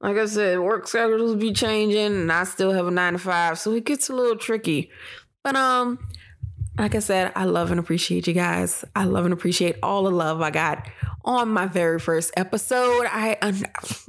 like 0.00 0.16
I 0.16 0.26
said, 0.26 0.58
work 0.58 0.86
schedules 0.86 1.36
be 1.36 1.52
changing, 1.52 2.06
and 2.06 2.32
I 2.32 2.44
still 2.44 2.72
have 2.72 2.86
a 2.86 2.90
nine 2.90 3.14
to 3.14 3.18
five, 3.18 3.58
so 3.58 3.72
it 3.72 3.84
gets 3.84 4.08
a 4.08 4.14
little 4.14 4.36
tricky. 4.36 4.90
But 5.44 5.56
um, 5.56 5.98
like 6.78 6.94
I 6.94 7.00
said, 7.00 7.32
I 7.36 7.44
love 7.44 7.70
and 7.70 7.78
appreciate 7.78 8.26
you 8.26 8.32
guys. 8.32 8.84
I 8.96 9.04
love 9.04 9.24
and 9.24 9.34
appreciate 9.34 9.76
all 9.82 10.04
the 10.04 10.10
love 10.10 10.40
I 10.40 10.50
got 10.50 10.88
on 11.24 11.48
my 11.48 11.66
very 11.66 11.98
first 11.98 12.32
episode. 12.36 13.06
I 13.06 13.36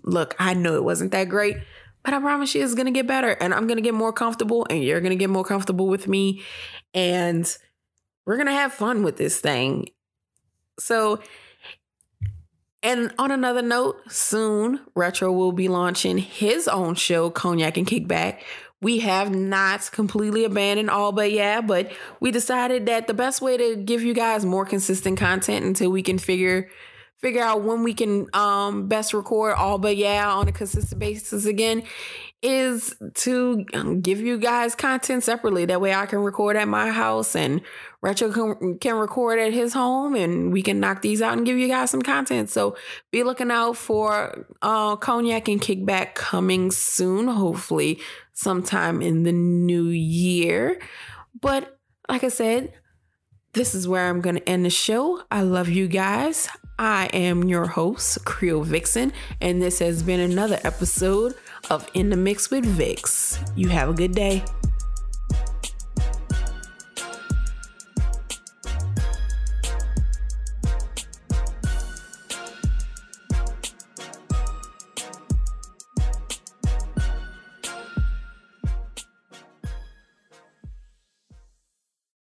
look, 0.03 0.35
I 0.39 0.53
know 0.53 0.75
it 0.75 0.83
wasn't 0.83 1.11
that 1.11 1.29
great, 1.29 1.57
but 2.03 2.13
I 2.13 2.19
promise 2.19 2.55
you 2.55 2.63
it's 2.63 2.73
going 2.73 2.85
to 2.85 2.91
get 2.91 3.07
better 3.07 3.31
and 3.31 3.53
I'm 3.53 3.67
going 3.67 3.77
to 3.77 3.83
get 3.83 3.93
more 3.93 4.13
comfortable 4.13 4.65
and 4.69 4.83
you're 4.83 5.01
going 5.01 5.11
to 5.11 5.17
get 5.17 5.29
more 5.29 5.43
comfortable 5.43 5.87
with 5.87 6.07
me 6.07 6.41
and 6.93 7.45
we're 8.25 8.37
going 8.37 8.47
to 8.47 8.53
have 8.53 8.73
fun 8.73 9.03
with 9.03 9.17
this 9.17 9.39
thing. 9.39 9.87
So 10.79 11.19
and 12.81 13.13
on 13.17 13.31
another 13.31 13.61
note, 13.61 14.11
soon 14.11 14.81
Retro 14.93 15.31
will 15.31 15.53
be 15.53 15.69
launching 15.69 16.17
his 16.17 16.67
own 16.67 16.95
show, 16.95 17.29
Cognac 17.29 17.77
and 17.77 17.87
Kickback, 17.87 18.39
we 18.83 18.99
have 18.99 19.33
not 19.33 19.89
completely 19.91 20.43
abandoned 20.43 20.89
all 20.89 21.11
but 21.11 21.31
yeah, 21.31 21.61
but 21.61 21.91
we 22.19 22.31
decided 22.31 22.85
that 22.85 23.07
the 23.07 23.13
best 23.13 23.41
way 23.41 23.57
to 23.57 23.75
give 23.75 24.03
you 24.03 24.13
guys 24.13 24.45
more 24.45 24.65
consistent 24.65 25.17
content 25.17 25.65
until 25.65 25.89
we 25.89 26.03
can 26.03 26.17
figure 26.17 26.69
figure 27.19 27.41
out 27.41 27.63
when 27.63 27.83
we 27.83 27.93
can 27.93 28.27
um 28.33 28.87
best 28.89 29.13
record 29.13 29.53
all 29.53 29.77
but 29.77 29.95
yeah 29.95 30.29
on 30.29 30.49
a 30.49 30.51
consistent 30.51 30.99
basis 30.99 31.45
again 31.45 31.81
is 32.43 32.93
to 33.13 33.65
um, 33.73 34.01
give 34.01 34.19
you 34.19 34.37
guys 34.37 34.75
content 34.75 35.23
separately. 35.23 35.63
That 35.63 35.79
way 35.79 35.93
I 35.93 36.05
can 36.05 36.19
record 36.19 36.57
at 36.57 36.67
my 36.67 36.89
house 36.89 37.37
and 37.37 37.61
Retro 38.01 38.33
can, 38.33 38.77
can 38.79 38.95
record 38.95 39.39
at 39.39 39.53
his 39.53 39.71
home 39.71 40.13
and 40.13 40.51
we 40.51 40.61
can 40.61 40.81
knock 40.81 41.01
these 41.01 41.21
out 41.21 41.37
and 41.37 41.45
give 41.45 41.57
you 41.57 41.69
guys 41.69 41.89
some 41.89 42.01
content. 42.01 42.49
So 42.49 42.75
be 43.11 43.23
looking 43.23 43.49
out 43.49 43.77
for 43.77 44.45
uh, 44.61 44.97
Cognac 44.97 45.47
and 45.47 45.61
Kickback 45.61 46.15
coming 46.15 46.69
soon, 46.69 47.29
hopefully 47.29 48.01
sometime 48.33 49.01
in 49.01 49.23
the 49.23 49.31
new 49.31 49.85
year. 49.85 50.79
But 51.39 51.77
like 52.09 52.23
I 52.23 52.29
said, 52.29 52.73
this 53.53 53.75
is 53.75 53.87
where 53.87 54.09
I'm 54.09 54.21
going 54.21 54.35
to 54.35 54.49
end 54.49 54.65
the 54.65 54.69
show. 54.69 55.21
I 55.31 55.41
love 55.41 55.69
you 55.69 55.87
guys. 55.87 56.49
I 56.79 57.05
am 57.13 57.43
your 57.43 57.67
host, 57.67 58.25
Creole 58.25 58.63
Vixen, 58.63 59.13
and 59.39 59.61
this 59.61 59.77
has 59.79 60.01
been 60.01 60.19
another 60.19 60.59
episode 60.63 61.35
of 61.69 61.87
In 61.93 62.09
the 62.09 62.17
Mix 62.17 62.49
with 62.49 62.65
Vix. 62.65 63.39
You 63.55 63.69
have 63.69 63.89
a 63.89 63.93
good 63.93 64.13
day. 64.13 64.43